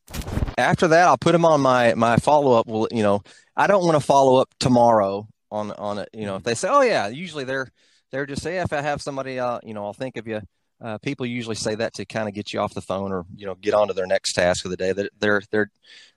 after 0.56 0.88
that, 0.88 1.08
I'll 1.08 1.18
put 1.18 1.32
them 1.32 1.44
on 1.44 1.60
my 1.60 1.94
my 1.94 2.16
follow 2.16 2.52
up. 2.52 2.66
Will 2.66 2.88
you 2.90 3.02
know? 3.02 3.22
I 3.56 3.66
don't 3.66 3.84
want 3.84 4.00
to 4.00 4.06
follow 4.06 4.40
up 4.40 4.50
tomorrow 4.60 5.26
on 5.50 5.72
on 5.72 5.98
it. 5.98 6.08
You 6.12 6.26
know, 6.26 6.36
if 6.36 6.42
they 6.42 6.54
say, 6.54 6.68
oh 6.70 6.82
yeah, 6.82 7.08
usually 7.08 7.44
they're 7.44 7.68
they're 8.10 8.26
just 8.26 8.42
say 8.42 8.58
if 8.58 8.72
I 8.72 8.80
have 8.80 9.02
somebody, 9.02 9.38
uh, 9.38 9.60
you 9.62 9.74
know, 9.74 9.84
I'll 9.84 9.92
think 9.92 10.16
of 10.16 10.26
you. 10.26 10.40
Uh, 10.78 10.98
people 10.98 11.24
usually 11.24 11.54
say 11.54 11.74
that 11.74 11.94
to 11.94 12.04
kind 12.04 12.28
of 12.28 12.34
get 12.34 12.52
you 12.52 12.60
off 12.60 12.74
the 12.74 12.82
phone 12.82 13.10
or 13.10 13.24
you 13.34 13.46
know 13.46 13.54
get 13.54 13.74
on 13.74 13.88
to 13.88 13.94
their 13.94 14.06
next 14.06 14.34
task 14.34 14.64
of 14.64 14.70
the 14.70 14.76
day. 14.76 14.92
That 14.92 15.10
their 15.18 15.42
their 15.50 15.70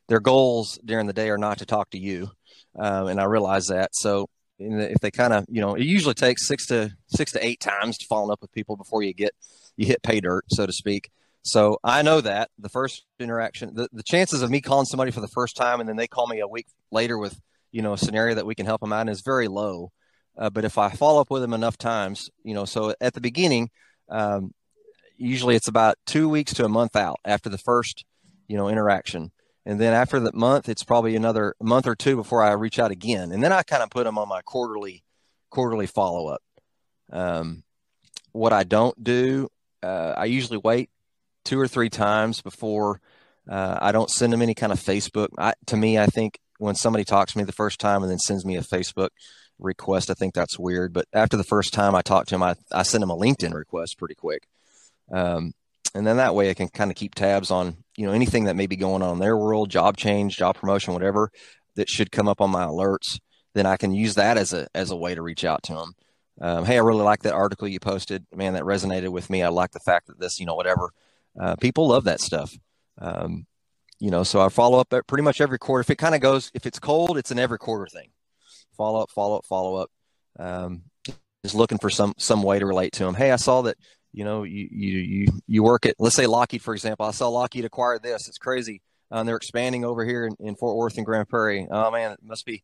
their 0.07 0.19
goals 0.19 0.79
during 0.83 1.07
the 1.07 1.13
day 1.13 1.29
are 1.29 1.37
not 1.37 1.59
to 1.59 1.65
talk 1.65 1.89
to 1.91 1.99
you, 1.99 2.29
um, 2.77 3.07
and 3.07 3.19
I 3.19 3.25
realize 3.25 3.67
that. 3.67 3.91
So 3.93 4.29
if 4.59 4.99
they 4.99 5.11
kind 5.11 5.33
of 5.33 5.45
you 5.49 5.61
know 5.61 5.75
it 5.75 5.83
usually 5.83 6.13
takes 6.13 6.47
six 6.47 6.67
to 6.67 6.91
six 7.07 7.31
to 7.31 7.45
eight 7.45 7.59
times 7.59 7.97
to 7.97 8.05
follow 8.05 8.31
up 8.31 8.41
with 8.41 8.51
people 8.51 8.75
before 8.75 9.01
you 9.01 9.13
get 9.13 9.33
you 9.77 9.85
hit 9.85 10.03
pay 10.03 10.19
dirt 10.19 10.43
so 10.49 10.65
to 10.65 10.73
speak 10.73 11.09
so 11.41 11.77
i 11.83 12.01
know 12.01 12.19
that 12.19 12.49
the 12.59 12.69
first 12.69 13.05
interaction 13.19 13.73
the, 13.73 13.87
the 13.93 14.03
chances 14.03 14.41
of 14.41 14.49
me 14.49 14.59
calling 14.59 14.85
somebody 14.85 15.11
for 15.11 15.21
the 15.21 15.29
first 15.29 15.55
time 15.55 15.79
and 15.79 15.87
then 15.87 15.95
they 15.95 16.07
call 16.07 16.27
me 16.27 16.39
a 16.39 16.47
week 16.47 16.67
later 16.91 17.17
with 17.17 17.39
you 17.71 17.81
know 17.81 17.93
a 17.93 17.97
scenario 17.97 18.35
that 18.35 18.45
we 18.45 18.55
can 18.55 18.65
help 18.65 18.81
them 18.81 18.93
out 18.93 19.09
is 19.09 19.21
very 19.21 19.47
low. 19.47 19.91
Uh, 20.37 20.49
but 20.49 20.63
if 20.63 20.77
i 20.77 20.89
follow 20.89 21.19
up 21.19 21.29
with 21.29 21.41
them 21.41 21.53
enough 21.53 21.77
times 21.77 22.29
you 22.43 22.53
know 22.53 22.63
so 22.63 22.93
at 23.01 23.13
the 23.13 23.19
beginning 23.19 23.69
um, 24.09 24.53
usually 25.17 25.55
it's 25.55 25.67
about 25.67 25.97
two 26.05 26.29
weeks 26.29 26.53
to 26.53 26.65
a 26.65 26.69
month 26.69 26.95
out 26.95 27.19
after 27.25 27.49
the 27.49 27.57
first 27.57 28.05
you 28.47 28.57
know 28.57 28.69
interaction. 28.69 29.31
And 29.65 29.79
then 29.79 29.93
after 29.93 30.19
the 30.19 30.31
month 30.33 30.69
it's 30.69 30.83
probably 30.83 31.15
another 31.15 31.55
month 31.61 31.85
or 31.85 31.95
two 31.95 32.15
before 32.15 32.41
i 32.41 32.51
reach 32.53 32.79
out 32.79 32.91
again. 32.91 33.31
And 33.31 33.43
then 33.43 33.51
i 33.51 33.61
kind 33.63 33.83
of 33.83 33.89
put 33.89 34.05
them 34.05 34.17
on 34.17 34.27
my 34.27 34.41
quarterly 34.41 35.03
quarterly 35.49 35.87
follow-up. 35.87 36.41
Um, 37.11 37.63
what 38.31 38.53
i 38.53 38.63
don't 38.63 39.03
do 39.03 39.49
uh, 39.83 40.13
i 40.15 40.25
usually 40.25 40.59
wait 40.63 40.89
two 41.43 41.59
or 41.59 41.67
three 41.67 41.89
times 41.89 42.41
before 42.41 43.01
uh, 43.49 43.77
i 43.81 43.91
don't 43.91 44.11
send 44.11 44.31
them 44.31 44.41
any 44.41 44.53
kind 44.53 44.71
of 44.71 44.79
facebook. 44.79 45.29
I, 45.37 45.53
to 45.67 45.77
me 45.77 45.97
i 45.97 46.05
think 46.05 46.39
when 46.59 46.75
somebody 46.75 47.03
talks 47.03 47.31
to 47.31 47.37
me 47.37 47.43
the 47.43 47.51
first 47.51 47.79
time 47.79 48.03
and 48.03 48.11
then 48.11 48.19
sends 48.19 48.45
me 48.45 48.55
a 48.55 48.61
facebook 48.61 49.09
request 49.57 50.09
i 50.09 50.13
think 50.13 50.33
that's 50.33 50.59
weird 50.59 50.93
but 50.93 51.05
after 51.13 51.35
the 51.35 51.43
first 51.43 51.73
time 51.73 51.95
i 51.95 52.01
talk 52.01 52.27
to 52.27 52.35
them 52.35 52.43
i, 52.43 52.55
I 52.71 52.83
send 52.83 53.01
them 53.01 53.09
a 53.09 53.17
linkedin 53.17 53.53
request 53.53 53.97
pretty 53.97 54.15
quick 54.15 54.47
um, 55.11 55.53
and 55.95 56.05
then 56.05 56.17
that 56.17 56.35
way 56.35 56.49
I 56.49 56.53
can 56.53 56.67
kind 56.67 56.91
of 56.91 56.97
keep 56.97 57.15
tabs 57.15 57.51
on 57.51 57.77
you 57.97 58.05
know 58.05 58.13
anything 58.13 58.45
that 58.45 58.55
may 58.55 58.67
be 58.67 58.75
going 58.75 59.01
on 59.01 59.13
in 59.13 59.19
their 59.19 59.37
world, 59.37 59.69
job 59.69 59.97
change, 59.97 60.37
job 60.37 60.55
promotion, 60.55 60.93
whatever 60.93 61.31
that 61.75 61.89
should 61.89 62.11
come 62.11 62.27
up 62.27 62.41
on 62.41 62.51
my 62.51 62.63
alerts. 62.63 63.19
Then 63.53 63.65
I 63.65 63.77
can 63.77 63.93
use 63.93 64.15
that 64.15 64.37
as 64.37 64.53
a 64.53 64.67
as 64.75 64.91
a 64.91 64.95
way 64.95 65.15
to 65.15 65.21
reach 65.21 65.43
out 65.43 65.63
to 65.63 65.73
them. 65.73 65.93
Um, 66.41 66.65
hey, 66.65 66.77
I 66.77 66.81
really 66.81 67.03
like 67.03 67.23
that 67.23 67.33
article 67.33 67.67
you 67.67 67.79
posted. 67.79 68.25
Man, 68.33 68.53
that 68.53 68.63
resonated 68.63 69.09
with 69.09 69.29
me. 69.29 69.43
I 69.43 69.49
like 69.49 69.71
the 69.71 69.79
fact 69.79 70.07
that 70.07 70.19
this, 70.19 70.39
you 70.39 70.45
know, 70.45 70.55
whatever. 70.55 70.91
Uh, 71.39 71.55
people 71.55 71.87
love 71.87 72.05
that 72.05 72.21
stuff. 72.21 72.53
Um, 72.97 73.45
you 73.99 74.11
know, 74.11 74.23
so 74.23 74.41
I 74.41 74.49
follow 74.49 74.79
up 74.79 74.93
pretty 75.07 75.23
much 75.23 75.41
every 75.41 75.59
quarter. 75.59 75.81
If 75.81 75.89
it 75.89 75.97
kind 75.97 76.15
of 76.15 76.21
goes, 76.21 76.51
if 76.53 76.65
it's 76.65 76.79
cold, 76.79 77.17
it's 77.17 77.31
an 77.31 77.39
every 77.39 77.57
quarter 77.57 77.87
thing. 77.87 78.09
Follow 78.75 79.01
up, 79.01 79.11
follow 79.11 79.37
up, 79.37 79.45
follow 79.45 79.75
up. 79.75 79.91
Um, 80.39 80.83
just 81.43 81.55
looking 81.55 81.77
for 81.77 81.89
some 81.89 82.13
some 82.17 82.43
way 82.43 82.59
to 82.59 82.65
relate 82.65 82.93
to 82.93 83.05
them. 83.05 83.15
Hey, 83.15 83.31
I 83.31 83.35
saw 83.35 83.61
that 83.63 83.77
you 84.11 84.23
know, 84.23 84.43
you 84.43 84.67
you 84.71 84.97
you 84.97 85.27
you 85.47 85.63
work 85.63 85.85
at 85.85 85.95
let's 85.99 86.15
say 86.15 86.27
Lockheed 86.27 86.61
for 86.61 86.73
example. 86.73 87.05
I 87.05 87.11
saw 87.11 87.29
Lockheed 87.29 87.65
acquire 87.65 87.99
this. 87.99 88.27
It's 88.27 88.37
crazy. 88.37 88.81
Um, 89.11 89.25
they're 89.25 89.37
expanding 89.37 89.85
over 89.85 90.05
here 90.05 90.27
in, 90.27 90.35
in, 90.39 90.55
Fort 90.55 90.77
Worth 90.77 90.97
and 90.97 91.05
Grand 91.05 91.27
Prairie. 91.27 91.67
Oh 91.69 91.89
man, 91.89 92.11
it 92.11 92.19
must 92.23 92.45
be 92.45 92.63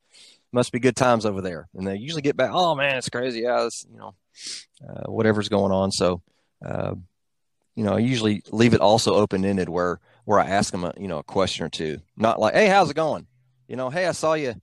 must 0.52 0.72
be 0.72 0.80
good 0.80 0.96
times 0.96 1.26
over 1.26 1.42
there. 1.42 1.68
And 1.74 1.88
they 1.88 1.96
usually 1.96 2.22
get 2.22 2.38
back. 2.38 2.52
Oh 2.54 2.76
man, 2.76 2.98
it's 2.98 3.10
crazy. 3.10 3.42
Yeah, 3.42 3.66
it's, 3.66 3.86
you 3.92 3.98
know, 3.98 4.16
uh, 4.88 5.12
whatever's 5.12 5.50
going 5.50 5.72
on. 5.72 5.92
So, 5.92 6.22
uh, 6.64 6.96
you 7.76 7.84
know, 7.84 7.94
I 7.94 8.00
usually 8.00 8.44
leave 8.52 8.74
it 8.74 8.82
also 8.82 9.16
open 9.16 9.44
ended 9.44 9.70
where 9.70 10.00
where 10.26 10.40
I 10.40 10.48
ask 10.48 10.72
them 10.72 10.84
a 10.84 10.94
you 10.98 11.08
know 11.08 11.20
a 11.20 11.24
question 11.24 11.66
or 11.66 11.70
two. 11.70 12.00
Not 12.18 12.40
like, 12.40 12.54
hey, 12.54 12.68
how's 12.68 12.90
it 12.90 12.96
going? 12.96 13.28
You 13.68 13.76
know, 13.76 13.90
hey, 13.90 14.06
I 14.06 14.12
saw 14.12 14.34
you. 14.34 14.56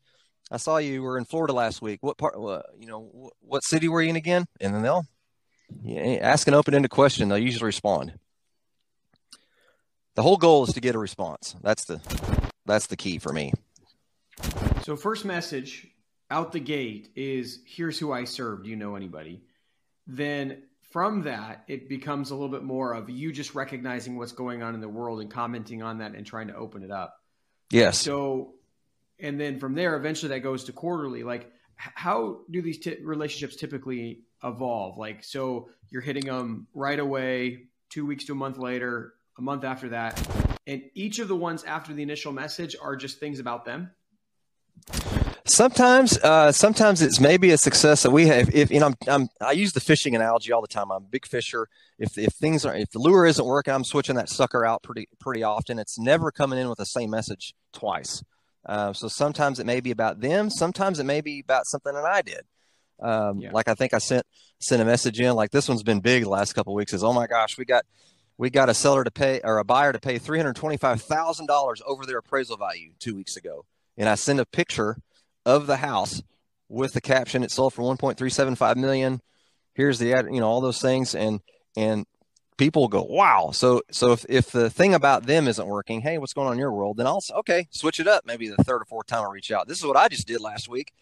I 0.50 0.58
saw 0.58 0.76
you 0.76 1.02
were 1.02 1.16
in 1.16 1.24
Florida 1.24 1.54
last 1.54 1.80
week. 1.80 2.00
What 2.02 2.18
part? 2.18 2.34
Uh, 2.36 2.62
you 2.78 2.86
know, 2.86 3.30
what 3.40 3.64
city 3.64 3.88
were 3.88 4.02
you 4.02 4.10
in 4.10 4.16
again? 4.16 4.44
And 4.60 4.74
then 4.74 4.82
they'll 4.82 5.06
yeah, 5.82 6.18
ask 6.20 6.46
an 6.46 6.54
open-ended 6.54 6.90
question; 6.90 7.28
they'll 7.28 7.38
usually 7.38 7.66
respond. 7.66 8.12
The 10.14 10.22
whole 10.22 10.36
goal 10.36 10.64
is 10.64 10.74
to 10.74 10.80
get 10.80 10.94
a 10.94 10.98
response. 10.98 11.56
That's 11.62 11.84
the 11.86 12.00
that's 12.66 12.86
the 12.86 12.96
key 12.96 13.18
for 13.18 13.32
me. 13.32 13.52
So, 14.82 14.96
first 14.96 15.24
message 15.24 15.86
out 16.30 16.52
the 16.52 16.60
gate 16.60 17.08
is 17.16 17.60
here's 17.66 17.98
who 17.98 18.12
I 18.12 18.24
serve. 18.24 18.64
Do 18.64 18.70
you 18.70 18.76
know 18.76 18.96
anybody? 18.96 19.42
Then 20.06 20.62
from 20.92 21.22
that, 21.22 21.64
it 21.68 21.88
becomes 21.88 22.30
a 22.30 22.34
little 22.34 22.48
bit 22.48 22.62
more 22.62 22.92
of 22.92 23.10
you 23.10 23.32
just 23.32 23.54
recognizing 23.54 24.16
what's 24.16 24.32
going 24.32 24.62
on 24.62 24.74
in 24.74 24.80
the 24.80 24.88
world 24.88 25.20
and 25.20 25.30
commenting 25.30 25.82
on 25.82 25.98
that 25.98 26.14
and 26.14 26.26
trying 26.26 26.48
to 26.48 26.54
open 26.54 26.82
it 26.82 26.90
up. 26.90 27.16
Yes. 27.70 27.98
So, 27.98 28.54
and 29.18 29.40
then 29.40 29.58
from 29.58 29.74
there, 29.74 29.96
eventually 29.96 30.28
that 30.30 30.40
goes 30.40 30.64
to 30.64 30.72
quarterly. 30.72 31.22
Like, 31.22 31.50
how 31.76 32.40
do 32.50 32.62
these 32.62 32.78
t- 32.78 32.98
relationships 33.02 33.56
typically 33.56 34.22
evolve. 34.44 34.98
Like, 34.98 35.24
so 35.24 35.68
you're 35.90 36.02
hitting 36.02 36.26
them 36.26 36.66
right 36.74 36.98
away, 36.98 37.64
two 37.90 38.06
weeks 38.06 38.24
to 38.24 38.32
a 38.32 38.36
month 38.36 38.58
later, 38.58 39.14
a 39.38 39.42
month 39.42 39.64
after 39.64 39.90
that. 39.90 40.20
And 40.66 40.82
each 40.94 41.18
of 41.18 41.28
the 41.28 41.36
ones 41.36 41.64
after 41.64 41.92
the 41.92 42.02
initial 42.02 42.32
message 42.32 42.76
are 42.80 42.96
just 42.96 43.18
things 43.18 43.40
about 43.40 43.64
them. 43.64 43.90
Sometimes, 45.44 46.18
uh, 46.18 46.52
sometimes 46.52 47.02
it's 47.02 47.18
maybe 47.18 47.50
a 47.50 47.58
success 47.58 48.04
that 48.04 48.10
we 48.10 48.26
have. 48.28 48.54
If 48.54 48.70
you 48.70 48.78
know, 48.78 48.86
I'm, 48.86 48.96
I'm, 49.08 49.28
i 49.40 49.52
use 49.52 49.72
the 49.72 49.80
fishing 49.80 50.14
analogy 50.14 50.52
all 50.52 50.60
the 50.60 50.68
time. 50.68 50.92
I'm 50.92 51.02
a 51.02 51.06
big 51.06 51.26
fisher. 51.26 51.68
If 51.98 52.16
if 52.16 52.32
things 52.34 52.64
are, 52.64 52.74
if 52.76 52.90
the 52.90 53.00
lure 53.00 53.26
isn't 53.26 53.44
working, 53.44 53.74
I'm 53.74 53.82
switching 53.82 54.14
that 54.16 54.28
sucker 54.28 54.64
out 54.64 54.82
pretty 54.84 55.08
pretty 55.18 55.42
often. 55.42 55.80
It's 55.80 55.98
never 55.98 56.30
coming 56.30 56.60
in 56.60 56.68
with 56.68 56.78
the 56.78 56.86
same 56.86 57.10
message 57.10 57.54
twice. 57.72 58.22
Uh, 58.64 58.92
so 58.92 59.08
sometimes 59.08 59.58
it 59.58 59.66
may 59.66 59.80
be 59.80 59.90
about 59.90 60.20
them. 60.20 60.48
Sometimes 60.48 61.00
it 61.00 61.04
may 61.04 61.20
be 61.20 61.40
about 61.40 61.66
something 61.66 61.92
that 61.92 62.04
I 62.04 62.22
did. 62.22 62.42
Um, 63.00 63.40
yeah. 63.40 63.50
Like 63.52 63.66
I 63.66 63.74
think 63.74 63.94
I 63.94 63.98
sent 63.98 64.24
sent 64.60 64.80
a 64.80 64.84
message 64.84 65.18
in. 65.20 65.34
Like 65.34 65.50
this 65.50 65.68
one's 65.68 65.82
been 65.82 66.00
big 66.00 66.22
the 66.22 66.30
last 66.30 66.52
couple 66.52 66.72
weeks. 66.72 66.92
Is 66.92 67.02
oh 67.02 67.12
my 67.12 67.26
gosh, 67.26 67.58
we 67.58 67.64
got 67.64 67.84
we 68.38 68.48
got 68.48 68.68
a 68.68 68.74
seller 68.74 69.02
to 69.02 69.10
pay 69.10 69.40
or 69.42 69.58
a 69.58 69.64
buyer 69.64 69.92
to 69.92 69.98
pay 69.98 70.18
three 70.18 70.38
hundred 70.38 70.54
twenty 70.54 70.76
five 70.76 71.02
thousand 71.02 71.46
dollars 71.46 71.82
over 71.84 72.06
their 72.06 72.18
appraisal 72.18 72.56
value 72.56 72.92
two 73.00 73.16
weeks 73.16 73.36
ago, 73.36 73.64
and 73.96 74.08
I 74.08 74.14
sent 74.14 74.38
a 74.38 74.46
picture 74.46 74.98
of 75.44 75.66
the 75.66 75.76
house 75.76 76.22
with 76.68 76.92
the 76.92 77.00
caption 77.00 77.42
it 77.42 77.50
sold 77.50 77.74
for 77.74 77.82
one 77.82 77.96
point 77.96 78.18
three 78.18 78.30
seven 78.30 78.54
five 78.54 78.76
million. 78.76 79.20
Here's 79.74 79.98
the 79.98 80.12
ad, 80.14 80.26
you 80.30 80.40
know 80.40 80.48
all 80.48 80.60
those 80.60 80.80
things, 80.80 81.14
and 81.14 81.40
and 81.76 82.06
people 82.56 82.88
go 82.88 83.02
wow. 83.02 83.50
So 83.52 83.82
so 83.90 84.12
if 84.12 84.24
if 84.28 84.50
the 84.50 84.70
thing 84.70 84.94
about 84.94 85.26
them 85.26 85.48
isn't 85.48 85.66
working, 85.66 86.00
hey, 86.00 86.18
what's 86.18 86.32
going 86.32 86.46
on 86.46 86.54
in 86.54 86.58
your 86.58 86.72
world? 86.72 86.96
Then 86.96 87.06
I'll 87.06 87.22
okay, 87.38 87.68
switch 87.70 88.00
it 88.00 88.08
up. 88.08 88.24
Maybe 88.26 88.48
the 88.48 88.62
third 88.64 88.82
or 88.82 88.84
fourth 88.84 89.06
time 89.06 89.24
I 89.24 89.30
reach 89.30 89.50
out. 89.50 89.68
This 89.68 89.78
is 89.78 89.84
what 89.84 89.96
I 89.96 90.08
just 90.08 90.26
did 90.26 90.40
last 90.40 90.68
week. 90.68 90.92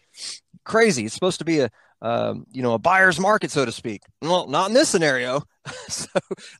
Crazy. 0.63 1.05
It's 1.05 1.13
supposed 1.13 1.39
to 1.39 1.45
be 1.45 1.59
a 1.59 1.69
um, 2.01 2.47
you 2.51 2.63
know, 2.63 2.73
a 2.73 2.79
buyer's 2.79 3.19
market, 3.19 3.51
so 3.51 3.63
to 3.63 3.71
speak. 3.71 4.01
Well, 4.21 4.47
not 4.47 4.69
in 4.69 4.73
this 4.73 4.89
scenario. 4.89 5.43
so 5.87 6.07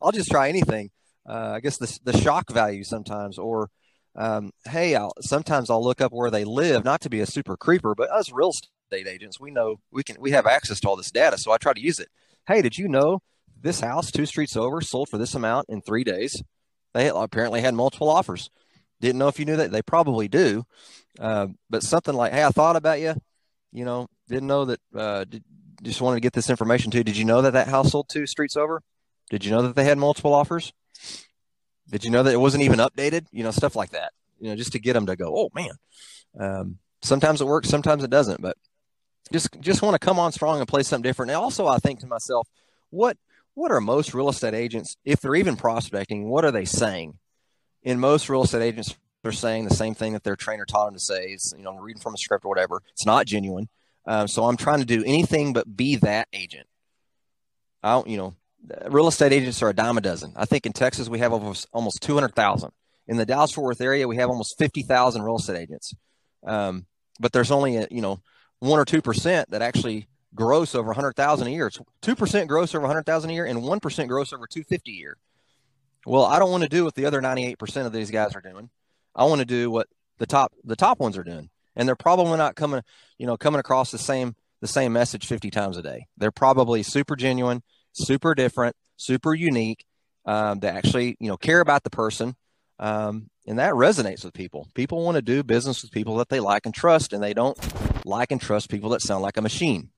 I'll 0.01 0.11
just 0.11 0.29
try 0.29 0.49
anything. 0.49 0.91
Uh, 1.27 1.53
I 1.55 1.59
guess 1.59 1.77
the, 1.77 1.99
the 2.03 2.17
shock 2.17 2.49
value 2.51 2.83
sometimes, 2.83 3.37
or 3.37 3.69
um, 4.15 4.52
hey, 4.65 4.95
I'll, 4.95 5.13
sometimes 5.21 5.69
I'll 5.69 5.84
look 5.84 6.02
up 6.02 6.12
where 6.12 6.32
they 6.32 6.43
live, 6.43 6.84
not 6.84 7.02
to 7.02 7.10
be 7.10 7.21
a 7.21 7.26
super 7.26 7.56
creeper, 7.56 7.95
but 7.95 8.10
us 8.10 8.32
real 8.32 8.50
estate 8.50 9.08
agents, 9.08 9.39
we 9.39 9.52
know 9.52 9.80
we 9.91 10.04
can 10.04 10.17
we 10.19 10.32
have 10.32 10.45
access 10.45 10.80
to 10.82 10.89
all 10.89 10.95
this 10.95 11.12
data, 11.12 11.38
so 11.38 11.52
I 11.52 11.58
try 11.58 11.74
to 11.74 11.82
use 11.82 12.00
it. 12.00 12.10
Hey, 12.47 12.62
did 12.62 12.78
you 12.78 12.88
know 12.88 13.21
this 13.60 13.80
house 13.80 14.12
two 14.12 14.26
streets 14.26 14.56
over 14.56 14.82
sold 14.82 15.10
for 15.10 15.17
this 15.17 15.36
amount 15.36 15.69
in 15.69 15.82
three 15.82 16.04
days? 16.04 16.43
They 16.93 17.10
apparently 17.10 17.62
had 17.62 17.74
multiple 17.74 18.10
offers. 18.10 18.50
Didn't 19.00 19.19
know 19.19 19.30
if 19.30 19.39
you 19.39 19.45
knew 19.45 19.56
that. 19.58 19.71
They 19.71 19.82
probably 19.82 20.28
do, 20.28 20.65
uh, 21.19 21.47
but 21.69 21.84
something 21.84 22.13
like, 22.13 22.34
hey, 22.34 22.43
I 22.43 22.50
thought 22.50 22.76
about 22.76 23.00
you. 23.00 23.15
You 23.71 23.86
know, 23.86 24.08
didn't 24.28 24.47
know 24.47 24.65
that. 24.65 24.80
Uh, 24.93 25.24
did, 25.24 25.43
just 25.82 26.02
wanted 26.02 26.17
to 26.17 26.21
get 26.21 26.34
this 26.34 26.50
information 26.50 26.91
too. 26.91 27.04
Did 27.04 27.17
you 27.17 27.26
know 27.26 27.41
that 27.41 27.54
that 27.54 27.67
house 27.67 27.91
sold 27.91 28.08
two 28.10 28.28
streets 28.28 28.56
over? 28.56 28.84
Did 29.32 29.45
you 29.45 29.52
know 29.52 29.63
that 29.63 29.76
they 29.76 29.86
had 29.86 29.97
multiple 29.97 30.34
offers? 30.34 30.74
Did 31.91 32.04
you 32.04 32.10
know 32.10 32.23
that 32.23 32.34
it 32.34 32.39
wasn't 32.39 32.63
even 32.63 32.80
updated? 32.80 33.25
You 33.32 33.43
know, 33.43 33.51
stuff 33.51 33.75
like 33.75 33.91
that. 33.91 34.13
You 34.39 34.49
know, 34.49 34.56
just 34.56 34.71
to 34.71 34.80
get 34.80 34.93
them 34.93 35.06
to 35.06 35.15
go, 35.15 35.34
oh 35.36 35.49
man. 35.54 35.71
Um, 36.39 36.77
sometimes 37.01 37.41
it 37.41 37.47
works, 37.47 37.69
sometimes 37.69 38.04
it 38.04 38.10
doesn't. 38.10 38.41
But 38.41 38.58
just 39.32 39.59
just 39.59 39.82
want 39.82 39.93
to 39.93 40.05
come 40.05 40.20
on 40.20 40.32
strong 40.32 40.59
and 40.59 40.68
play 40.68 40.84
something 40.84 41.03
different. 41.03 41.32
And 41.32 41.38
also, 41.38 41.68
I 41.68 41.78
think 41.78 41.99
to 41.99 42.07
myself, 42.07 42.47
what 42.89 43.18
what 43.53 43.72
are 43.72 43.82
most 43.82 44.13
real 44.13 44.30
estate 44.30 44.53
agents, 44.53 44.97
if 45.03 45.20
they're 45.20 45.36
even 45.36 45.57
prospecting, 45.57 46.30
what 46.30 46.45
are 46.45 46.51
they 46.51 46.65
saying? 46.65 47.18
In 47.84 47.99
most 47.99 48.30
real 48.30 48.43
estate 48.43 48.61
agents, 48.61 48.95
they're 49.24 49.32
saying 49.32 49.65
the 49.65 49.76
same 49.76 49.93
thing 49.93 50.13
that 50.13 50.24
their 50.24 50.36
trainer 50.36 50.65
taught 50.65 50.86
them 50.86 50.93
to 50.93 50.99
say. 50.99 51.28
It's, 51.28 51.53
you 51.57 51.63
know, 51.63 51.78
reading 51.78 52.01
from 52.01 52.13
a 52.13 52.18
script 52.18 52.45
or 52.45 52.49
whatever. 52.49 52.82
It's 52.91 53.05
not 53.05 53.26
genuine. 53.26 53.70
Um, 54.05 54.28
so 54.28 54.45
I'm 54.45 54.57
trying 54.57 54.80
to 54.80 54.86
do 54.86 55.03
anything 55.03 55.53
but 55.53 55.76
be 55.76 55.95
that 55.97 56.28
agent. 56.34 56.68
I 57.84 57.91
don't, 57.93 58.07
you 58.07 58.18
know, 58.18 58.36
real 58.88 59.07
estate 59.07 59.34
agents 59.34 59.62
are 59.62 59.70
a 59.70 59.74
dime 59.74 59.97
a 59.97 60.01
dozen. 60.01 60.34
I 60.36 60.45
think 60.45 60.66
in 60.66 60.74
Texas 60.74 61.09
we 61.09 61.20
have 61.20 61.34
almost, 61.34 61.68
almost 61.74 62.01
200,000. 62.01 62.72
In 63.07 63.18
the 63.18 63.26
Dallas 63.26 63.51
Fort 63.51 63.66
Worth 63.66 63.82
area, 63.82 64.07
we 64.07 64.18
have 64.18 64.30
almost 64.30 64.57
50,000 64.57 65.22
real 65.22 65.36
estate 65.36 65.57
agents. 65.57 65.93
Um, 66.45 66.86
but 67.20 67.32
there's 67.34 67.51
only, 67.51 67.78
a, 67.78 67.88
you 67.91 68.01
know, 68.01 68.20
one 68.59 68.80
or 68.80 68.86
2% 68.86 69.45
that 69.47 69.62
actually 69.62 70.07
gross 70.34 70.76
over 70.76 70.88
100,000 70.88 71.47
a 71.47 71.49
year. 71.49 71.68
It's 71.68 71.80
2% 72.03 72.47
gross 72.47 72.74
over 72.74 72.84
100,000 72.84 73.30
a 73.30 73.34
year 73.34 73.45
and 73.45 73.59
1% 73.59 74.07
gross 74.07 74.34
over 74.34 74.47
250 74.47 74.91
a 74.91 74.93
year. 74.93 75.18
Well, 76.05 76.26
I 76.26 76.39
don't 76.39 76.51
want 76.51 76.64
to 76.64 76.70
do 76.70 76.84
what 76.84 76.95
the 76.95 77.05
other 77.05 77.22
98% 77.22 77.86
of 77.86 77.93
these 77.93 78.12
guys 78.12 78.36
are 78.36 78.41
doing. 78.41 78.70
I 79.16 79.26
want 79.26 79.39
to 79.39 79.45
do 79.45 79.70
what 79.70 79.88
the 80.18 80.26
top 80.26 80.53
the 80.64 80.76
top 80.76 80.99
ones 80.99 81.18
are 81.18 81.24
doing. 81.24 81.49
And 81.76 81.88
they're 81.88 81.95
probably 81.95 82.38
not 82.38 82.55
coming, 82.55 82.82
you 83.18 83.28
know, 83.28 83.38
coming 83.38 83.59
across 83.59 83.91
the 83.91 83.97
same 83.97 84.36
the 84.62 84.68
same 84.68 84.93
message 84.93 85.26
50 85.26 85.49
times 85.51 85.78
a 85.78 85.82
day. 85.82 86.07
They're 86.18 86.32
probably 86.32 86.84
super 86.84 87.16
genuine, 87.16 87.64
super 87.93 88.35
different, 88.35 88.75
super 88.97 89.33
unique. 89.33 89.85
Um, 90.25 90.59
they 90.59 90.67
actually, 90.67 91.17
you 91.19 91.27
know, 91.29 91.37
care 91.37 91.61
about 91.61 91.83
the 91.83 91.89
person. 91.89 92.35
Um, 92.79 93.29
and 93.47 93.59
that 93.59 93.73
resonates 93.73 94.23
with 94.23 94.33
people. 94.33 94.67
People 94.75 95.03
want 95.03 95.15
to 95.15 95.21
do 95.21 95.43
business 95.43 95.81
with 95.81 95.91
people 95.91 96.17
that 96.17 96.29
they 96.29 96.39
like 96.39 96.65
and 96.65 96.75
trust, 96.75 97.13
and 97.13 97.23
they 97.23 97.33
don't 97.33 97.57
like 98.05 98.31
and 98.31 98.39
trust 98.39 98.69
people 98.69 98.89
that 98.91 99.01
sound 99.01 99.23
like 99.23 99.37
a 99.37 99.41
machine. 99.41 99.89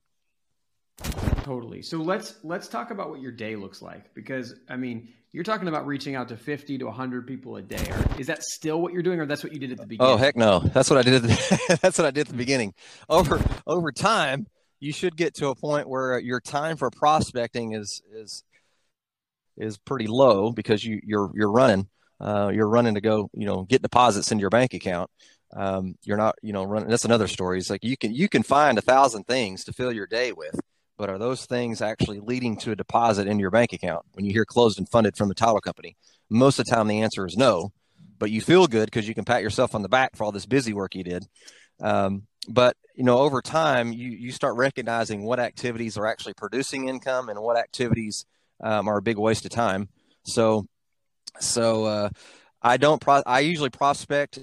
Totally. 1.43 1.81
So 1.81 1.97
let's 1.97 2.35
let's 2.43 2.67
talk 2.67 2.91
about 2.91 3.09
what 3.09 3.19
your 3.19 3.31
day 3.31 3.55
looks 3.55 3.81
like 3.81 4.13
because 4.13 4.55
I 4.69 4.77
mean, 4.77 5.09
you're 5.31 5.43
talking 5.43 5.67
about 5.67 5.85
reaching 5.85 6.15
out 6.15 6.29
to 6.29 6.37
50 6.37 6.77
to 6.77 6.85
100 6.85 7.27
people 7.27 7.57
a 7.57 7.61
day. 7.61 7.91
Is 8.17 8.27
that 8.27 8.43
still 8.43 8.81
what 8.81 8.93
you're 8.93 9.03
doing 9.03 9.19
or 9.19 9.25
that's 9.25 9.43
what 9.43 9.51
you 9.51 9.59
did 9.59 9.71
at 9.71 9.77
the 9.77 9.87
beginning? 9.87 10.13
Oh, 10.13 10.17
heck 10.17 10.37
no. 10.37 10.59
That's 10.59 10.89
what 10.89 10.99
I 10.99 11.01
did 11.01 11.15
at 11.15 11.23
the, 11.23 11.77
that's 11.81 11.97
what 11.97 12.05
I 12.05 12.11
did 12.11 12.21
at 12.21 12.27
the 12.27 12.37
beginning. 12.37 12.73
Over 13.09 13.41
over 13.67 13.91
time, 13.91 14.47
you 14.83 14.91
should 14.91 15.15
get 15.15 15.35
to 15.35 15.47
a 15.47 15.55
point 15.55 15.87
where 15.87 16.19
your 16.19 16.39
time 16.39 16.77
for 16.77 16.89
prospecting 16.89 17.73
is 17.73 18.01
is 18.13 18.43
is 19.57 19.77
pretty 19.77 20.07
low 20.07 20.51
because 20.51 20.83
you 20.83 20.99
you're 21.03 21.31
you're 21.33 21.51
running 21.51 21.87
uh, 22.19 22.51
you're 22.53 22.67
running 22.67 22.95
to 22.95 23.01
go 23.01 23.29
you 23.33 23.45
know 23.45 23.63
get 23.63 23.81
deposits 23.81 24.31
into 24.31 24.41
your 24.41 24.49
bank 24.49 24.73
account 24.73 25.09
um, 25.55 25.95
you're 26.03 26.17
not 26.17 26.35
you 26.41 26.53
know 26.53 26.63
running 26.63 26.89
that's 26.89 27.05
another 27.05 27.27
story 27.27 27.59
it's 27.59 27.69
like 27.69 27.83
you 27.83 27.97
can 27.97 28.13
you 28.13 28.27
can 28.27 28.43
find 28.43 28.77
a 28.77 28.81
thousand 28.81 29.23
things 29.25 29.63
to 29.63 29.73
fill 29.73 29.91
your 29.91 30.07
day 30.07 30.31
with 30.31 30.59
but 30.97 31.09
are 31.09 31.17
those 31.17 31.45
things 31.45 31.81
actually 31.81 32.19
leading 32.19 32.55
to 32.57 32.71
a 32.71 32.75
deposit 32.75 33.27
in 33.27 33.39
your 33.39 33.49
bank 33.49 33.73
account 33.73 34.05
when 34.13 34.25
you 34.25 34.31
hear 34.31 34.45
closed 34.45 34.77
and 34.77 34.87
funded 34.87 35.17
from 35.17 35.27
the 35.27 35.35
title 35.35 35.59
company? 35.59 35.97
Most 36.29 36.59
of 36.59 36.65
the 36.65 36.71
time, 36.71 36.87
the 36.87 37.01
answer 37.01 37.25
is 37.25 37.35
no, 37.35 37.71
but 38.19 38.31
you 38.31 38.41
feel 38.41 38.67
good 38.67 38.85
because 38.85 39.07
you 39.07 39.15
can 39.15 39.25
pat 39.25 39.41
yourself 39.41 39.75
on 39.75 39.81
the 39.81 39.89
back 39.89 40.15
for 40.15 40.23
all 40.23 40.31
this 40.31 40.45
busy 40.45 40.73
work 40.73 40.95
you 40.95 41.03
did. 41.03 41.25
Um, 41.83 42.23
but 42.47 42.75
you 42.95 43.03
know, 43.03 43.19
over 43.19 43.41
time, 43.41 43.93
you 43.93 44.09
you 44.09 44.31
start 44.31 44.55
recognizing 44.55 45.23
what 45.23 45.39
activities 45.39 45.97
are 45.97 46.07
actually 46.07 46.33
producing 46.33 46.89
income 46.89 47.29
and 47.29 47.39
what 47.39 47.57
activities 47.57 48.25
um, 48.61 48.87
are 48.87 48.97
a 48.97 49.01
big 49.01 49.17
waste 49.17 49.45
of 49.45 49.51
time. 49.51 49.89
So, 50.23 50.65
so 51.39 51.85
uh, 51.85 52.09
I 52.61 52.77
don't. 52.77 52.99
Pro- 52.99 53.23
I 53.25 53.41
usually 53.41 53.69
prospect 53.69 54.39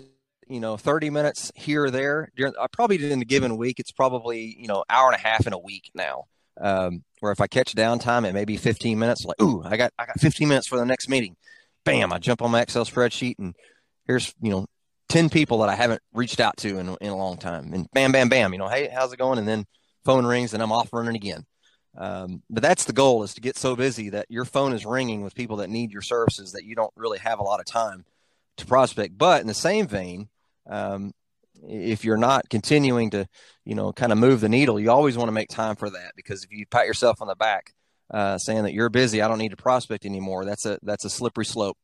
you 0.48 0.60
know 0.60 0.76
30 0.76 1.10
minutes 1.10 1.52
here 1.54 1.84
or 1.84 1.90
there 1.90 2.30
during 2.36 2.52
I 2.60 2.66
probably 2.72 3.10
in 3.10 3.22
a 3.22 3.24
given 3.24 3.56
week 3.56 3.78
it's 3.78 3.92
probably 3.92 4.56
you 4.58 4.66
know 4.66 4.84
hour 4.90 5.06
and 5.06 5.14
a 5.14 5.26
half 5.26 5.46
in 5.46 5.52
a 5.52 5.58
week 5.58 5.90
now 5.94 6.24
um, 6.60 7.04
where 7.20 7.32
if 7.32 7.40
I 7.40 7.46
catch 7.46 7.74
downtime, 7.74 8.26
it 8.26 8.34
may 8.34 8.44
be 8.44 8.56
15 8.56 8.98
minutes. 8.98 9.24
Like, 9.24 9.40
ooh, 9.40 9.62
I 9.64 9.76
got 9.76 9.92
I 9.98 10.06
got 10.06 10.20
15 10.20 10.48
minutes 10.48 10.66
for 10.66 10.78
the 10.78 10.84
next 10.84 11.08
meeting. 11.08 11.36
Bam! 11.84 12.12
I 12.12 12.18
jump 12.18 12.42
on 12.42 12.50
my 12.50 12.60
Excel 12.60 12.84
spreadsheet 12.84 13.36
and 13.38 13.54
here's 14.06 14.34
you 14.40 14.50
know 14.50 14.66
10 15.10 15.28
people 15.28 15.58
that 15.58 15.68
I 15.68 15.74
haven't 15.74 16.00
reached 16.14 16.40
out 16.40 16.56
to 16.58 16.78
in, 16.78 16.96
in 17.00 17.10
a 17.10 17.16
long 17.16 17.36
time. 17.36 17.72
And 17.74 17.90
bam, 17.92 18.12
bam, 18.12 18.28
bam. 18.28 18.52
You 18.52 18.58
know, 18.58 18.68
hey, 18.68 18.88
how's 18.92 19.12
it 19.12 19.18
going? 19.18 19.38
And 19.38 19.46
then 19.46 19.66
phone 20.04 20.24
rings 20.24 20.54
and 20.54 20.62
I'm 20.62 20.72
off 20.72 20.92
running 20.92 21.16
again. 21.16 21.44
Um, 21.98 22.42
but 22.48 22.62
that's 22.62 22.84
the 22.84 22.92
goal 22.92 23.24
is 23.24 23.34
to 23.34 23.40
get 23.40 23.58
so 23.58 23.74
busy 23.74 24.10
that 24.10 24.26
your 24.30 24.44
phone 24.44 24.72
is 24.72 24.86
ringing 24.86 25.22
with 25.22 25.34
people 25.34 25.56
that 25.56 25.68
need 25.68 25.90
your 25.90 26.02
services 26.02 26.52
that 26.52 26.64
you 26.64 26.76
don't 26.76 26.92
really 26.96 27.18
have 27.18 27.40
a 27.40 27.42
lot 27.42 27.58
of 27.58 27.66
time 27.66 28.04
to 28.58 28.66
prospect. 28.66 29.18
But 29.18 29.40
in 29.40 29.48
the 29.48 29.54
same 29.54 29.88
vein, 29.88 30.28
um, 30.68 31.12
if 31.62 32.04
you're 32.04 32.16
not 32.16 32.48
continuing 32.48 33.10
to, 33.10 33.26
you 33.64 33.74
know, 33.74 33.92
kind 33.92 34.12
of 34.12 34.18
move 34.18 34.40
the 34.40 34.48
needle, 34.48 34.78
you 34.78 34.90
always 34.90 35.18
want 35.18 35.28
to 35.28 35.32
make 35.32 35.48
time 35.48 35.74
for 35.74 35.90
that 35.90 36.12
because 36.14 36.44
if 36.44 36.52
you 36.52 36.64
pat 36.66 36.86
yourself 36.86 37.20
on 37.20 37.26
the 37.26 37.34
back, 37.34 37.74
uh, 38.12 38.38
saying 38.38 38.62
that 38.62 38.72
you're 38.72 38.88
busy, 38.88 39.20
I 39.20 39.28
don't 39.28 39.38
need 39.38 39.50
to 39.50 39.56
prospect 39.56 40.06
anymore. 40.06 40.44
That's 40.44 40.66
a 40.66 40.78
that's 40.82 41.04
a 41.04 41.10
slippery 41.10 41.44
slope. 41.44 41.76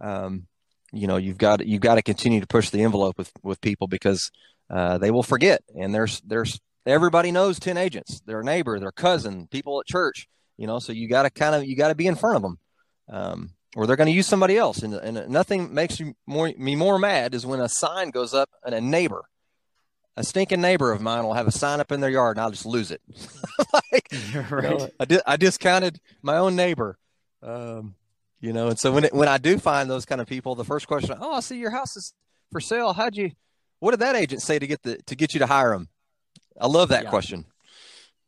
Um, 0.00 0.46
you 0.92 1.06
know, 1.06 1.16
you've 1.16 1.38
got 1.38 1.66
you've 1.66 1.80
got 1.80 1.96
to 1.96 2.02
continue 2.02 2.40
to 2.40 2.46
push 2.46 2.70
the 2.70 2.82
envelope 2.82 3.18
with 3.18 3.32
with 3.42 3.60
people 3.60 3.86
because 3.86 4.30
uh, 4.70 4.98
they 4.98 5.10
will 5.10 5.22
forget. 5.22 5.62
And 5.78 5.94
there's 5.94 6.20
there's 6.20 6.60
everybody 6.84 7.32
knows 7.32 7.58
ten 7.58 7.76
agents, 7.76 8.20
their 8.26 8.42
neighbor, 8.42 8.78
their 8.78 8.92
cousin, 8.92 9.48
people 9.48 9.80
at 9.80 9.86
church. 9.86 10.28
You 10.56 10.66
know, 10.66 10.78
so 10.78 10.92
you 10.92 11.08
got 11.08 11.24
to 11.24 11.30
kind 11.30 11.54
of 11.54 11.64
you 11.64 11.76
got 11.76 11.88
to 11.88 11.94
be 11.94 12.06
in 12.06 12.16
front 12.16 12.36
of 12.36 12.42
them. 12.42 12.58
Um, 13.08 13.50
or 13.76 13.86
they're 13.86 13.96
going 13.96 14.08
to 14.08 14.12
use 14.12 14.26
somebody 14.26 14.56
else. 14.56 14.82
And, 14.82 14.94
and 14.94 15.28
nothing 15.28 15.72
makes 15.72 16.00
you 16.00 16.14
more, 16.26 16.50
me 16.56 16.74
more 16.74 16.98
mad 16.98 17.34
is 17.34 17.44
when 17.44 17.60
a 17.60 17.68
sign 17.68 18.10
goes 18.10 18.32
up 18.32 18.48
and 18.64 18.74
a 18.74 18.80
neighbor, 18.80 19.24
a 20.16 20.24
stinking 20.24 20.62
neighbor 20.62 20.92
of 20.92 21.02
mine 21.02 21.24
will 21.24 21.34
have 21.34 21.46
a 21.46 21.52
sign 21.52 21.78
up 21.78 21.92
in 21.92 22.00
their 22.00 22.10
yard 22.10 22.38
and 22.38 22.44
I'll 22.44 22.50
just 22.50 22.64
lose 22.64 22.90
it. 22.90 23.02
like, 23.72 24.08
right. 24.50 24.62
You 24.70 24.78
know, 24.78 24.88
I, 24.98 25.04
di- 25.04 25.20
I 25.26 25.36
discounted 25.36 26.00
my 26.22 26.38
own 26.38 26.56
neighbor. 26.56 26.98
Um, 27.42 27.94
you 28.46 28.52
know, 28.52 28.68
and 28.68 28.78
so 28.78 28.92
when 28.92 29.04
it, 29.04 29.12
when 29.12 29.26
I 29.26 29.38
do 29.38 29.58
find 29.58 29.90
those 29.90 30.04
kind 30.04 30.20
of 30.20 30.28
people, 30.28 30.54
the 30.54 30.64
first 30.64 30.86
question, 30.86 31.16
oh, 31.20 31.34
I 31.34 31.40
see 31.40 31.58
your 31.58 31.72
house 31.72 31.96
is 31.96 32.14
for 32.52 32.60
sale. 32.60 32.92
How'd 32.92 33.16
you, 33.16 33.32
what 33.80 33.90
did 33.90 34.00
that 34.00 34.14
agent 34.14 34.40
say 34.40 34.56
to 34.60 34.66
get 34.68 34.82
the, 34.84 34.98
to 35.06 35.16
get 35.16 35.34
you 35.34 35.40
to 35.40 35.46
hire 35.46 35.72
them? 35.72 35.88
I 36.60 36.68
love 36.68 36.90
that 36.90 37.04
yeah. 37.04 37.10
question. 37.10 37.44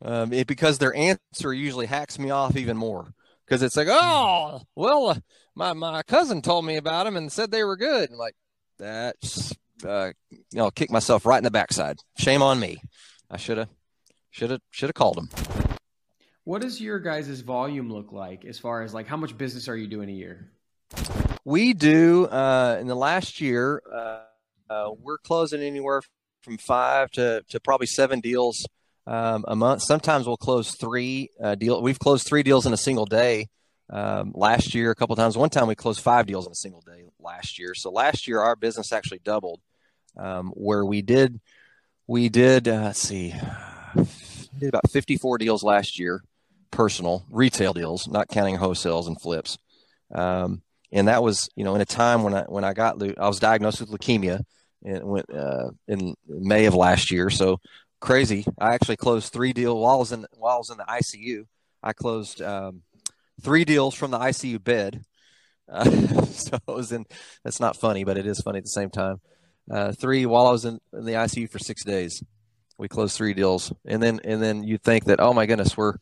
Um, 0.01 0.33
it, 0.33 0.45
because 0.45 0.77
their 0.77 0.93
answer 0.93 1.53
usually 1.53 1.85
hacks 1.85 2.19
me 2.19 2.31
off 2.31 2.57
even 2.57 2.75
more 2.75 3.13
because 3.45 3.63
it's 3.63 3.77
like, 3.77 3.87
oh, 3.89 4.61
well, 4.75 5.07
uh, 5.07 5.19
my 5.55 5.73
my 5.73 6.03
cousin 6.03 6.41
told 6.41 6.65
me 6.65 6.75
about 6.75 7.05
them 7.05 7.15
and 7.17 7.31
said 7.31 7.51
they 7.51 7.63
were 7.63 7.77
good. 7.77 8.09
And 8.09 8.19
like 8.19 8.35
that's 8.77 9.53
uh, 9.85 10.11
you 10.29 10.39
know, 10.53 10.69
kick 10.71 10.91
myself 10.91 11.25
right 11.25 11.37
in 11.37 11.43
the 11.43 11.51
backside. 11.51 11.97
Shame 12.17 12.41
on 12.41 12.59
me. 12.59 12.81
I 13.31 13.37
should 13.37 13.57
have 13.57 13.69
should 14.31 14.51
have 14.51 14.61
should 14.69 14.89
have 14.89 14.95
called 14.95 15.17
them. 15.17 15.68
What 16.49 16.63
does 16.63 16.81
your 16.81 16.97
guys' 16.97 17.41
volume 17.41 17.93
look 17.93 18.11
like 18.11 18.43
as 18.43 18.57
far 18.57 18.81
as 18.81 18.91
like 18.91 19.05
how 19.05 19.17
much 19.17 19.37
business 19.37 19.67
are 19.67 19.77
you 19.77 19.85
doing 19.85 20.09
a 20.09 20.13
year? 20.13 20.49
We 21.45 21.75
do 21.75 22.25
uh, 22.25 22.79
in 22.81 22.87
the 22.87 22.95
last 22.95 23.39
year. 23.39 23.83
Uh, 23.93 24.21
uh, 24.67 24.89
we're 24.99 25.19
closing 25.19 25.61
anywhere 25.61 26.01
from 26.41 26.57
five 26.57 27.11
to, 27.11 27.43
to 27.49 27.59
probably 27.59 27.85
seven 27.85 28.19
deals 28.19 28.65
um, 29.05 29.45
a 29.47 29.55
month. 29.55 29.83
Sometimes 29.83 30.25
we'll 30.25 30.37
close 30.37 30.73
three 30.73 31.29
uh, 31.39 31.53
deal. 31.53 31.83
We've 31.83 31.99
closed 31.99 32.25
three 32.25 32.41
deals 32.41 32.65
in 32.65 32.73
a 32.73 32.77
single 32.77 33.05
day 33.05 33.49
um, 33.91 34.31
last 34.33 34.73
year. 34.73 34.89
A 34.89 34.95
couple 34.95 35.15
times. 35.15 35.37
One 35.37 35.51
time 35.51 35.67
we 35.67 35.75
closed 35.75 35.99
five 35.99 36.25
deals 36.25 36.47
in 36.47 36.51
a 36.51 36.55
single 36.55 36.81
day 36.81 37.03
last 37.19 37.59
year. 37.59 37.75
So 37.75 37.91
last 37.91 38.27
year 38.27 38.39
our 38.39 38.55
business 38.55 38.91
actually 38.91 39.19
doubled. 39.23 39.61
Um, 40.17 40.47
where 40.55 40.83
we 40.83 41.03
did, 41.03 41.41
we 42.07 42.27
did. 42.27 42.67
Uh, 42.67 42.85
let's 42.85 42.97
see, 42.97 43.35
did 44.57 44.69
about 44.69 44.89
54 44.89 45.37
deals 45.37 45.61
last 45.61 45.99
year, 45.99 46.23
personal 46.71 47.25
retail 47.29 47.73
deals, 47.73 48.07
not 48.07 48.27
counting 48.27 48.57
wholesales 48.57 49.07
and 49.07 49.19
flips. 49.19 49.57
Um, 50.13 50.61
and 50.91 51.07
that 51.07 51.23
was, 51.23 51.49
you 51.55 51.63
know, 51.63 51.75
in 51.75 51.81
a 51.81 51.85
time 51.85 52.23
when 52.23 52.33
I 52.33 52.43
when 52.43 52.63
I 52.63 52.73
got 52.73 53.01
I 53.17 53.27
was 53.27 53.39
diagnosed 53.39 53.79
with 53.79 53.91
leukemia 53.91 54.41
and 54.83 55.03
went 55.03 55.25
uh, 55.33 55.71
in 55.87 56.15
May 56.27 56.65
of 56.65 56.73
last 56.73 57.11
year. 57.11 57.29
So 57.29 57.59
crazy. 57.99 58.45
I 58.57 58.73
actually 58.73 58.97
closed 58.97 59.31
three 59.31 59.53
deals 59.53 59.81
while 59.81 59.95
I 59.95 59.97
was 59.97 60.11
in 60.11 60.25
while 60.37 60.55
I 60.55 60.57
was 60.57 60.69
in 60.69 60.77
the 60.77 60.85
ICU. 60.85 61.45
I 61.83 61.93
closed 61.93 62.41
um, 62.41 62.81
three 63.41 63.65
deals 63.65 63.95
from 63.95 64.11
the 64.11 64.19
ICU 64.19 64.63
bed. 64.63 65.03
Uh, 65.67 65.83
so 66.25 66.55
it 66.55 66.71
was 66.71 66.91
in. 66.91 67.05
That's 67.43 67.59
not 67.59 67.77
funny, 67.77 68.03
but 68.03 68.17
it 68.17 68.25
is 68.25 68.41
funny 68.41 68.57
at 68.57 68.63
the 68.63 68.69
same 68.69 68.89
time. 68.89 69.21
Uh, 69.69 69.91
three 69.91 70.25
while 70.25 70.47
I 70.47 70.51
was 70.51 70.65
in, 70.65 70.79
in, 70.93 71.05
the 71.05 71.13
ICU 71.13 71.49
for 71.49 71.59
six 71.59 71.83
days. 71.83 72.23
We 72.79 72.87
closed 72.87 73.15
three 73.15 73.33
deals, 73.33 73.73
and 73.85 74.01
then 74.01 74.21
and 74.23 74.41
then 74.41 74.63
you 74.63 74.77
think 74.77 75.05
that 75.05 75.19
oh 75.19 75.33
my 75.33 75.45
goodness, 75.45 75.75
we're 75.75 75.95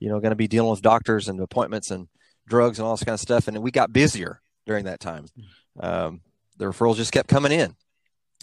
you 0.00 0.08
know 0.08 0.20
going 0.20 0.32
to 0.32 0.36
be 0.36 0.48
dealing 0.48 0.70
with 0.70 0.82
doctors 0.82 1.28
and 1.28 1.40
appointments 1.40 1.90
and 1.90 2.08
drugs 2.46 2.78
and 2.78 2.86
all 2.86 2.94
this 2.94 3.04
kind 3.04 3.14
of 3.14 3.20
stuff, 3.20 3.48
and 3.48 3.56
we 3.58 3.70
got 3.70 3.92
busier 3.92 4.40
during 4.66 4.86
that 4.86 5.00
time. 5.00 5.26
Um, 5.78 6.20
the 6.58 6.64
referrals 6.64 6.96
just 6.96 7.12
kept 7.12 7.28
coming 7.28 7.52
in, 7.52 7.76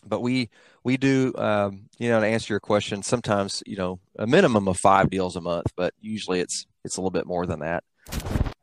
but 0.05 0.21
we 0.21 0.49
we 0.83 0.95
do 0.95 1.33
um, 1.37 1.89
you 1.99 2.09
know 2.09 2.19
to 2.21 2.25
answer 2.25 2.53
your 2.53 2.59
question 2.59 3.03
sometimes 3.03 3.61
you 3.65 3.75
know 3.75 3.99
a 4.17 4.25
minimum 4.25 4.67
of 4.67 4.77
five 4.77 5.09
deals 5.09 5.35
a 5.35 5.41
month 5.41 5.67
but 5.75 5.93
usually 5.99 6.39
it's 6.39 6.65
it's 6.83 6.97
a 6.97 7.01
little 7.01 7.11
bit 7.11 7.25
more 7.25 7.45
than 7.45 7.59
that. 7.59 7.83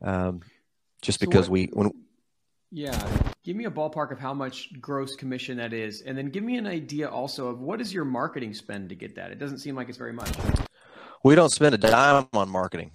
Um, 0.03 0.41
just 1.03 1.21
so 1.21 1.27
because 1.27 1.49
what, 1.49 1.53
we 1.53 1.71
when 1.73 1.93
yeah 2.71 3.33
give 3.49 3.57
me 3.57 3.65
a 3.65 3.71
ballpark 3.71 4.13
of 4.13 4.19
how 4.19 4.35
much 4.35 4.69
gross 4.79 5.17
commission 5.17 5.57
that 5.57 5.73
is 5.73 6.03
and 6.03 6.19
then 6.19 6.29
give 6.29 6.45
me 6.45 6.59
an 6.59 6.67
idea 6.67 7.09
also 7.09 7.49
of 7.49 7.61
what 7.61 7.81
is 7.81 7.95
your 7.95 8.05
marketing 8.05 8.53
spend 8.53 8.91
to 8.91 8.95
get 8.95 9.15
that 9.15 9.31
it 9.31 9.39
doesn't 9.39 9.57
seem 9.57 9.75
like 9.75 9.89
it's 9.89 9.97
very 9.97 10.13
much 10.13 10.31
we 11.25 11.35
don't 11.35 11.51
spend 11.51 11.75
a 11.75 11.79
dime 11.79 12.27
on 12.35 12.47
marketing 12.47 12.91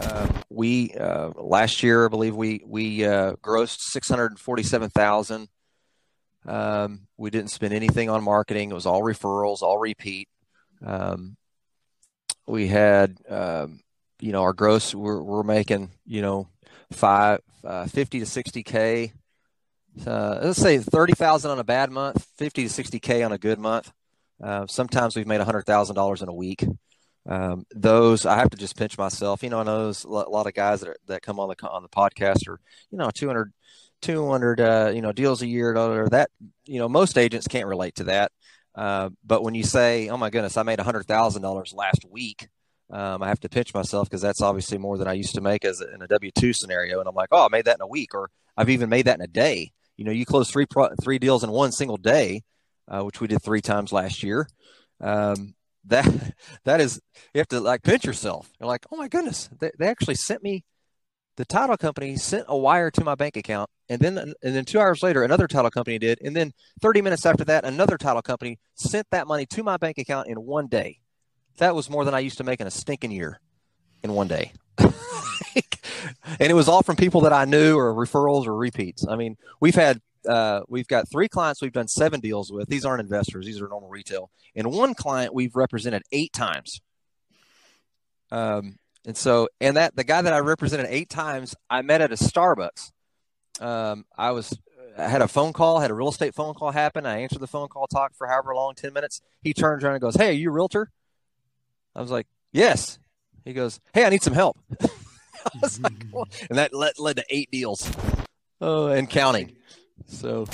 uh, 0.00 0.26
we 0.50 0.92
uh, 0.98 1.30
last 1.36 1.84
year 1.84 2.06
i 2.06 2.08
believe 2.08 2.34
we 2.34 2.60
we 2.66 3.04
uh, 3.04 3.34
grossed 3.34 3.78
647000 3.92 5.46
um, 6.44 7.06
we 7.16 7.30
didn't 7.30 7.52
spend 7.52 7.72
anything 7.72 8.10
on 8.10 8.22
marketing. 8.22 8.70
It 8.70 8.74
was 8.74 8.84
all 8.84 9.00
referrals, 9.00 9.62
all 9.62 9.78
repeat. 9.78 10.28
Um, 10.84 11.38
we 12.46 12.66
had, 12.66 13.16
um, 13.30 13.80
you 14.20 14.32
know, 14.32 14.42
our 14.42 14.52
gross, 14.52 14.94
we're, 14.94 15.22
we're 15.22 15.42
making, 15.42 15.90
you 16.04 16.20
know, 16.20 16.48
five, 16.92 17.40
uh, 17.64 17.86
50 17.86 18.20
to 18.20 18.26
60 18.26 18.62
K. 18.62 19.12
Uh, 20.06 20.38
let's 20.42 20.60
say 20.60 20.78
30,000 20.78 21.50
on 21.50 21.58
a 21.58 21.64
bad 21.64 21.90
month, 21.90 22.26
50 22.36 22.64
to 22.64 22.68
60 22.68 22.98
K 23.00 23.22
on 23.22 23.32
a 23.32 23.38
good 23.38 23.58
month. 23.58 23.92
Uh, 24.42 24.66
sometimes 24.66 25.16
we've 25.16 25.26
made 25.26 25.40
$100,000 25.40 26.22
in 26.22 26.28
a 26.28 26.34
week. 26.34 26.64
Um, 27.26 27.64
those 27.74 28.26
I 28.26 28.36
have 28.36 28.50
to 28.50 28.56
just 28.56 28.76
pinch 28.76 28.98
myself. 28.98 29.42
You 29.42 29.50
know, 29.50 29.60
I 29.60 29.62
know 29.62 29.84
there's 29.84 30.04
a 30.04 30.08
lot 30.08 30.46
of 30.46 30.54
guys 30.54 30.80
that 30.80 30.90
are, 30.90 30.96
that 31.06 31.22
come 31.22 31.40
on 31.40 31.48
the 31.48 31.68
on 31.68 31.82
the 31.82 31.88
podcast 31.88 32.46
are 32.48 32.60
you 32.90 32.98
know 32.98 33.10
200, 33.10 33.52
200 34.02 34.60
uh, 34.60 34.92
you 34.94 35.00
know 35.00 35.12
deals 35.12 35.40
a 35.40 35.46
year 35.46 35.74
or 35.74 36.08
that 36.10 36.30
you 36.66 36.78
know 36.78 36.88
most 36.88 37.16
agents 37.16 37.48
can't 37.48 37.66
relate 37.66 37.94
to 37.96 38.04
that. 38.04 38.30
Uh, 38.74 39.08
but 39.24 39.42
when 39.42 39.54
you 39.54 39.62
say, 39.62 40.08
"Oh 40.10 40.18
my 40.18 40.28
goodness, 40.30 40.56
I 40.56 40.64
made 40.64 40.80
hundred 40.80 41.06
thousand 41.06 41.42
dollars 41.42 41.72
last 41.72 42.04
week," 42.10 42.48
um, 42.90 43.22
I 43.22 43.28
have 43.28 43.40
to 43.40 43.48
pinch 43.48 43.72
myself 43.72 44.08
because 44.08 44.20
that's 44.20 44.42
obviously 44.42 44.76
more 44.76 44.98
than 44.98 45.08
I 45.08 45.14
used 45.14 45.34
to 45.36 45.40
make 45.40 45.64
as 45.64 45.80
a, 45.80 45.94
in 45.94 46.02
a 46.02 46.08
W 46.08 46.32
two 46.32 46.52
scenario. 46.52 46.98
And 47.00 47.08
I'm 47.08 47.14
like, 47.14 47.28
"Oh, 47.32 47.46
I 47.46 47.48
made 47.48 47.64
that 47.66 47.76
in 47.76 47.82
a 47.82 47.86
week," 47.86 48.14
or 48.14 48.30
I've 48.56 48.70
even 48.70 48.90
made 48.90 49.06
that 49.06 49.16
in 49.18 49.24
a 49.24 49.28
day. 49.28 49.72
You 49.96 50.04
know, 50.04 50.12
you 50.12 50.26
close 50.26 50.50
three 50.50 50.66
pro- 50.66 50.94
three 51.02 51.18
deals 51.18 51.44
in 51.44 51.50
one 51.50 51.72
single 51.72 51.96
day, 51.96 52.42
uh, 52.88 53.02
which 53.02 53.20
we 53.20 53.28
did 53.28 53.42
three 53.42 53.60
times 53.60 53.92
last 53.92 54.22
year. 54.22 54.48
Um, 55.00 55.54
that 55.86 56.34
that 56.64 56.80
is 56.80 57.00
you 57.32 57.38
have 57.38 57.48
to 57.48 57.60
like 57.60 57.82
pinch 57.82 58.04
yourself. 58.04 58.50
You're 58.58 58.68
like, 58.68 58.86
oh 58.90 58.96
my 58.96 59.08
goodness, 59.08 59.48
they, 59.60 59.70
they 59.78 59.86
actually 59.86 60.16
sent 60.16 60.42
me 60.42 60.64
the 61.36 61.44
title 61.44 61.76
company 61.76 62.16
sent 62.16 62.44
a 62.48 62.56
wire 62.56 62.90
to 62.90 63.04
my 63.04 63.14
bank 63.14 63.36
account 63.36 63.68
and 63.88 64.00
then 64.00 64.18
and 64.18 64.34
then 64.42 64.64
two 64.64 64.78
hours 64.78 65.02
later 65.02 65.22
another 65.22 65.48
title 65.48 65.70
company 65.70 65.98
did 65.98 66.18
and 66.22 66.34
then 66.34 66.52
30 66.80 67.02
minutes 67.02 67.26
after 67.26 67.44
that 67.44 67.64
another 67.64 67.98
title 67.98 68.22
company 68.22 68.58
sent 68.74 69.06
that 69.10 69.26
money 69.26 69.46
to 69.46 69.62
my 69.62 69.76
bank 69.76 69.98
account 69.98 70.28
in 70.28 70.36
one 70.36 70.66
day 70.68 71.00
that 71.58 71.74
was 71.74 71.90
more 71.90 72.04
than 72.04 72.14
i 72.14 72.20
used 72.20 72.38
to 72.38 72.44
make 72.44 72.60
in 72.60 72.66
a 72.66 72.70
stinking 72.70 73.10
year 73.10 73.40
in 74.02 74.12
one 74.12 74.28
day 74.28 74.52
and 76.26 76.50
it 76.50 76.54
was 76.54 76.68
all 76.68 76.82
from 76.82 76.96
people 76.96 77.20
that 77.22 77.32
i 77.32 77.44
knew 77.44 77.76
or 77.76 77.94
referrals 77.94 78.46
or 78.46 78.56
repeats 78.56 79.06
i 79.08 79.16
mean 79.16 79.36
we've 79.60 79.74
had 79.74 80.00
uh, 80.26 80.62
we've 80.68 80.88
got 80.88 81.08
three 81.10 81.28
clients 81.28 81.60
we've 81.60 81.72
done 81.72 81.88
seven 81.88 82.20
deals 82.20 82.50
with. 82.50 82.68
These 82.68 82.84
aren't 82.84 83.00
investors; 83.00 83.46
these 83.46 83.60
are 83.60 83.68
normal 83.68 83.88
retail. 83.88 84.30
And 84.54 84.72
one 84.72 84.94
client 84.94 85.34
we've 85.34 85.54
represented 85.54 86.02
eight 86.12 86.32
times. 86.32 86.80
Um, 88.30 88.78
and 89.06 89.16
so, 89.16 89.48
and 89.60 89.76
that 89.76 89.96
the 89.96 90.04
guy 90.04 90.22
that 90.22 90.32
I 90.32 90.38
represented 90.38 90.86
eight 90.88 91.10
times, 91.10 91.54
I 91.68 91.82
met 91.82 92.00
at 92.00 92.12
a 92.12 92.16
Starbucks. 92.16 92.90
Um, 93.60 94.06
I 94.16 94.30
was 94.30 94.56
I 94.96 95.08
had 95.08 95.22
a 95.22 95.28
phone 95.28 95.52
call, 95.52 95.80
had 95.80 95.90
a 95.90 95.94
real 95.94 96.08
estate 96.08 96.34
phone 96.34 96.54
call 96.54 96.70
happen. 96.70 97.06
I 97.06 97.20
answered 97.20 97.40
the 97.40 97.46
phone 97.46 97.68
call, 97.68 97.86
talked 97.86 98.16
for 98.16 98.26
however 98.26 98.54
long, 98.54 98.74
ten 98.74 98.92
minutes. 98.92 99.20
He 99.42 99.52
turns 99.52 99.84
around 99.84 99.94
and 99.94 100.02
goes, 100.02 100.16
"Hey, 100.16 100.30
are 100.30 100.32
you 100.32 100.50
a 100.50 100.52
realtor?" 100.52 100.90
I 101.94 102.00
was 102.00 102.10
like, 102.10 102.26
"Yes." 102.52 102.98
He 103.44 103.52
goes, 103.52 103.78
"Hey, 103.92 104.04
I 104.04 104.08
need 104.08 104.22
some 104.22 104.32
help." 104.32 104.58
I 105.46 105.58
was 105.60 105.80
like, 105.80 106.04
and 106.48 106.58
that 106.58 106.74
led, 106.74 106.98
led 106.98 107.16
to 107.16 107.24
eight 107.30 107.50
deals, 107.50 107.90
oh, 108.60 108.88
and 108.88 109.08
counting. 109.08 109.56
So 110.06 110.46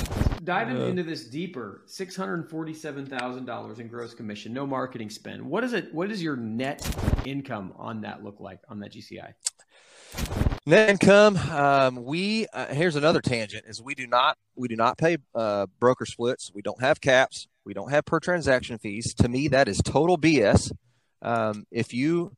diving 0.45 0.81
uh, 0.81 0.87
into 0.87 1.03
this 1.03 1.25
deeper, 1.25 1.83
six 1.87 2.15
hundred 2.15 2.49
forty-seven 2.51 3.07
thousand 3.07 3.47
dollars 3.47 3.79
in 3.79 3.89
gross 3.89 4.15
commission, 4.15 4.53
no 4.53 4.67
marketing 4.67 5.11
spend. 5.11 5.43
What 5.43 5.65
is 5.65 5.73
it? 5.73 5.93
What 5.93 6.09
does 6.09 6.23
your 6.23 6.37
net 6.37 6.87
income 7.25 7.73
on 7.77 8.03
that 8.03 8.23
look 8.23 8.41
like 8.41 8.61
on 8.69 8.81
that 8.81 8.93
GCI? 8.93 9.33
Net 10.67 10.91
income. 10.91 11.37
Um, 11.37 12.05
we 12.05 12.47
uh, 12.53 12.67
here's 12.67 12.97
another 12.97 13.21
tangent: 13.21 13.65
is 13.67 13.83
we 13.83 13.95
do 13.95 14.07
not 14.07 14.37
we 14.55 14.69
do 14.69 14.77
not 14.77 14.99
pay 14.99 15.17
uh, 15.35 15.67
broker 15.79 16.07
splits. 16.07 16.53
We 16.55 16.63
don't 16.63 16.81
have 16.81 17.01
caps. 17.01 17.49
We 17.65 17.75
don't 17.75 17.91
have 17.91 18.05
per 18.05 18.21
transaction 18.21 18.79
fees. 18.79 19.15
To 19.15 19.29
me, 19.29 19.49
that 19.49 19.69
is 19.69 19.79
total 19.79 20.19
BS. 20.19 20.73
Um, 21.23 21.67
if 21.71 21.93
you, 21.93 22.33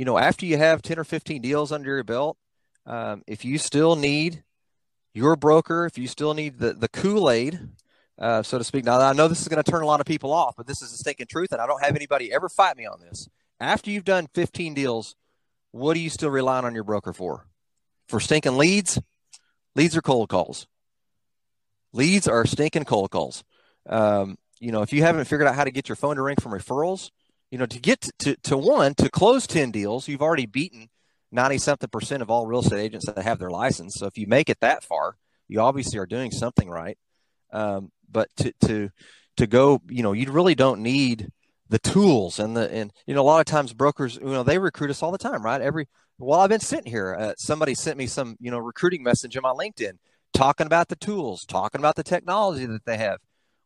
you 0.00 0.06
know, 0.06 0.16
after 0.16 0.46
you 0.46 0.56
have 0.56 0.80
ten 0.80 0.98
or 0.98 1.04
fifteen 1.04 1.42
deals 1.42 1.70
under 1.70 1.90
your 1.94 2.02
belt, 2.02 2.38
um, 2.86 3.22
if 3.26 3.44
you 3.44 3.58
still 3.58 3.96
need 3.96 4.42
your 5.12 5.36
broker, 5.36 5.84
if 5.84 5.98
you 5.98 6.08
still 6.08 6.32
need 6.32 6.58
the, 6.58 6.72
the 6.72 6.88
Kool 6.88 7.30
Aid, 7.30 7.60
uh, 8.18 8.42
so 8.42 8.56
to 8.56 8.64
speak. 8.64 8.86
Now, 8.86 8.98
I 8.98 9.12
know 9.12 9.28
this 9.28 9.42
is 9.42 9.48
going 9.48 9.62
to 9.62 9.70
turn 9.70 9.82
a 9.82 9.86
lot 9.86 10.00
of 10.00 10.06
people 10.06 10.32
off, 10.32 10.54
but 10.56 10.66
this 10.66 10.80
is 10.80 10.90
the 10.90 10.96
stinking 10.96 11.26
truth, 11.26 11.52
and 11.52 11.60
I 11.60 11.66
don't 11.66 11.84
have 11.84 11.96
anybody 11.96 12.32
ever 12.32 12.48
fight 12.48 12.78
me 12.78 12.86
on 12.86 12.98
this. 13.02 13.28
After 13.60 13.90
you've 13.90 14.06
done 14.06 14.26
15 14.32 14.72
deals, 14.72 15.16
what 15.70 15.98
are 15.98 16.00
you 16.00 16.08
still 16.08 16.30
relying 16.30 16.64
on 16.64 16.74
your 16.74 16.84
broker 16.84 17.12
for? 17.12 17.46
For 18.08 18.20
stinking 18.20 18.56
leads? 18.56 18.98
Leads 19.76 19.98
are 19.98 20.00
cold 20.00 20.30
calls. 20.30 20.66
Leads 21.92 22.26
are 22.26 22.46
stinking 22.46 22.86
cold 22.86 23.10
calls. 23.10 23.44
Um, 23.86 24.38
you 24.60 24.72
know, 24.72 24.80
if 24.80 24.94
you 24.94 25.02
haven't 25.02 25.26
figured 25.26 25.46
out 25.46 25.56
how 25.56 25.64
to 25.64 25.70
get 25.70 25.90
your 25.90 25.96
phone 25.96 26.16
to 26.16 26.22
ring 26.22 26.36
from 26.40 26.52
referrals, 26.52 27.10
you 27.50 27.58
know, 27.58 27.66
to 27.66 27.78
get 27.78 28.00
to, 28.00 28.12
to, 28.18 28.36
to 28.42 28.56
one, 28.56 28.94
to 28.94 29.10
close 29.10 29.46
10 29.46 29.70
deals, 29.70 30.08
you've 30.08 30.22
already 30.22 30.46
beaten 30.46 30.88
90 31.32 31.58
something 31.58 31.88
percent 31.88 32.22
of 32.22 32.30
all 32.30 32.46
real 32.46 32.60
estate 32.60 32.80
agents 32.80 33.06
that 33.06 33.18
have 33.18 33.38
their 33.38 33.50
license. 33.50 33.94
So 33.96 34.06
if 34.06 34.16
you 34.16 34.26
make 34.26 34.48
it 34.48 34.60
that 34.60 34.84
far, 34.84 35.16
you 35.48 35.60
obviously 35.60 35.98
are 35.98 36.06
doing 36.06 36.30
something 36.30 36.68
right. 36.68 36.96
Um, 37.52 37.90
but 38.10 38.28
to, 38.36 38.52
to, 38.66 38.90
to 39.36 39.46
go, 39.46 39.80
you 39.88 40.02
know, 40.02 40.12
you 40.12 40.30
really 40.30 40.54
don't 40.54 40.80
need 40.80 41.28
the 41.68 41.78
tools 41.78 42.38
and 42.38 42.56
the, 42.56 42.72
and, 42.72 42.92
you 43.06 43.14
know, 43.14 43.22
a 43.22 43.22
lot 43.22 43.40
of 43.40 43.46
times 43.46 43.72
brokers, 43.72 44.16
you 44.16 44.26
know, 44.26 44.42
they 44.42 44.58
recruit 44.58 44.90
us 44.90 45.02
all 45.02 45.12
the 45.12 45.18
time, 45.18 45.44
right? 45.44 45.60
Every, 45.60 45.88
while 46.18 46.40
I've 46.40 46.50
been 46.50 46.60
sitting 46.60 46.90
here, 46.90 47.16
uh, 47.18 47.34
somebody 47.36 47.74
sent 47.74 47.96
me 47.96 48.06
some, 48.06 48.36
you 48.40 48.50
know, 48.50 48.58
recruiting 48.58 49.02
message 49.02 49.36
on 49.36 49.42
my 49.42 49.52
LinkedIn 49.52 49.92
talking 50.34 50.66
about 50.66 50.88
the 50.88 50.96
tools, 50.96 51.44
talking 51.44 51.80
about 51.80 51.96
the 51.96 52.02
technology 52.02 52.66
that 52.66 52.84
they 52.84 52.96
have. 52.96 53.18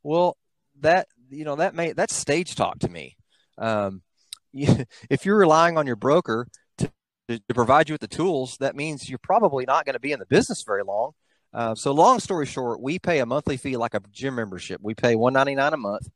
Well, 0.03 0.37
that, 0.81 1.09
you 1.31 1.45
know, 1.45 1.57
that 1.57 1.75
may, 1.75 1.93
that's 1.93 2.15
stage 2.15 2.55
talk 2.55 2.79
to 2.81 2.89
me. 2.89 3.17
Um, 3.59 4.03
if 4.53 5.25
you're 5.25 5.39
relying 5.39 5.77
on 5.79 5.87
your 5.87 5.97
broker 5.97 6.47
to, 6.79 6.91
to 7.29 7.55
provide 7.55 7.89
you 7.89 7.95
with 7.95 8.01
the 8.01 8.09
tools, 8.09 8.57
that 8.59 8.77
means 8.77 9.09
you're 9.09 9.19
probably 9.19 9.65
not 9.65 9.85
going 9.85 9.95
to 9.95 10.01
be 10.01 10.13
in 10.13 10.19
the 10.19 10.27
business 10.27 10.63
very 10.63 10.85
long. 10.85 11.13
Uh, 11.53 11.75
so, 11.75 11.93
long 11.93 12.19
story 12.19 12.47
short, 12.47 12.81
we 12.81 12.99
pay 12.99 13.21
a 13.21 13.27
monthly 13.27 13.57
fee 13.57 13.77
like 13.77 13.95
a 13.95 14.01
gym 14.11 14.35
membership. 14.35 14.81
We 14.83 14.95
pay 14.95 15.15
one 15.15 15.33
ninety 15.33 15.55
nine 15.55 15.73
a 15.73 15.77
month, 15.77 16.09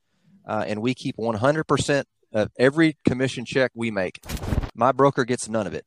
uh, 0.44 0.64
and 0.66 0.82
we 0.82 0.94
keep 0.94 1.16
one 1.16 1.36
hundred 1.36 1.64
percent 1.64 2.08
of 2.32 2.50
every 2.58 2.96
commission 3.06 3.44
check 3.44 3.70
we 3.74 3.92
make. 3.92 4.20
My 4.74 4.90
broker 4.90 5.24
gets 5.24 5.48
none 5.48 5.66
of 5.68 5.74
it. 5.74 5.84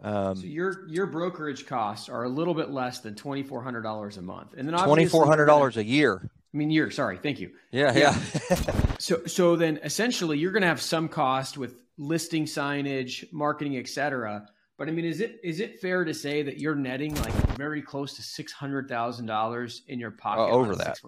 Um, 0.00 0.36
so 0.36 0.46
your 0.46 0.86
your 0.88 1.06
brokerage 1.06 1.66
costs 1.66 2.08
are 2.08 2.22
a 2.22 2.28
little 2.28 2.54
bit 2.54 2.70
less 2.70 3.00
than 3.00 3.16
twenty 3.16 3.42
four 3.42 3.60
hundred 3.62 3.82
dollars 3.82 4.16
a 4.16 4.22
month, 4.22 4.54
and 4.56 4.68
then 4.68 4.78
twenty 4.84 5.06
four 5.06 5.26
hundred 5.26 5.46
dollars 5.46 5.76
a 5.76 5.84
year. 5.84 6.30
I 6.52 6.56
mean, 6.56 6.70
year. 6.70 6.90
Sorry, 6.90 7.18
thank 7.18 7.40
you. 7.40 7.50
Yeah, 7.70 7.92
yeah. 7.94 8.20
yeah. 8.50 8.94
so 8.98 9.26
so 9.26 9.56
then 9.56 9.80
essentially, 9.82 10.38
you're 10.38 10.52
going 10.52 10.62
to 10.62 10.68
have 10.68 10.80
some 10.80 11.08
cost 11.08 11.58
with 11.58 11.76
listing 11.98 12.46
signage, 12.46 13.30
marketing, 13.32 13.76
etc. 13.76 14.46
But 14.78 14.88
I 14.88 14.92
mean, 14.92 15.04
is 15.04 15.20
it 15.20 15.40
is 15.42 15.60
it 15.60 15.80
fair 15.80 16.04
to 16.04 16.14
say 16.14 16.42
that 16.42 16.58
you're 16.58 16.74
netting 16.74 17.14
like 17.16 17.34
very 17.56 17.82
close 17.82 18.14
to 18.14 18.22
six 18.22 18.52
hundred 18.52 18.88
thousand 18.88 19.26
dollars 19.26 19.82
in 19.88 19.98
your 19.98 20.12
pocket? 20.12 20.42
Uh, 20.42 20.48
over 20.48 20.76
that. 20.76 21.00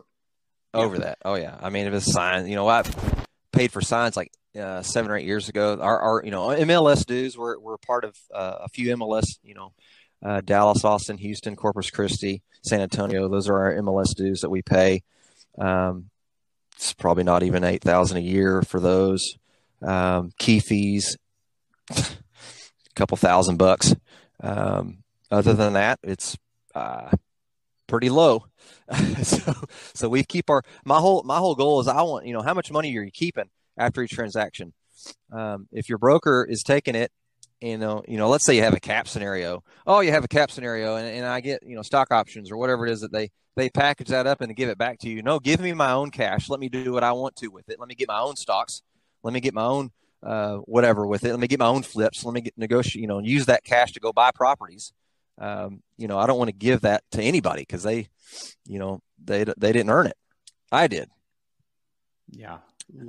Over 0.74 0.98
that. 0.98 1.18
Oh 1.24 1.34
yeah. 1.34 1.56
I 1.60 1.70
mean, 1.70 1.86
if 1.86 1.94
it's 1.94 2.12
signs, 2.12 2.48
you 2.48 2.56
know, 2.56 2.68
I 2.68 2.82
paid 3.52 3.72
for 3.72 3.80
signs 3.80 4.16
like 4.16 4.32
uh, 4.58 4.82
seven 4.82 5.10
or 5.10 5.16
eight 5.16 5.26
years 5.26 5.48
ago. 5.48 5.78
Our, 5.80 5.98
our 5.98 6.22
you 6.24 6.30
know 6.30 6.48
MLS 6.48 7.06
dues. 7.06 7.38
We're 7.38 7.58
we're 7.58 7.78
part 7.78 8.04
of 8.04 8.16
uh, 8.34 8.58
a 8.60 8.68
few 8.68 8.94
MLS. 8.96 9.38
You 9.42 9.54
know, 9.54 9.72
uh, 10.24 10.40
Dallas, 10.42 10.84
Austin, 10.84 11.18
Houston, 11.18 11.56
Corpus 11.56 11.90
Christi, 11.90 12.42
San 12.62 12.80
Antonio. 12.80 13.28
Those 13.28 13.48
are 13.48 13.58
our 13.58 13.74
MLS 13.76 14.14
dues 14.16 14.40
that 14.40 14.50
we 14.50 14.62
pay. 14.62 15.02
Um, 15.60 16.10
it's 16.74 16.94
probably 16.94 17.24
not 17.24 17.42
even 17.42 17.62
eight 17.62 17.82
thousand 17.82 18.16
a 18.16 18.20
year 18.20 18.62
for 18.62 18.80
those 18.80 19.36
um, 19.82 20.32
key 20.38 20.60
fees, 20.60 21.16
a 21.90 22.04
couple 22.94 23.16
thousand 23.16 23.58
bucks. 23.58 23.94
Um, 24.42 24.98
other 25.30 25.52
than 25.52 25.74
that, 25.74 25.98
it's 26.02 26.36
uh, 26.74 27.10
pretty 27.86 28.08
low. 28.08 28.46
so, 29.22 29.52
so 29.94 30.08
we 30.08 30.24
keep 30.24 30.48
our 30.48 30.62
my 30.84 30.98
whole 30.98 31.22
my 31.22 31.38
whole 31.38 31.54
goal 31.54 31.80
is 31.80 31.88
I 31.88 32.00
want 32.02 32.26
you 32.26 32.32
know 32.32 32.42
how 32.42 32.54
much 32.54 32.70
money 32.70 32.96
are 32.96 33.02
you 33.02 33.10
keeping 33.10 33.50
after 33.76 34.02
each 34.02 34.12
transaction. 34.12 34.72
Um, 35.32 35.68
if 35.72 35.88
your 35.88 35.98
broker 35.98 36.46
is 36.48 36.62
taking 36.62 36.94
it, 36.94 37.12
you 37.60 37.78
know, 37.78 38.02
you 38.08 38.16
know, 38.16 38.28
let's 38.28 38.44
say 38.44 38.56
you 38.56 38.62
have 38.62 38.74
a 38.74 38.80
cap 38.80 39.08
scenario. 39.08 39.62
Oh, 39.86 40.00
you 40.00 40.12
have 40.12 40.24
a 40.24 40.28
cap 40.28 40.50
scenario, 40.50 40.96
and, 40.96 41.06
and 41.06 41.26
I 41.26 41.40
get 41.40 41.62
you 41.62 41.76
know 41.76 41.82
stock 41.82 42.10
options 42.10 42.50
or 42.50 42.56
whatever 42.56 42.86
it 42.86 42.92
is 42.92 43.00
that 43.00 43.12
they 43.12 43.30
they 43.56 43.68
package 43.68 44.08
that 44.08 44.26
up 44.26 44.40
and 44.40 44.54
give 44.56 44.68
it 44.68 44.78
back 44.78 44.98
to 45.00 45.10
you. 45.10 45.22
No, 45.22 45.38
give 45.38 45.60
me 45.60 45.72
my 45.72 45.92
own 45.92 46.10
cash. 46.10 46.48
Let 46.48 46.60
me 46.60 46.68
do 46.68 46.92
what 46.92 47.04
I 47.04 47.12
want 47.12 47.36
to 47.36 47.48
with 47.48 47.68
it. 47.68 47.78
Let 47.78 47.88
me 47.88 47.94
get 47.94 48.08
my 48.08 48.20
own 48.20 48.36
stocks 48.36 48.82
let 49.22 49.34
me 49.34 49.40
get 49.40 49.54
my 49.54 49.64
own 49.64 49.90
uh, 50.22 50.56
whatever 50.58 51.06
with 51.06 51.24
it. 51.24 51.30
Let 51.30 51.40
me 51.40 51.46
get 51.46 51.58
my 51.58 51.66
own 51.66 51.82
flips. 51.82 52.24
Let 52.24 52.34
me 52.34 52.40
get 52.42 52.56
negotiate, 52.56 53.00
you 53.00 53.08
know, 53.08 53.18
and 53.18 53.26
use 53.26 53.46
that 53.46 53.64
cash 53.64 53.92
to 53.92 54.00
go 54.00 54.12
buy 54.12 54.30
properties. 54.34 54.92
Um, 55.38 55.82
you 55.96 56.08
know, 56.08 56.18
I 56.18 56.26
don't 56.26 56.38
want 56.38 56.48
to 56.48 56.56
give 56.56 56.82
that 56.82 57.02
to 57.12 57.22
anybody 57.22 57.62
because 57.62 57.82
they, 57.82 58.08
you 58.66 58.78
know, 58.78 59.00
they 59.22 59.44
they 59.44 59.72
didn't 59.72 59.90
earn 59.90 60.06
it. 60.06 60.16
I 60.70 60.86
did. 60.86 61.08
Yeah, 62.30 62.58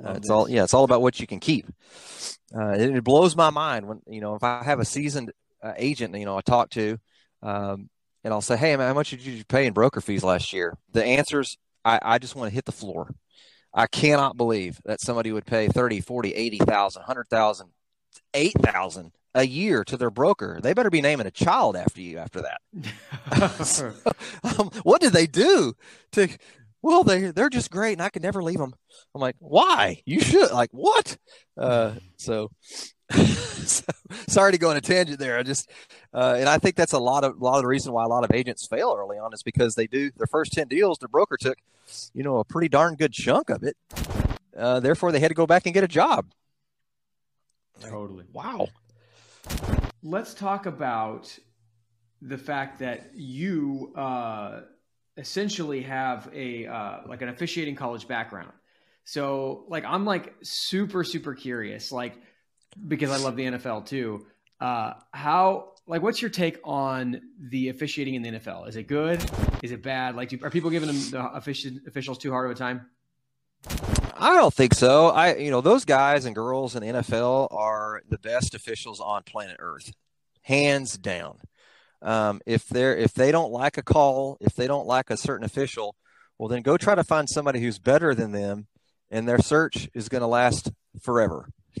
uh, 0.04 0.12
it's 0.12 0.30
all 0.30 0.48
yeah. 0.48 0.64
It's 0.64 0.74
all 0.74 0.84
about 0.84 1.02
what 1.02 1.20
you 1.20 1.26
can 1.26 1.40
keep. 1.40 1.66
Uh, 2.54 2.72
it, 2.72 2.96
it, 2.96 3.04
blows 3.04 3.34
my 3.34 3.50
mind 3.50 3.86
when 3.86 4.00
you 4.06 4.20
know 4.20 4.34
if 4.34 4.42
I 4.42 4.62
have 4.62 4.80
a 4.80 4.84
seasoned 4.84 5.32
uh, 5.62 5.72
agent, 5.76 6.14
you 6.16 6.24
know, 6.24 6.36
I 6.36 6.40
talk 6.40 6.70
to, 6.70 6.98
um, 7.42 7.88
and 8.24 8.32
I'll 8.32 8.40
say, 8.40 8.56
"Hey, 8.56 8.76
man, 8.76 8.88
how 8.88 8.94
much 8.94 9.10
did 9.10 9.24
you 9.24 9.44
pay 9.44 9.66
in 9.66 9.72
broker 9.72 10.00
fees 10.00 10.24
last 10.24 10.52
year?" 10.52 10.76
The 10.92 11.04
answers, 11.04 11.58
I, 11.84 11.98
I 12.02 12.18
just 12.18 12.34
want 12.36 12.50
to 12.50 12.54
hit 12.54 12.64
the 12.64 12.72
floor. 12.72 13.14
I 13.74 13.86
cannot 13.86 14.36
believe 14.36 14.80
that 14.84 15.00
somebody 15.00 15.32
would 15.32 15.46
pay 15.46 15.68
30, 15.68 16.00
40, 16.00 16.34
80,000, 16.34 17.00
100,000, 17.00 17.68
8,000 18.34 19.12
a 19.34 19.46
year 19.46 19.82
to 19.84 19.96
their 19.96 20.10
broker. 20.10 20.60
They 20.62 20.74
better 20.74 20.90
be 20.90 21.00
naming 21.00 21.26
a 21.26 21.30
child 21.30 21.74
after 21.74 22.02
you 22.02 22.18
after 22.18 22.42
that. 22.42 23.60
so, 23.66 23.92
um, 24.44 24.70
what 24.82 25.00
did 25.00 25.14
they 25.14 25.26
do 25.26 25.74
to 26.12 26.28
well, 26.82 27.04
they 27.04 27.30
they're 27.30 27.48
just 27.48 27.70
great, 27.70 27.92
and 27.92 28.02
I 28.02 28.08
could 28.08 28.22
never 28.22 28.42
leave 28.42 28.58
them. 28.58 28.74
I'm 29.14 29.20
like, 29.20 29.36
why? 29.38 30.02
You 30.04 30.20
should 30.20 30.50
like 30.50 30.70
what? 30.72 31.16
Uh, 31.56 31.94
so, 32.16 32.50
so, 33.12 33.84
sorry 34.26 34.52
to 34.52 34.58
go 34.58 34.70
on 34.70 34.76
a 34.76 34.80
tangent 34.80 35.18
there. 35.18 35.38
I 35.38 35.44
just 35.44 35.70
uh, 36.12 36.36
and 36.38 36.48
I 36.48 36.58
think 36.58 36.74
that's 36.74 36.92
a 36.92 36.98
lot 36.98 37.22
of 37.24 37.40
a 37.40 37.44
lot 37.44 37.56
of 37.56 37.62
the 37.62 37.68
reason 37.68 37.92
why 37.92 38.04
a 38.04 38.08
lot 38.08 38.24
of 38.24 38.32
agents 38.32 38.66
fail 38.66 38.94
early 38.98 39.16
on 39.16 39.32
is 39.32 39.42
because 39.42 39.76
they 39.76 39.86
do 39.86 40.10
their 40.16 40.26
first 40.26 40.52
ten 40.52 40.66
deals. 40.66 40.98
The 40.98 41.08
broker 41.08 41.36
took, 41.36 41.58
you 42.12 42.24
know, 42.24 42.38
a 42.38 42.44
pretty 42.44 42.68
darn 42.68 42.96
good 42.96 43.12
chunk 43.12 43.48
of 43.48 43.62
it. 43.62 43.76
Uh, 44.56 44.80
therefore, 44.80 45.12
they 45.12 45.20
had 45.20 45.28
to 45.28 45.34
go 45.34 45.46
back 45.46 45.66
and 45.66 45.74
get 45.74 45.84
a 45.84 45.88
job. 45.88 46.26
Totally. 47.80 48.24
Wow. 48.32 48.68
Let's 50.02 50.34
talk 50.34 50.66
about 50.66 51.36
the 52.20 52.38
fact 52.38 52.78
that 52.80 53.10
you 53.14 53.92
uh, 53.96 54.62
essentially 55.16 55.82
have 55.82 56.28
a 56.32 56.66
uh, 56.66 56.98
like 57.06 57.22
an 57.22 57.28
officiating 57.28 57.74
college 57.74 58.08
background. 58.08 58.52
So 59.04 59.64
like 59.68 59.84
I'm 59.84 60.04
like 60.04 60.34
super 60.42 61.04
super 61.04 61.34
curious 61.34 61.92
like 61.92 62.14
because 62.88 63.10
I 63.10 63.16
love 63.22 63.36
the 63.36 63.44
NFL 63.44 63.86
too. 63.86 64.26
Uh, 64.60 64.94
how 65.12 65.72
like 65.86 66.02
what's 66.02 66.22
your 66.22 66.30
take 66.30 66.58
on 66.64 67.20
the 67.38 67.68
officiating 67.68 68.14
in 68.14 68.22
the 68.22 68.30
NFL? 68.30 68.68
Is 68.68 68.76
it 68.76 68.86
good? 68.86 69.24
Is 69.62 69.72
it 69.72 69.82
bad? 69.82 70.16
Like 70.16 70.28
do, 70.28 70.38
are 70.42 70.50
people 70.50 70.70
giving 70.70 70.86
them 70.86 71.10
the 71.10 71.32
official, 71.32 71.72
officials 71.86 72.18
too 72.18 72.30
hard 72.30 72.46
of 72.50 72.56
a 72.56 72.58
time? 72.58 72.86
I 74.16 74.36
don't 74.36 74.54
think 74.54 74.74
so. 74.74 75.08
I 75.08 75.36
you 75.36 75.50
know 75.50 75.60
those 75.60 75.84
guys 75.84 76.24
and 76.24 76.34
girls 76.34 76.76
in 76.76 76.82
the 76.82 77.00
NFL 77.00 77.52
are 77.52 78.02
the 78.08 78.18
best 78.18 78.54
officials 78.54 79.00
on 79.00 79.24
planet 79.24 79.56
Earth, 79.58 79.92
hands 80.42 80.96
down. 80.96 81.38
Um, 82.02 82.40
if 82.46 82.66
they're 82.68 82.96
if 82.96 83.14
they 83.14 83.30
don't 83.30 83.52
like 83.52 83.78
a 83.78 83.82
call, 83.82 84.36
if 84.40 84.54
they 84.54 84.66
don't 84.66 84.86
like 84.86 85.10
a 85.10 85.16
certain 85.16 85.44
official, 85.44 85.94
well 86.38 86.48
then 86.48 86.62
go 86.62 86.76
try 86.76 86.94
to 86.94 87.04
find 87.04 87.28
somebody 87.28 87.60
who's 87.60 87.78
better 87.78 88.14
than 88.14 88.32
them, 88.32 88.66
and 89.10 89.28
their 89.28 89.38
search 89.38 89.88
is 89.94 90.08
going 90.08 90.22
to 90.22 90.26
last 90.26 90.70
forever. 91.00 91.48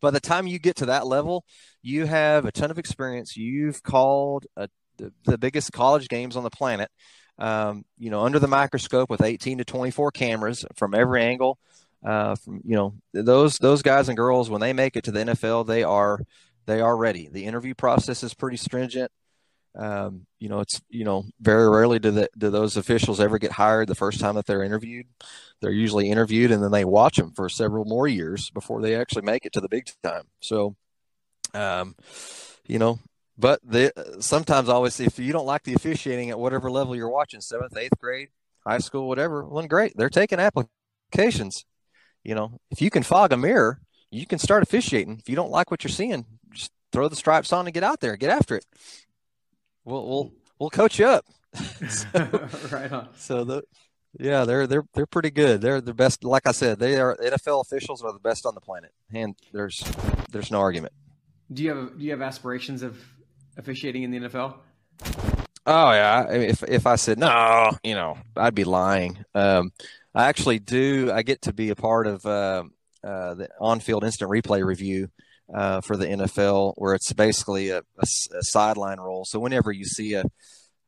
by 0.00 0.10
the 0.10 0.20
time 0.20 0.46
you 0.46 0.58
get 0.58 0.76
to 0.76 0.86
that 0.86 1.06
level, 1.06 1.44
you 1.82 2.06
have 2.06 2.44
a 2.44 2.52
ton 2.52 2.70
of 2.70 2.78
experience. 2.78 3.36
You've 3.36 3.82
called 3.82 4.46
a, 4.56 4.68
the, 4.98 5.12
the 5.24 5.38
biggest 5.38 5.72
college 5.72 6.08
games 6.08 6.36
on 6.36 6.42
the 6.42 6.50
planet. 6.50 6.90
Um, 7.38 7.84
you 7.98 8.10
know, 8.10 8.24
under 8.24 8.38
the 8.38 8.46
microscope 8.46 9.10
with 9.10 9.22
18 9.22 9.58
to 9.58 9.64
24 9.64 10.12
cameras 10.12 10.64
from 10.76 10.94
every 10.94 11.22
angle. 11.22 11.58
Uh, 12.04 12.34
from, 12.36 12.60
you 12.64 12.76
know, 12.76 12.94
those 13.12 13.56
those 13.58 13.80
guys 13.80 14.08
and 14.08 14.16
girls 14.16 14.50
when 14.50 14.60
they 14.60 14.72
make 14.74 14.94
it 14.94 15.04
to 15.04 15.10
the 15.10 15.20
NFL, 15.20 15.66
they 15.66 15.82
are 15.82 16.20
they 16.66 16.80
are 16.80 16.96
ready. 16.96 17.28
The 17.28 17.44
interview 17.44 17.74
process 17.74 18.22
is 18.22 18.34
pretty 18.34 18.56
stringent. 18.56 19.10
Um, 19.76 20.26
you 20.38 20.48
know, 20.48 20.60
it's 20.60 20.80
you 20.88 21.04
know 21.04 21.24
very 21.40 21.68
rarely 21.68 21.98
do 21.98 22.12
the, 22.12 22.30
do 22.38 22.50
those 22.50 22.76
officials 22.76 23.20
ever 23.20 23.38
get 23.38 23.52
hired 23.52 23.88
the 23.88 23.94
first 23.94 24.20
time 24.20 24.36
that 24.36 24.46
they're 24.46 24.62
interviewed. 24.62 25.06
They're 25.60 25.72
usually 25.72 26.10
interviewed 26.10 26.52
and 26.52 26.62
then 26.62 26.70
they 26.70 26.84
watch 26.84 27.16
them 27.16 27.32
for 27.32 27.48
several 27.48 27.84
more 27.84 28.06
years 28.06 28.50
before 28.50 28.80
they 28.80 28.94
actually 28.94 29.22
make 29.22 29.44
it 29.46 29.52
to 29.54 29.60
the 29.60 29.68
big 29.68 29.88
time. 30.02 30.24
So, 30.40 30.76
um, 31.54 31.96
you 32.66 32.78
know, 32.78 33.00
but 33.36 33.60
the 33.64 33.92
sometimes 34.20 34.68
always 34.68 35.00
if 35.00 35.18
you 35.18 35.32
don't 35.32 35.46
like 35.46 35.64
the 35.64 35.74
officiating 35.74 36.30
at 36.30 36.38
whatever 36.38 36.70
level 36.70 36.94
you're 36.94 37.08
watching, 37.08 37.40
seventh, 37.40 37.76
eighth 37.76 37.98
grade, 37.98 38.28
high 38.64 38.78
school, 38.78 39.08
whatever, 39.08 39.44
well, 39.44 39.66
great, 39.66 39.96
they're 39.96 40.08
taking 40.08 40.38
applications. 40.38 41.64
You 42.22 42.34
know, 42.34 42.58
if 42.70 42.80
you 42.80 42.90
can 42.90 43.02
fog 43.02 43.32
a 43.32 43.36
mirror, 43.36 43.80
you 44.10 44.26
can 44.26 44.38
start 44.38 44.62
officiating. 44.62 45.18
If 45.18 45.28
you 45.28 45.36
don't 45.36 45.50
like 45.50 45.70
what 45.70 45.82
you're 45.82 45.90
seeing, 45.90 46.26
throw 46.94 47.08
the 47.08 47.16
stripes 47.16 47.52
on 47.52 47.66
and 47.66 47.74
get 47.74 47.82
out 47.82 48.00
there, 48.00 48.16
get 48.16 48.30
after 48.30 48.56
it. 48.56 48.64
We'll 49.84 50.06
we'll 50.06 50.32
we'll 50.58 50.70
coach 50.70 50.98
you 50.98 51.06
up. 51.06 51.26
so, 51.88 52.08
right 52.72 52.90
on. 52.90 53.08
So 53.16 53.44
the 53.44 53.62
yeah, 54.18 54.44
they're 54.44 54.66
they're 54.66 54.84
they're 54.94 55.06
pretty 55.06 55.30
good. 55.30 55.60
They're 55.60 55.80
the 55.80 55.92
best. 55.92 56.24
Like 56.24 56.46
I 56.46 56.52
said, 56.52 56.78
they 56.78 56.98
are 56.98 57.16
NFL 57.16 57.60
officials 57.60 58.02
are 58.02 58.12
the 58.12 58.20
best 58.20 58.46
on 58.46 58.54
the 58.54 58.60
planet, 58.60 58.92
and 59.12 59.34
there's 59.52 59.82
there's 60.30 60.50
no 60.52 60.60
argument. 60.60 60.92
Do 61.52 61.64
you 61.64 61.74
have 61.74 61.98
do 61.98 62.04
you 62.04 62.12
have 62.12 62.22
aspirations 62.22 62.82
of 62.82 62.96
officiating 63.56 64.04
in 64.04 64.10
the 64.12 64.20
NFL? 64.20 64.54
Oh 65.66 65.90
yeah. 65.92 66.26
I 66.28 66.32
mean, 66.38 66.48
if 66.48 66.62
if 66.62 66.86
I 66.86 66.94
said 66.94 67.18
no, 67.18 67.72
you 67.82 67.94
know, 67.94 68.16
I'd 68.36 68.54
be 68.54 68.64
lying. 68.64 69.24
Um, 69.34 69.72
I 70.14 70.28
actually 70.28 70.60
do. 70.60 71.10
I 71.12 71.22
get 71.22 71.42
to 71.42 71.52
be 71.52 71.70
a 71.70 71.74
part 71.74 72.06
of 72.06 72.24
uh, 72.24 72.62
uh, 73.02 73.34
the 73.34 73.48
on-field 73.60 74.04
instant 74.04 74.30
replay 74.30 74.64
review 74.64 75.08
uh, 75.52 75.80
for 75.80 75.96
the 75.96 76.06
NFL, 76.06 76.74
where 76.76 76.94
it's 76.94 77.12
basically 77.12 77.70
a, 77.70 77.78
a, 77.78 78.06
a, 78.32 78.42
sideline 78.42 78.98
role. 78.98 79.24
So 79.24 79.38
whenever 79.38 79.72
you 79.72 79.84
see 79.84 80.14
a, 80.14 80.24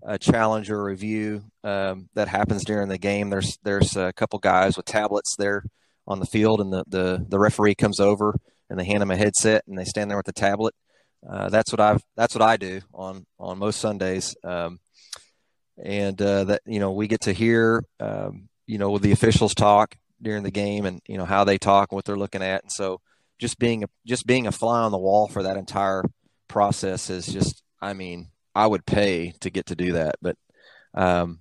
a 0.03 0.19
challenge 0.19 0.71
or 0.71 0.83
review 0.83 1.45
um, 1.63 2.09
that 2.15 2.29
happens 2.29 2.65
during 2.65 2.89
the 2.89 2.99
game, 2.99 3.31
there's 3.31 3.59
there's 3.63 3.97
a 3.97 4.13
couple 4.15 4.39
guys 4.39 4.77
with 4.77 4.87
tablets 4.87 5.35
there 5.39 5.65
on 6.07 6.21
the 6.21 6.27
field, 6.27 6.61
and 6.61 6.73
the, 6.73 6.85
the, 6.87 7.27
the 7.29 7.39
referee 7.39 7.75
comes 7.75 8.01
over 8.01 8.35
and 8.71 8.79
they 8.79 8.85
hand 8.85 9.01
them 9.01 9.11
a 9.11 9.17
headset 9.17 9.65
and 9.67 9.79
they 9.79 9.85
stand 9.85 10.11
there 10.11 10.17
with 10.17 10.27
the 10.27 10.33
tablet. 10.33 10.75
Uh, 11.29 11.49
that's 11.49 11.73
what 11.73 11.81
I've 11.81 12.03
that's 12.17 12.35
what 12.35 12.43
I 12.43 12.57
do 12.57 12.81
on 12.95 13.27
on 13.39 13.59
most 13.59 13.81
Sundays, 13.81 14.37
um, 14.45 14.79
and 15.83 16.21
uh, 16.23 16.45
that 16.45 16.63
you 16.67 16.79
know 16.79 16.93
we 16.93 17.09
get 17.09 17.23
to 17.23 17.33
hear 17.33 17.85
um, 18.01 18.49
you 18.67 18.79
know 18.79 18.97
the 18.99 19.13
officials 19.13 19.55
talk 19.55 19.97
during 20.23 20.45
the 20.45 20.51
game 20.51 20.87
and 20.87 21.01
you 21.09 21.19
know 21.19 21.25
how 21.25 21.45
they 21.45 21.59
talk 21.59 21.91
and 21.91 21.97
what 21.97 22.05
they're 22.05 22.17
looking 22.17 22.43
at, 22.43 22.63
and 22.63 22.71
so 22.71 23.01
just 23.39 23.59
being 23.59 23.85
a 23.85 23.87
just 24.07 24.27
being 24.27 24.47
a 24.47 24.53
fly 24.53 24.81
on 24.81 24.93
the 24.93 24.99
wall 24.99 25.29
for 25.29 25.43
that 25.43 25.57
entire 25.57 26.05
process 26.49 27.11
is 27.11 27.27
just 27.27 27.63
I 27.81 27.93
mean 27.93 28.29
I 28.55 28.67
would 28.67 28.87
pay 28.87 29.35
to 29.41 29.51
get 29.51 29.67
to 29.67 29.77
do 29.77 29.93
that, 29.93 30.15
but 30.23 30.37
um, 30.95 31.41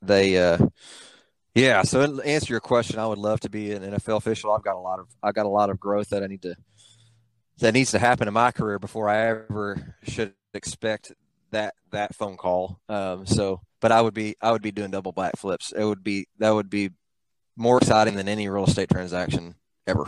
they 0.00 0.38
uh, 0.38 0.58
yeah. 1.54 1.82
So 1.82 2.06
to 2.06 2.22
answer 2.26 2.52
your 2.52 2.60
question, 2.60 2.98
I 2.98 3.06
would 3.06 3.18
love 3.18 3.40
to 3.40 3.50
be 3.50 3.72
an 3.72 3.82
NFL 3.82 4.16
official. 4.16 4.52
I've 4.52 4.64
got 4.64 4.76
a 4.76 4.80
lot 4.80 4.98
of 4.98 5.08
I've 5.22 5.34
got 5.34 5.46
a 5.46 5.50
lot 5.50 5.68
of 5.68 5.78
growth 5.78 6.08
that 6.08 6.22
I 6.22 6.26
need 6.26 6.42
to 6.42 6.56
that 7.58 7.74
needs 7.74 7.90
to 7.90 7.98
happen 7.98 8.28
in 8.28 8.34
my 8.34 8.50
career 8.50 8.78
before 8.78 9.10
I 9.10 9.28
ever 9.28 9.94
should 10.04 10.32
expect 10.54 11.12
that 11.50 11.74
that 11.90 12.14
phone 12.14 12.38
call. 12.38 12.80
Um, 12.88 13.26
so, 13.26 13.60
but 13.80 13.92
I 13.92 14.00
would 14.00 14.14
be 14.14 14.36
I 14.40 14.52
would 14.52 14.62
be 14.62 14.72
doing 14.72 14.90
double 14.90 15.12
backflips. 15.12 15.74
It 15.76 15.84
would 15.84 16.02
be 16.02 16.28
that 16.38 16.50
would 16.50 16.70
be 16.70 16.90
more 17.56 17.76
exciting 17.76 18.16
than 18.16 18.28
any 18.28 18.48
real 18.48 18.64
estate 18.64 18.88
transaction 18.88 19.54
ever 19.86 20.04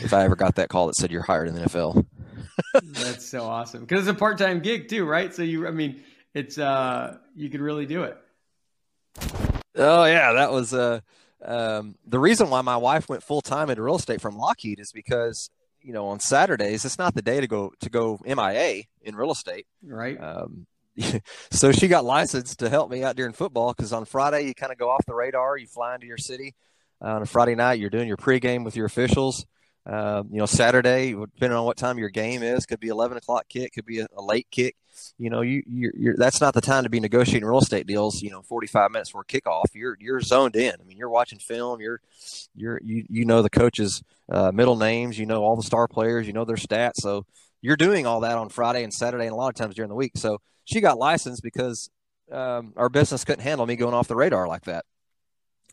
if 0.00 0.12
I 0.12 0.24
ever 0.24 0.36
got 0.36 0.56
that 0.56 0.68
call 0.68 0.86
that 0.86 0.96
said 0.96 1.10
you're 1.10 1.22
hired 1.22 1.48
in 1.48 1.54
the 1.54 1.62
NFL. 1.62 2.06
That's 2.82 3.26
so 3.26 3.44
awesome 3.44 3.80
because 3.82 4.06
it's 4.06 4.16
a 4.16 4.18
part 4.18 4.38
time 4.38 4.60
gig 4.60 4.88
too, 4.88 5.04
right? 5.04 5.34
So 5.34 5.42
you, 5.42 5.66
I 5.66 5.70
mean, 5.70 6.02
it's 6.34 6.58
uh, 6.58 7.18
you 7.34 7.50
could 7.50 7.60
really 7.60 7.86
do 7.86 8.04
it. 8.04 8.16
Oh 9.76 10.04
yeah, 10.04 10.32
that 10.32 10.52
was 10.52 10.74
uh, 10.74 11.00
um, 11.44 11.96
the 12.06 12.18
reason 12.18 12.50
why 12.50 12.60
my 12.62 12.76
wife 12.76 13.08
went 13.08 13.22
full 13.22 13.40
time 13.40 13.70
into 13.70 13.82
real 13.82 13.96
estate 13.96 14.20
from 14.20 14.36
Lockheed 14.36 14.80
is 14.80 14.92
because 14.92 15.50
you 15.80 15.92
know 15.92 16.08
on 16.08 16.20
Saturdays 16.20 16.84
it's 16.84 16.98
not 16.98 17.14
the 17.14 17.22
day 17.22 17.40
to 17.40 17.46
go 17.46 17.72
to 17.80 17.90
go 17.90 18.18
MIA 18.24 18.84
in 19.02 19.16
real 19.16 19.32
estate, 19.32 19.66
right? 19.82 20.20
Um, 20.20 20.66
so 21.50 21.72
she 21.72 21.88
got 21.88 22.04
licensed 22.04 22.58
to 22.58 22.68
help 22.68 22.90
me 22.90 23.04
out 23.04 23.16
during 23.16 23.32
football 23.32 23.72
because 23.72 23.92
on 23.92 24.04
Friday 24.04 24.42
you 24.42 24.54
kind 24.54 24.72
of 24.72 24.78
go 24.78 24.90
off 24.90 25.04
the 25.06 25.14
radar, 25.14 25.56
you 25.56 25.66
fly 25.66 25.94
into 25.94 26.06
your 26.06 26.18
city. 26.18 26.54
Uh, 27.02 27.14
on 27.14 27.22
a 27.22 27.26
Friday 27.26 27.54
night, 27.54 27.78
you're 27.78 27.90
doing 27.90 28.08
your 28.08 28.16
pregame 28.16 28.64
with 28.64 28.76
your 28.76 28.86
officials. 28.86 29.46
Um, 29.86 30.28
you 30.30 30.38
know, 30.38 30.46
Saturday, 30.46 31.12
depending 31.12 31.56
on 31.56 31.64
what 31.64 31.78
time 31.78 31.98
your 31.98 32.10
game 32.10 32.42
is, 32.42 32.66
could 32.66 32.80
be 32.80 32.88
11 32.88 33.16
o'clock 33.16 33.48
kick, 33.48 33.72
could 33.72 33.86
be 33.86 34.00
a, 34.00 34.06
a 34.14 34.22
late 34.22 34.46
kick. 34.50 34.76
You 35.18 35.30
know, 35.30 35.40
you 35.40 35.62
you're, 35.66 35.92
you're, 35.96 36.16
that's 36.16 36.40
not 36.40 36.52
the 36.52 36.60
time 36.60 36.84
to 36.84 36.90
be 36.90 37.00
negotiating 37.00 37.48
real 37.48 37.60
estate 37.60 37.86
deals. 37.86 38.20
You 38.20 38.30
know, 38.30 38.42
45 38.42 38.90
minutes 38.90 39.10
before 39.10 39.24
kickoff, 39.24 39.64
you're 39.72 39.96
you're 39.98 40.20
zoned 40.20 40.56
in. 40.56 40.74
I 40.78 40.84
mean, 40.84 40.98
you're 40.98 41.08
watching 41.08 41.38
film. 41.38 41.80
You're 41.80 42.00
you're 42.54 42.78
you 42.84 43.06
you 43.08 43.24
know 43.24 43.40
the 43.40 43.48
coaches' 43.48 44.02
uh, 44.30 44.52
middle 44.52 44.76
names. 44.76 45.18
You 45.18 45.24
know 45.24 45.42
all 45.42 45.56
the 45.56 45.62
star 45.62 45.88
players. 45.88 46.26
You 46.26 46.34
know 46.34 46.44
their 46.44 46.56
stats. 46.56 46.96
So 46.96 47.24
you're 47.62 47.76
doing 47.76 48.06
all 48.06 48.20
that 48.20 48.36
on 48.36 48.50
Friday 48.50 48.84
and 48.84 48.92
Saturday, 48.92 49.24
and 49.24 49.32
a 49.32 49.36
lot 49.36 49.48
of 49.48 49.54
times 49.54 49.74
during 49.74 49.88
the 49.88 49.94
week. 49.94 50.12
So 50.16 50.40
she 50.66 50.82
got 50.82 50.98
licensed 50.98 51.42
because 51.42 51.88
um, 52.30 52.74
our 52.76 52.90
business 52.90 53.24
couldn't 53.24 53.42
handle 53.42 53.66
me 53.66 53.76
going 53.76 53.94
off 53.94 54.08
the 54.08 54.16
radar 54.16 54.46
like 54.46 54.64
that 54.64 54.84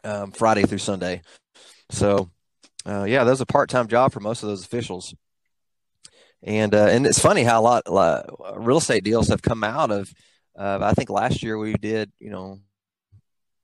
um, 0.03 0.31
Friday 0.31 0.63
through 0.63 0.77
Sunday. 0.79 1.21
So 1.89 2.29
uh, 2.85 3.03
yeah, 3.03 3.23
that 3.23 3.31
was 3.31 3.41
a 3.41 3.45
part 3.45 3.69
time 3.69 3.87
job 3.87 4.13
for 4.13 4.19
most 4.19 4.43
of 4.43 4.49
those 4.49 4.63
officials. 4.63 5.13
And 6.43 6.73
uh, 6.73 6.87
and 6.87 7.05
it's 7.05 7.19
funny 7.19 7.43
how 7.43 7.59
a 7.59 7.63
lot, 7.63 7.83
a 7.85 7.93
lot 7.93 8.29
real 8.55 8.77
estate 8.77 9.03
deals 9.03 9.29
have 9.29 9.41
come 9.41 9.63
out 9.63 9.91
of. 9.91 10.13
Uh, 10.57 10.79
I 10.81 10.93
think 10.93 11.09
last 11.09 11.43
year 11.43 11.57
we 11.57 11.73
did, 11.73 12.11
you 12.19 12.29
know, 12.29 12.59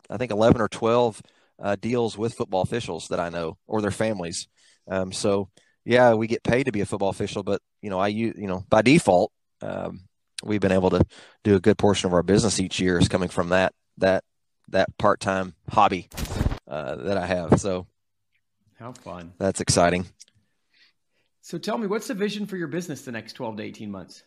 I 0.10 0.18
think 0.18 0.32
eleven 0.32 0.62
or 0.62 0.68
twelve 0.68 1.22
uh, 1.62 1.76
deals 1.76 2.18
with 2.18 2.34
football 2.34 2.62
officials 2.62 3.08
that 3.10 3.20
I 3.20 3.30
know 3.30 3.58
or 3.68 3.82
their 3.82 3.92
families. 3.92 4.48
Um, 4.88 5.12
so 5.12 5.50
yeah, 5.86 6.14
we 6.14 6.28
get 6.28 6.44
paid 6.44 6.66
to 6.66 6.72
be 6.72 6.82
a 6.82 6.86
football 6.86 7.10
official, 7.10 7.44
but 7.44 7.62
you 7.82 7.90
know, 7.90 8.00
I 8.00 8.08
you 8.08 8.34
know 8.36 8.66
by 8.70 8.82
default, 8.82 9.32
um, 9.62 10.02
we've 10.44 10.62
been 10.62 10.72
able 10.72 10.90
to 10.90 11.06
do 11.44 11.56
a 11.56 11.62
good 11.62 11.78
portion 11.78 12.08
of 12.08 12.14
our 12.14 12.24
business 12.24 12.60
each 12.60 12.80
year 12.80 12.98
is 12.98 13.08
coming 13.08 13.30
from 13.30 13.50
that 13.50 13.74
that 13.98 14.24
that 14.70 14.98
part 14.98 15.20
time 15.20 15.56
hobby 15.70 16.08
uh, 16.68 16.96
that 16.96 17.18
I 17.18 17.26
have. 17.26 17.60
So 17.60 17.88
how 18.80 18.92
fun. 18.94 19.34
That's 19.38 19.62
exciting. 19.62 20.06
So 21.42 21.58
tell 21.58 21.78
me, 21.78 21.88
what's 21.88 22.08
the 22.08 22.14
vision 22.14 22.46
for 22.46 22.58
your 22.58 22.68
business 22.68 23.02
the 23.02 23.12
next 23.12 23.34
12 23.34 23.58
to 23.58 23.64
18 23.64 23.92
months? 23.92 24.24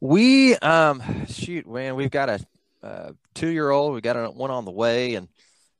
We, 0.00 0.56
um, 0.56 1.02
shoot, 1.26 1.66
man, 1.66 1.96
we've 1.96 2.10
got 2.10 2.28
a, 2.28 2.40
uh, 2.82 3.12
two 3.34 3.48
year 3.48 3.70
old. 3.70 3.94
We 3.94 4.00
got 4.00 4.16
a, 4.16 4.30
one 4.30 4.50
on 4.50 4.64
the 4.64 4.70
way, 4.70 5.14
and 5.14 5.28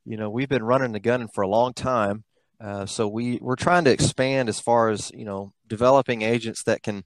you 0.04 0.16
know 0.16 0.30
we've 0.30 0.48
been 0.48 0.62
running 0.62 0.92
the 0.92 1.00
gun 1.00 1.28
for 1.28 1.42
a 1.42 1.48
long 1.48 1.72
time. 1.72 2.24
Uh, 2.60 2.86
so 2.86 3.06
we 3.06 3.38
we're 3.40 3.56
trying 3.56 3.84
to 3.84 3.92
expand 3.92 4.48
as 4.48 4.60
far 4.60 4.88
as 4.88 5.10
you 5.14 5.24
know 5.24 5.52
developing 5.66 6.22
agents 6.22 6.64
that 6.64 6.82
can. 6.82 7.04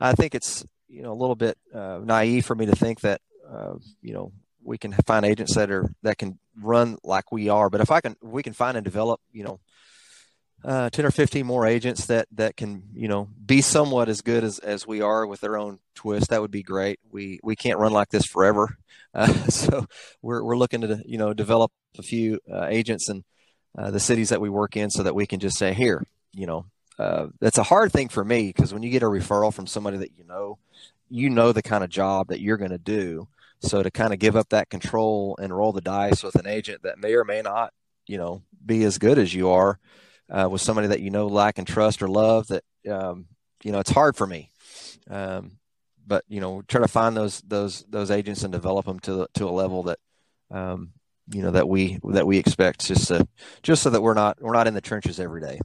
I 0.00 0.12
think 0.12 0.34
it's 0.34 0.64
you 0.88 1.02
know 1.02 1.12
a 1.12 1.14
little 1.14 1.36
bit 1.36 1.56
uh, 1.74 2.00
naive 2.02 2.44
for 2.44 2.54
me 2.54 2.66
to 2.66 2.76
think 2.76 3.00
that 3.00 3.20
uh, 3.50 3.74
you 4.02 4.12
know 4.12 4.32
we 4.64 4.78
can 4.78 4.92
find 5.06 5.24
agents 5.24 5.54
that 5.56 5.70
are 5.70 5.92
that 6.02 6.18
can 6.18 6.38
run 6.60 6.98
like 7.02 7.32
we 7.32 7.48
are. 7.48 7.70
But 7.70 7.80
if 7.80 7.90
I 7.90 8.00
can, 8.00 8.16
we 8.22 8.42
can 8.42 8.52
find 8.52 8.76
and 8.76 8.84
develop 8.84 9.20
you 9.32 9.44
know 9.44 9.60
uh, 10.64 10.90
10 10.90 11.04
or 11.06 11.10
15 11.10 11.44
more 11.44 11.66
agents 11.66 12.06
that 12.06 12.28
that 12.32 12.56
can 12.56 12.84
you 12.94 13.08
know 13.08 13.28
be 13.44 13.60
somewhat 13.60 14.08
as 14.08 14.20
good 14.20 14.44
as, 14.44 14.58
as 14.60 14.86
we 14.86 15.00
are 15.00 15.26
with 15.26 15.40
their 15.40 15.56
own 15.56 15.78
twist 15.94 16.30
that 16.30 16.40
would 16.40 16.50
be 16.50 16.62
great 16.62 17.00
we 17.10 17.40
we 17.42 17.56
can't 17.56 17.78
run 17.78 17.92
like 17.92 18.08
this 18.10 18.24
forever 18.24 18.76
uh, 19.14 19.26
so 19.48 19.86
we're, 20.22 20.42
we're 20.42 20.56
looking 20.56 20.82
to 20.82 21.02
you 21.04 21.18
know 21.18 21.34
develop 21.34 21.72
a 21.98 22.02
few 22.02 22.38
uh, 22.50 22.66
agents 22.66 23.08
and 23.08 23.24
uh, 23.76 23.90
the 23.90 24.00
cities 24.00 24.28
that 24.28 24.40
we 24.40 24.48
work 24.48 24.76
in 24.76 24.90
so 24.90 25.02
that 25.02 25.14
we 25.14 25.26
can 25.26 25.40
just 25.40 25.58
say 25.58 25.72
here 25.72 26.06
you 26.32 26.46
know 26.46 26.64
uh, 26.98 27.26
that's 27.40 27.58
a 27.58 27.64
hard 27.64 27.90
thing 27.90 28.08
for 28.08 28.24
me 28.24 28.48
because 28.48 28.72
when 28.72 28.82
you 28.82 28.90
get 28.90 29.02
a 29.02 29.06
referral 29.06 29.52
from 29.52 29.66
somebody 29.66 29.96
that 29.96 30.16
you 30.16 30.24
know 30.24 30.58
you 31.10 31.28
know 31.28 31.52
the 31.52 31.62
kind 31.62 31.82
of 31.82 31.90
job 31.90 32.28
that 32.28 32.40
you're 32.40 32.56
going 32.56 32.70
to 32.70 32.78
do 32.78 33.26
so 33.62 33.82
to 33.82 33.90
kind 33.90 34.12
of 34.12 34.18
give 34.18 34.36
up 34.36 34.48
that 34.50 34.70
control 34.70 35.36
and 35.40 35.56
roll 35.56 35.72
the 35.72 35.80
dice 35.80 36.22
with 36.22 36.34
an 36.36 36.46
agent 36.46 36.82
that 36.82 36.98
may 36.98 37.14
or 37.14 37.24
may 37.24 37.42
not 37.42 37.72
you 38.06 38.18
know 38.18 38.42
be 38.64 38.84
as 38.84 38.98
good 38.98 39.18
as 39.18 39.32
you 39.32 39.48
are 39.48 39.78
uh, 40.30 40.48
with 40.50 40.60
somebody 40.60 40.88
that 40.88 41.00
you 41.00 41.10
know 41.10 41.26
like 41.26 41.58
and 41.58 41.66
trust 41.66 42.02
or 42.02 42.08
love 42.08 42.46
that 42.48 42.64
um, 42.90 43.26
you 43.62 43.72
know 43.72 43.78
it's 43.78 43.90
hard 43.90 44.16
for 44.16 44.26
me 44.26 44.50
um, 45.10 45.58
but 46.06 46.24
you 46.28 46.40
know 46.40 46.62
try 46.68 46.80
to 46.80 46.88
find 46.88 47.16
those 47.16 47.40
those 47.42 47.84
those 47.88 48.10
agents 48.10 48.42
and 48.42 48.52
develop 48.52 48.86
them 48.86 48.98
to 49.00 49.26
to 49.34 49.48
a 49.48 49.50
level 49.50 49.84
that 49.84 49.98
um, 50.50 50.92
you 51.30 51.42
know 51.42 51.50
that 51.50 51.68
we 51.68 51.98
that 52.04 52.26
we 52.26 52.38
expect 52.38 52.86
just 52.86 53.06
so 53.06 53.26
just 53.62 53.82
so 53.82 53.90
that 53.90 54.02
we're 54.02 54.14
not 54.14 54.40
we're 54.40 54.52
not 54.52 54.66
in 54.66 54.74
the 54.74 54.80
trenches 54.80 55.20
every 55.20 55.40
day. 55.40 55.60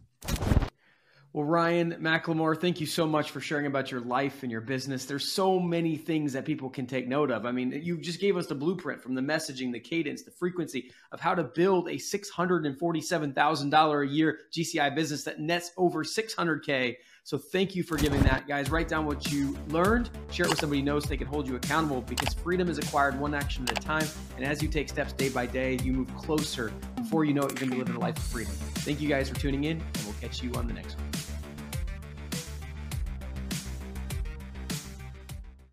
Well, 1.38 1.46
Ryan 1.46 1.94
McLemore, 2.02 2.60
thank 2.60 2.82
you 2.82 2.88
so 2.88 3.06
much 3.06 3.30
for 3.30 3.40
sharing 3.40 3.68
about 3.68 3.92
your 3.92 4.02
life 4.02 4.42
and 4.42 4.52
your 4.52 4.60
business. 4.60 5.06
There's 5.06 5.32
so 5.32 5.60
many 5.60 5.96
things 5.96 6.34
that 6.34 6.46
people 6.46 6.68
can 6.68 6.88
take 6.88 7.08
note 7.08 7.30
of. 7.30 7.46
I 7.46 7.52
mean, 7.52 7.80
you 7.84 8.00
just 8.00 8.20
gave 8.20 8.38
us 8.38 8.48
the 8.48 8.56
blueprint 8.56 9.04
from 9.04 9.14
the 9.14 9.22
messaging, 9.22 9.72
the 9.72 9.80
cadence, 9.80 10.24
the 10.24 10.32
frequency 10.32 10.90
of 11.12 11.20
how 11.20 11.36
to 11.36 11.44
build 11.44 11.90
a 11.90 11.98
$647,000 11.98 14.04
a 14.04 14.08
year 14.12 14.40
GCI 14.52 14.96
business 14.96 15.24
that 15.26 15.40
nets 15.40 15.74
over 15.78 16.04
600K 16.04 16.96
so 17.28 17.38
thank 17.38 17.76
you 17.76 17.84
for 17.84 17.98
giving 17.98 18.22
that, 18.22 18.48
guys. 18.48 18.70
Write 18.70 18.88
down 18.88 19.06
what 19.06 19.34
you 19.34 19.58
learned, 19.68 20.10
share 20.32 20.46
it 20.46 20.50
with 20.50 20.62
somebody 20.62 20.80
who 20.80 20.86
knows 20.86 21.04
so 21.04 21.10
they 21.10 21.18
can 21.18 21.28
hold 21.28 21.46
you 21.46 21.58
accountable 21.58 22.00
because 22.00 22.34
freedom 22.34 22.70
is 22.70 22.78
acquired 22.78 23.20
one 23.20 23.34
action 23.34 23.68
at 23.70 23.78
a 23.78 23.82
time. 23.82 24.08
And 24.38 24.46
as 24.46 24.64
you 24.64 24.70
take 24.70 24.88
steps 24.88 25.12
day 25.12 25.28
by 25.28 25.46
day, 25.46 25.78
you 25.84 25.92
move 25.92 26.16
closer. 26.16 26.72
Before 26.96 27.26
you 27.26 27.34
know 27.34 27.42
it, 27.42 27.50
you're 27.50 27.68
going 27.68 27.72
to 27.72 27.76
be 27.76 27.80
living 27.80 27.98
a 27.98 28.00
life 28.00 28.16
of 28.16 28.24
freedom. 28.24 28.54
Thank 28.76 29.02
you 29.02 29.10
guys 29.10 29.28
for 29.28 29.36
tuning 29.36 29.66
in, 29.66 29.82
and 29.82 30.04
we'll 30.06 30.16
catch 30.22 30.42
you 30.42 30.54
on 30.54 30.68
the 30.68 30.74
next 30.74 30.98
one. 30.98 31.27